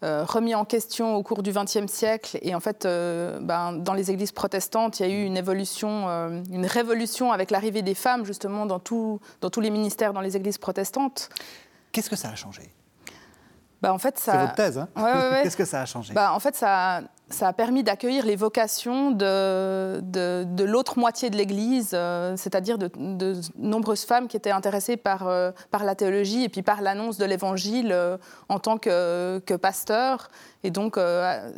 euh, 0.02 0.26
remis 0.26 0.54
en 0.54 0.66
question 0.66 1.16
au 1.16 1.22
cours 1.22 1.42
du 1.42 1.50
XXe 1.50 1.90
siècle. 1.90 2.38
Et 2.42 2.54
en 2.54 2.60
fait, 2.60 2.82
ben, 2.82 3.72
dans 3.72 3.94
les 3.94 4.10
églises 4.10 4.32
protestantes, 4.32 5.00
il 5.00 5.06
y 5.06 5.10
a 5.10 5.14
eu 5.14 5.24
une 5.24 5.38
évolution, 5.38 6.08
une 6.50 6.66
révolution 6.66 7.32
avec 7.32 7.50
l'arrivée 7.52 7.80
des 7.80 7.94
femmes, 7.94 8.26
justement, 8.26 8.66
dans, 8.66 8.80
tout, 8.80 9.18
dans 9.40 9.48
tous 9.48 9.62
les 9.62 9.70
ministères 9.70 10.12
dans 10.12 10.20
les 10.20 10.36
églises 10.36 10.58
protestantes. 10.58 11.30
Qu'est-ce 11.90 12.10
que 12.10 12.16
ça 12.16 12.28
a 12.28 12.34
changé? 12.34 12.70
Bah, 13.84 13.92
en 13.92 13.98
fait, 13.98 14.18
ça... 14.18 14.32
C'est 14.32 14.38
votre 14.38 14.54
thèse, 14.54 14.78
hein. 14.78 14.88
Qu'est-ce 15.42 15.58
que 15.58 15.66
ça 15.66 15.82
a 15.82 15.84
changé? 15.84 16.14
Bah, 16.14 16.32
En 16.32 16.40
fait, 16.40 16.56
ça, 16.56 17.02
ça 17.28 17.48
a 17.48 17.52
permis 17.52 17.82
d'accueillir 17.82 18.24
les 18.24 18.36
vocations 18.36 19.10
de, 19.10 20.00
de, 20.00 20.64
l'autre 20.64 20.98
moitié 20.98 21.28
de 21.28 21.36
l'Église, 21.36 21.90
euh, 21.92 22.34
c'est-à-dire 22.36 22.78
de, 22.78 22.90
nombreuses 23.58 24.04
femmes 24.04 24.28
qui 24.28 24.36
étaient 24.36 24.50
intéressées 24.50 24.96
par, 24.96 25.26
euh, 25.26 25.50
par 25.70 25.84
la 25.84 25.94
théologie 25.94 26.44
et 26.44 26.48
puis 26.48 26.62
par 26.62 26.80
l'annonce 26.80 27.18
de 27.18 27.24
l'Évangile 27.24 27.92
euh, 27.92 28.16
en 28.48 28.58
tant 28.58 28.78
que, 28.78 29.38
que 29.44 29.54
pasteur. 29.54 30.28
Et 30.62 30.70
donc, 30.70 30.96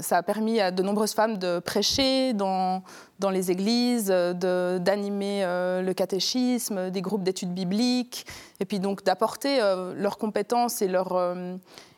ça 0.00 0.16
a 0.16 0.22
permis 0.24 0.60
à 0.60 0.72
de 0.72 0.82
nombreuses 0.82 1.14
femmes 1.14 1.38
de 1.38 1.60
prêcher 1.60 2.32
dans, 2.32 2.82
dans 3.20 3.30
les 3.30 3.52
églises, 3.52 4.08
d'animer 4.08 5.44
le 5.44 5.92
catéchisme, 5.92 6.90
des 6.90 7.02
groupes 7.02 7.22
d'études 7.22 7.54
bibliques, 7.54 8.26
et 8.58 8.64
puis 8.64 8.80
donc 8.80 9.04
d'apporter 9.04 9.60
leurs 9.94 10.18
compétences 10.18 10.82
et 10.82 10.88
leurs 10.88 11.36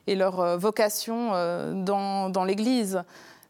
et 0.09 0.15
leur 0.15 0.41
euh, 0.41 0.57
vocation 0.57 1.31
euh, 1.35 1.75
dans, 1.75 2.31
dans 2.31 2.45
l'Église. 2.45 3.03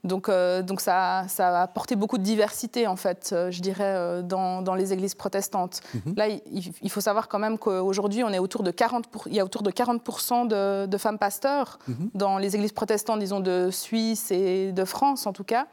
Donc, 0.04 0.28
euh, 0.28 0.62
donc 0.62 0.80
ça, 0.80 1.24
ça, 1.28 1.48
a 1.48 1.62
apporté 1.62 1.96
beaucoup 1.96 2.18
de 2.18 2.22
diversité, 2.22 2.86
en 2.86 2.96
fait, 2.96 3.34
je 3.50 3.60
dirais, 3.60 4.22
dans, 4.22 4.62
dans, 4.62 4.74
les 4.74 4.92
églises 4.92 5.16
protestantes. 5.16 5.80
Mhm. 5.94 6.14
Là, 6.16 6.28
il, 6.28 6.90
faut 6.90 7.00
savoir 7.00 7.26
quand 7.26 7.40
même 7.40 7.58
qu'aujourd'hui, 7.58 8.22
on 8.22 8.30
est 8.30 8.38
autour 8.38 8.62
de 8.62 8.70
40 8.70 9.06
il 9.26 9.34
y 9.34 9.40
a 9.40 9.44
autour 9.44 9.62
de 9.62 9.70
40% 9.72 10.46
de, 10.46 10.86
de, 10.86 10.98
femmes 10.98 11.18
pasteurs 11.18 11.80
mhm. 11.88 12.10
dans 12.14 12.38
les 12.38 12.54
églises 12.54 12.72
protestantes, 12.72 13.18
disons, 13.18 13.40
de 13.40 13.70
Suisse 13.72 14.30
et 14.30 14.70
de 14.70 14.84
France, 14.84 15.26
en 15.26 15.32
tout 15.32 15.44
cas. 15.44 15.66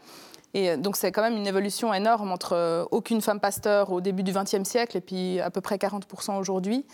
Et 0.55 0.75
donc, 0.75 0.95
c'est 0.95 1.11
quand 1.11 1.21
même 1.21 1.37
une 1.37 1.47
évolution 1.47 1.93
énorme 1.93 2.31
entre 2.31 2.87
aucune 2.89 3.21
femme 3.21 3.39
pasteur 3.39 3.91
au 3.91 4.01
début 4.01 4.23
du 4.23 4.33
XXe 4.33 4.63
siècle 4.63 4.97
et 4.97 5.01
puis 5.01 5.39
à 5.39 5.51
peu 5.51 5.61
près 5.61 5.75
40% 5.75 6.39
aujourd'hui. 6.39 6.85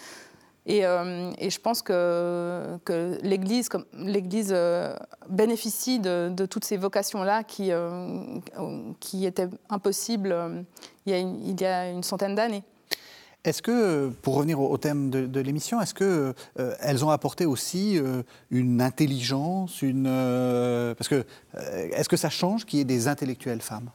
Euh, 0.69 1.31
et, 1.39 1.49
je 1.49 1.59
pense 1.59 1.81
que, 1.81 2.77
que 2.85 3.17
l'Église, 3.23 3.69
l'Église 3.93 4.51
euh, 4.51 4.95
bénéficie 5.27 5.99
de, 5.99 6.45
toutes 6.45 6.65
ces 6.65 6.77
vocations-là 6.77 7.43
qui, 7.43 7.71
euh, 7.71 8.39
qui 8.99 9.25
étaient 9.25 9.49
impossibles 9.69 10.35
il 11.05 11.11
y 11.11 11.15
a 11.15 11.19
une, 11.19 11.43
il 11.43 11.59
y 11.59 11.65
a 11.65 11.89
une 11.89 12.03
centaine 12.03 12.35
d'années. 12.35 12.63
Est-ce 13.43 13.63
que, 13.63 14.09
pour 14.21 14.35
revenir 14.35 14.61
au, 14.61 14.77
thème 14.77 15.09
de, 15.09 15.39
l'émission, 15.39 15.81
est-ce 15.81 15.95
que 15.95 16.35
elles 16.79 17.03
ont 17.03 17.09
apporté 17.09 17.47
aussi 17.47 17.99
une 18.51 18.81
intelligence, 18.81 19.81
une 19.81 20.03
parce 20.95 21.07
que 21.07 21.25
est-ce 21.55 22.07
que 22.07 22.17
ça 22.17 22.29
change 22.29 22.67
qu'il 22.67 22.77
y 22.77 22.81
ait 22.83 22.85
des 22.85 23.07
intellectuelles 23.07 23.63
femmes? 23.63 23.89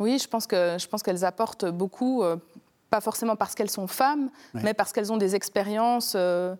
Oui, 0.00 0.18
je 0.18 0.26
pense 0.26 0.48
que 0.48 0.78
je 0.80 0.88
pense 0.88 1.04
qu'elles 1.04 1.24
apportent 1.24 1.66
beaucoup 1.66 2.24
pas 2.90 3.00
forcément 3.00 3.36
parce 3.36 3.54
qu'elles 3.54 3.70
sont 3.70 3.86
femmes, 3.86 4.30
mais 4.54 4.74
parce 4.74 4.92
qu'elles 4.92 5.12
ont 5.12 5.16
des 5.16 5.34
expériences 5.34 6.14
euh, 6.16 6.54
euh, 6.54 6.56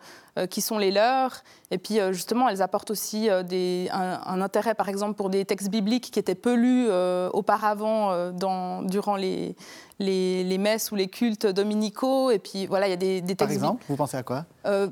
qui 0.47 0.61
sont 0.61 0.78
les 0.78 0.91
leurs. 0.91 1.43
Et 1.70 1.78
puis 1.78 2.01
euh, 2.01 2.12
justement, 2.12 2.49
elles 2.49 2.62
apportent 2.62 2.91
aussi 2.91 3.28
des, 3.45 3.89
un, 3.93 4.41
intérêt, 4.41 4.74
par 4.74 4.89
exemple, 4.89 5.14
pour 5.14 5.30
des 5.30 5.45
textes 5.45 5.70
bibliques 5.70 6.11
qui 6.11 6.18
étaient 6.18 6.34
peu 6.34 6.55
lus 6.55 6.89
auparavant 7.32 8.30
dans, 8.32 8.82
durant 8.82 9.16
les, 9.16 9.55
les, 9.99 10.59
messes 10.59 10.93
ou 10.93 10.95
les 10.95 11.09
cultes 11.09 11.47
dominicaux. 11.47 12.30
Et 12.30 12.39
puis 12.39 12.66
voilà, 12.66 12.86
il 12.86 12.91
y 12.91 12.95
a 12.95 12.97
des, 12.97 13.20
textes. 13.22 13.39
Par 13.39 13.51
exemple, 13.51 13.84
vous 13.89 13.97
pensez 13.97 14.16
à 14.16 14.22
quoi? 14.22 14.45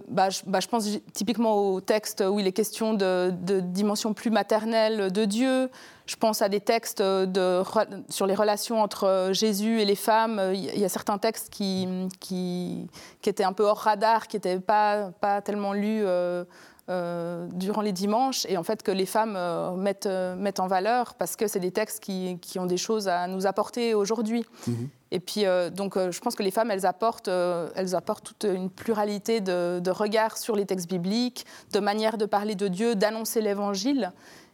Bah, 0.08 0.30
je, 0.30 0.40
bah, 0.46 0.60
je, 0.60 0.68
pense 0.68 0.88
typiquement 1.12 1.54
aux 1.54 1.80
textes 1.80 2.24
où 2.26 2.40
il 2.40 2.46
est 2.46 2.52
question 2.52 2.94
de, 2.94 3.32
de 3.42 3.60
dimension 3.60 4.14
plus 4.14 4.30
maternelle 4.30 5.12
de 5.12 5.24
Dieu. 5.24 5.70
Je 6.06 6.14
pense 6.14 6.40
à 6.40 6.48
des 6.48 6.60
textes 6.60 7.02
de, 7.02 7.62
sur 8.08 8.26
les 8.26 8.34
relations 8.34 8.80
entre 8.80 9.30
Jésus 9.32 9.80
et 9.80 9.84
les 9.84 9.96
femmes. 9.96 10.40
Il 10.54 10.78
y 10.78 10.84
a 10.84 10.88
certains 10.88 11.18
textes 11.18 11.50
qui, 11.50 11.88
qui, 12.20 12.86
qui 13.20 13.28
étaient 13.28 13.44
un 13.44 13.52
peu 13.52 13.64
hors 13.64 13.78
radar, 13.78 14.28
qui 14.28 14.36
n'étaient 14.36 14.60
pas, 14.60 15.10
pas 15.20 15.35
tellement 15.42 15.72
lus 15.72 16.02
euh, 16.04 16.44
euh, 16.88 17.48
durant 17.52 17.82
les 17.82 17.90
dimanches 17.90 18.46
et 18.48 18.56
en 18.56 18.62
fait 18.62 18.84
que 18.84 18.92
les 18.92 19.06
femmes 19.06 19.34
euh, 19.36 19.72
mettent, 19.72 20.06
euh, 20.06 20.36
mettent, 20.36 20.60
en 20.60 20.68
valeur 20.68 21.14
parce 21.14 21.34
que 21.34 21.48
c'est 21.48 21.58
des 21.58 21.72
textes 21.72 21.98
qui, 21.98 22.38
qui, 22.40 22.60
ont 22.60 22.66
des 22.66 22.76
choses 22.76 23.08
à 23.08 23.26
nous 23.26 23.44
apporter 23.48 23.92
aujourd'hui. 23.92 24.44
Mhm. 24.68 24.88
Et 25.10 25.18
puis, 25.18 25.44
donc, 25.72 25.96
je 25.96 26.20
pense 26.20 26.34
que 26.34 26.42
les 26.42 26.50
femmes, 26.50 26.70
elles 26.70 26.84
apportent, 26.84 27.28
elles 27.28 27.94
apportent 27.94 28.24
toute 28.24 28.44
une 28.44 28.70
pluralité 28.70 29.40
de, 29.40 29.80
de, 29.80 29.90
regards 29.90 30.36
sur 30.36 30.56
les 30.56 30.66
textes 30.66 30.88
bibliques, 30.88 31.46
de 31.72 31.78
manières 31.78 32.18
de 32.18 32.26
parler 32.26 32.56
de 32.56 32.66
Dieu, 32.66 32.96
d'annoncer 32.96 33.40
l'évangile. 33.40 34.12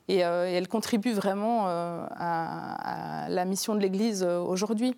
Et, 0.09 0.19
et, 0.19 0.21
elles 0.21 0.69
contribuent 0.69 1.15
vraiment 1.15 1.67
à, 1.67 3.25
à, 3.25 3.29
la 3.31 3.45
mission 3.47 3.75
de 3.75 3.81
l'Église 3.81 4.23
aujourd'hui. 4.23 4.95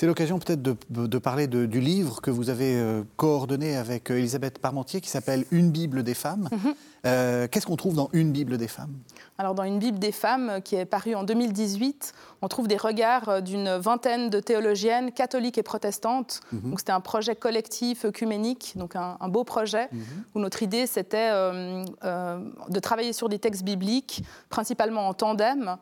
C'est 0.00 0.06
l'occasion 0.06 0.38
peut-être 0.38 0.62
de, 0.62 1.18
parler 1.18 1.46
du 1.46 1.80
livre 1.80 2.22
que 2.22 2.30
vous 2.30 2.48
avez 2.48 2.74
euh, 2.74 3.02
coordonné 3.16 3.76
avec 3.76 4.10
euh, 4.10 4.16
Elisabeth 4.16 4.58
Parmentier 4.58 5.02
qui 5.02 5.10
s'appelle 5.10 5.44
Une 5.50 5.70
Bible 5.70 6.02
des 6.02 6.14
femmes. 6.14 6.48
Mhm. 6.50 6.74
Euh, 7.06 7.48
qu'est-ce 7.48 7.66
qu'on 7.66 7.76
trouve 7.76 7.94
dans 7.94 8.08
Une 8.14 8.32
Bible 8.32 8.56
des 8.56 8.68
femmes? 8.68 8.94
Alors 9.36 9.54
dans 9.54 9.64
Une 9.64 9.78
Bible 9.78 9.98
des 9.98 10.12
femmes 10.12 10.60
qui 10.64 10.76
est 10.76 10.86
parue 10.86 11.14
en 11.14 11.22
2018, 11.22 12.14
on 12.40 12.48
trouve 12.48 12.66
des 12.66 12.78
regards 12.78 13.42
d'une 13.42 13.76
vingtaine 13.76 14.30
de 14.30 14.40
théologiennes 14.40 15.12
catholiques 15.12 15.58
et 15.58 15.62
protestantes. 15.62 16.40
Mhm. 16.52 16.70
Donc 16.70 16.80
c'était 16.80 16.92
un 16.92 17.00
projet 17.00 17.36
collectif 17.36 18.06
œcuménique, 18.06 18.72
donc 18.76 18.96
un, 18.96 19.16
beau 19.28 19.44
projet 19.44 19.88
mhm. 19.92 20.02
où 20.34 20.40
notre 20.40 20.62
idée 20.62 20.86
c'était 20.86 21.30
de 21.30 22.80
travailler 22.80 23.12
sur 23.12 23.28
des 23.28 23.38
textes 23.38 23.64
bibliques, 23.64 24.22
principalement 24.48 25.08
en 25.08 25.12
tandem, 25.14 25.76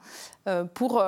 pour, 0.75 1.05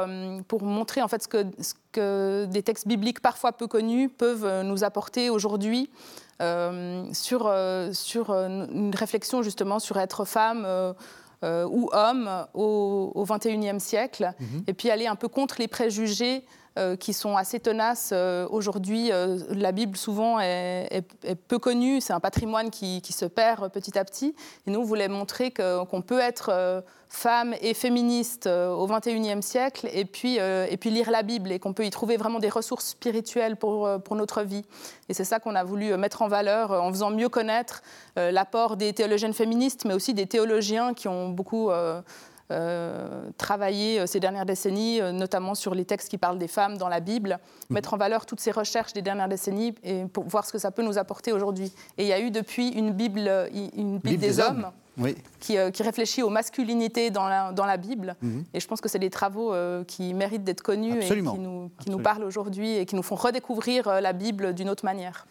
pour 0.46 0.62
montrer 0.62 1.02
en 1.02 1.08
fait 1.08 1.22
ce 1.22 1.28
que, 1.28 1.44
ce 1.60 1.74
que 1.92 2.46
des 2.46 2.62
textes 2.62 2.86
bibliques 2.86 3.20
parfois 3.20 3.52
peu 3.52 3.66
connus 3.66 4.08
peuvent 4.08 4.44
euh, 4.44 4.62
nous 4.62 4.84
apporter 4.84 5.30
aujourd'hui 5.30 5.90
euh, 6.40 7.04
sur, 7.12 7.46
euh, 7.46 7.92
sur 7.92 8.30
une 8.30 8.94
réflexion 8.94 9.42
justement 9.42 9.78
sur 9.78 9.98
être 9.98 10.24
femme. 10.24 10.66
ou 11.42 11.88
homme 11.92 12.46
au 12.52 13.24
XXIe 13.26 13.80
siècle, 13.80 14.34
mhm. 14.38 14.64
et 14.66 14.74
puis 14.74 14.90
aller 14.90 15.06
un 15.06 15.16
peu 15.16 15.28
contre 15.28 15.54
les 15.58 15.68
préjugés 15.68 16.44
qui 16.98 17.12
sont 17.12 17.36
assez 17.36 17.60
tenaces 17.60 18.12
aujourd'hui. 18.50 19.10
la 19.50 19.72
Bible, 19.72 19.96
souvent, 19.96 20.40
est, 20.40 21.04
peu 21.48 21.58
connue. 21.58 22.00
C'est 22.00 22.12
un 22.12 22.20
patrimoine 22.20 22.70
qui, 22.70 23.02
se 23.10 23.24
perd 23.24 23.70
petit 23.70 23.98
à 23.98 24.04
petit. 24.04 24.34
Et 24.66 24.70
nous, 24.70 24.80
on 24.80 24.84
voulait 24.84 25.08
montrer 25.08 25.52
qu'on 25.52 26.02
peut 26.02 26.20
être 26.20 26.82
femme 27.10 27.54
et 27.60 27.74
féministe 27.74 28.46
euh, 28.46 28.70
au 28.70 28.86
XXIe 28.86 29.42
siècle, 29.42 29.88
et 29.92 30.04
puis, 30.04 30.38
euh, 30.38 30.66
et 30.70 30.76
puis 30.76 30.90
lire 30.90 31.10
la 31.10 31.24
Bible, 31.24 31.50
et 31.50 31.58
qu'on 31.58 31.72
peut 31.72 31.84
y 31.84 31.90
trouver 31.90 32.16
vraiment 32.16 32.38
des 32.38 32.48
ressources 32.48 32.86
spirituelles 32.86 33.56
pour, 33.56 33.84
euh, 33.86 33.98
pour 33.98 34.14
notre 34.14 34.42
vie. 34.42 34.62
Et 35.08 35.14
c'est 35.14 35.24
ça 35.24 35.40
qu'on 35.40 35.56
a 35.56 35.64
voulu 35.64 35.96
mettre 35.96 36.22
en 36.22 36.28
valeur 36.28 36.70
en 36.70 36.88
faisant 36.90 37.10
mieux 37.10 37.28
connaître 37.28 37.82
l'apport 38.14 38.76
des 38.76 38.92
théologiennes 38.92 39.32
féministes, 39.32 39.84
mais 39.84 39.94
aussi 39.94 40.14
des 40.14 40.26
théologiens 40.26 40.94
qui 40.94 41.08
ont 41.08 41.30
beaucoup 41.30 41.70
travaillé 43.36 44.06
ces 44.06 44.20
dernières 44.20 44.46
décennies, 44.46 45.00
notamment 45.12 45.54
sur 45.54 45.74
les 45.74 45.84
textes 45.84 46.08
qui 46.08 46.18
parlent 46.18 46.38
des 46.38 46.48
femmes 46.48 46.76
dans 46.76 46.88
la 46.88 47.00
Bible, 47.00 47.38
mmh. 47.68 47.74
mettre 47.74 47.94
en 47.94 47.96
valeur 47.96 48.26
toutes 48.26 48.40
ces 48.40 48.50
recherches 48.50 48.92
des 48.92 49.02
dernières 49.02 49.28
décennies 49.28 49.74
et 49.82 50.04
pour 50.06 50.24
voir 50.24 50.44
ce 50.44 50.52
que 50.52 50.58
ça 50.58 50.70
peut 50.70 50.82
nous 50.82 50.98
apporter 50.98 51.32
aujourd'hui. 51.32 51.72
Et 51.98 52.04
il 52.04 52.08
y 52.08 52.12
a 52.12 52.20
eu 52.20 52.30
depuis 52.30 52.68
une 52.68 52.92
Bible, 52.92 53.30
une 53.76 53.98
Bible, 53.98 54.18
des, 54.18 54.40
hommes 54.40 54.70
euh, 54.98 55.70
qui, 55.70 55.82
réfléchit 55.82 56.22
aux 56.22 56.28
masculinités 56.28 57.10
dans 57.10 57.28
la, 57.28 57.52
dans 57.52 57.64
la 57.64 57.76
Bible. 57.76 58.16
Mhm. 58.20 58.44
Et 58.52 58.60
je 58.60 58.66
pense 58.66 58.80
que 58.80 58.88
c'est 58.88 58.98
des 58.98 59.10
travaux 59.10 59.52
euh, 59.52 59.84
qui 59.84 60.12
méritent 60.14 60.44
d'être 60.44 60.62
connus 60.62 61.00
et 61.00 61.08
qui 61.08 61.22
nous, 61.22 61.70
qui 61.80 61.90
nous 61.90 61.98
parlent 61.98 62.24
aujourd'hui 62.24 62.76
et 62.76 62.86
qui 62.86 62.96
nous 62.96 63.02
font 63.02 63.14
redécouvrir 63.14 63.88
euh, 63.88 64.00
la 64.00 64.12
Bible 64.12 64.52
d'une 64.54 64.68
autre 64.68 64.84
manière. 64.84 65.26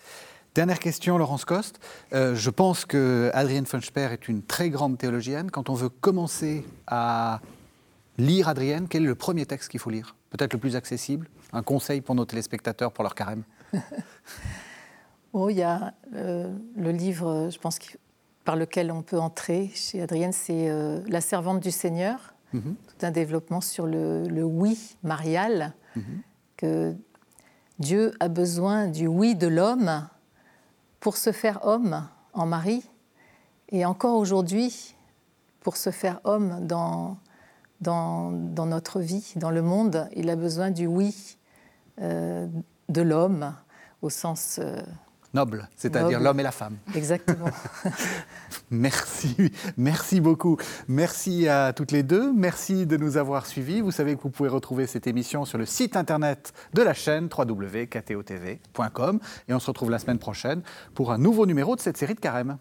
Dernière 0.55 0.79
question, 0.79 1.17
Laurence 1.17 1.45
Coste. 1.45 1.79
je 2.11 2.49
pense 2.49 2.85
que 2.85 3.31
Adrienne 3.33 3.65
Funchper 3.65 4.09
est 4.11 4.27
une 4.27 4.41
très 4.43 4.69
grande 4.69 4.97
théologienne. 4.97 5.51
Quand 5.51 5.69
on 5.69 5.73
veut 5.73 5.89
commencer 5.89 6.65
à 6.87 7.41
lire 8.17 8.47
Adrienne, 8.47 8.87
quel 8.89 9.03
est 9.03 9.07
le 9.07 9.15
premier 9.15 9.45
texte 9.45 9.69
qu'il 9.69 9.79
faut 9.79 9.89
lire? 9.89 10.15
Peut-être 10.31 10.53
le 10.53 10.59
plus 10.59 10.75
accessible 10.75 11.27
Un 11.53 11.63
conseil 11.63 12.01
pour 12.01 12.15
nos 12.15 12.25
téléspectateurs 12.25 12.91
pour 12.91 13.03
leur 13.03 13.15
carême 13.15 13.43
Oh, 15.33 15.49
il 15.49 15.57
y 15.57 15.63
a 15.63 15.93
le 16.11 16.91
livre, 16.91 17.49
je 17.51 17.59
pense 17.59 17.77
par 18.49 18.55
lequel 18.55 18.91
on 18.91 19.03
peut 19.03 19.19
entrer 19.19 19.69
chez 19.75 20.01
Adrienne, 20.01 20.31
c'est 20.31 20.71
euh, 20.71 21.01
La 21.07 21.21
servante 21.21 21.59
du 21.59 21.69
Seigneur, 21.69 22.33
mhm. 22.51 22.73
tout 22.87 23.05
un 23.05 23.11
développement 23.11 23.61
sur 23.61 23.85
le, 23.85 24.43
oui 24.43 24.95
marial, 25.03 25.73
mhm. 25.95 26.21
que 26.57 26.95
Dieu 27.77 28.11
a 28.19 28.27
besoin 28.27 28.87
du 28.87 29.05
oui 29.05 29.35
de 29.35 29.45
l'homme 29.45 30.07
pour 30.99 31.17
se 31.17 31.31
faire 31.31 31.65
homme 31.65 32.07
en 32.33 32.45
mari, 32.45 32.83
et 33.69 33.85
encore 33.85 34.17
aujourd'hui, 34.17 34.95
pour 35.61 35.77
se 35.77 35.91
faire 35.91 36.19
homme 36.23 36.65
dans, 36.65 37.17
notre 37.81 38.99
vie, 38.99 39.33
dans 39.35 39.51
le 39.51 39.61
monde, 39.61 40.09
il 40.15 40.29
a 40.29 40.35
besoin 40.35 40.71
du 40.71 40.87
oui 40.87 41.37
euh, 42.01 42.47
de 42.89 43.01
l'homme 43.01 43.53
au 44.01 44.09
sens... 44.09 44.59
Euh, 44.61 44.81
Noble, 45.33 45.69
c'est-à-dire 45.75 46.19
l'homme 46.19 46.39
et 46.39 46.43
la 46.43 46.51
femme. 46.51 46.77
Exactement. 46.95 47.51
merci, 48.71 49.51
merci 49.77 50.21
beaucoup. 50.21 50.57
Merci 50.87 51.47
à 51.47 51.71
toutes 51.71 51.91
les 51.91 52.01
deux. 52.01 52.33
Merci 52.33 52.87
de 52.87 52.97
nous 52.97 53.17
avoir 53.17 53.45
suivis. 53.45 53.81
Vous 53.81 53.91
savez 53.91 54.15
que 54.15 54.21
vous 54.21 54.31
pouvez 54.31 54.49
retrouver 54.49 54.87
cette 54.87 55.05
émission 55.05 55.45
sur 55.45 55.59
le 55.59 55.67
site 55.67 55.95
internet 55.95 56.53
de 56.73 56.81
la 56.81 56.95
chaîne 56.95 57.29
www.ktotv.com. 57.35 59.19
Et 59.47 59.53
on 59.53 59.59
se 59.59 59.67
retrouve 59.67 59.91
la 59.91 59.99
semaine 59.99 60.19
prochaine 60.19 60.63
pour 60.95 61.11
un 61.11 61.19
nouveau 61.19 61.45
numéro 61.45 61.75
de 61.75 61.81
cette 61.81 61.97
série 61.97 62.15
de 62.15 62.19
Carême. 62.19 62.57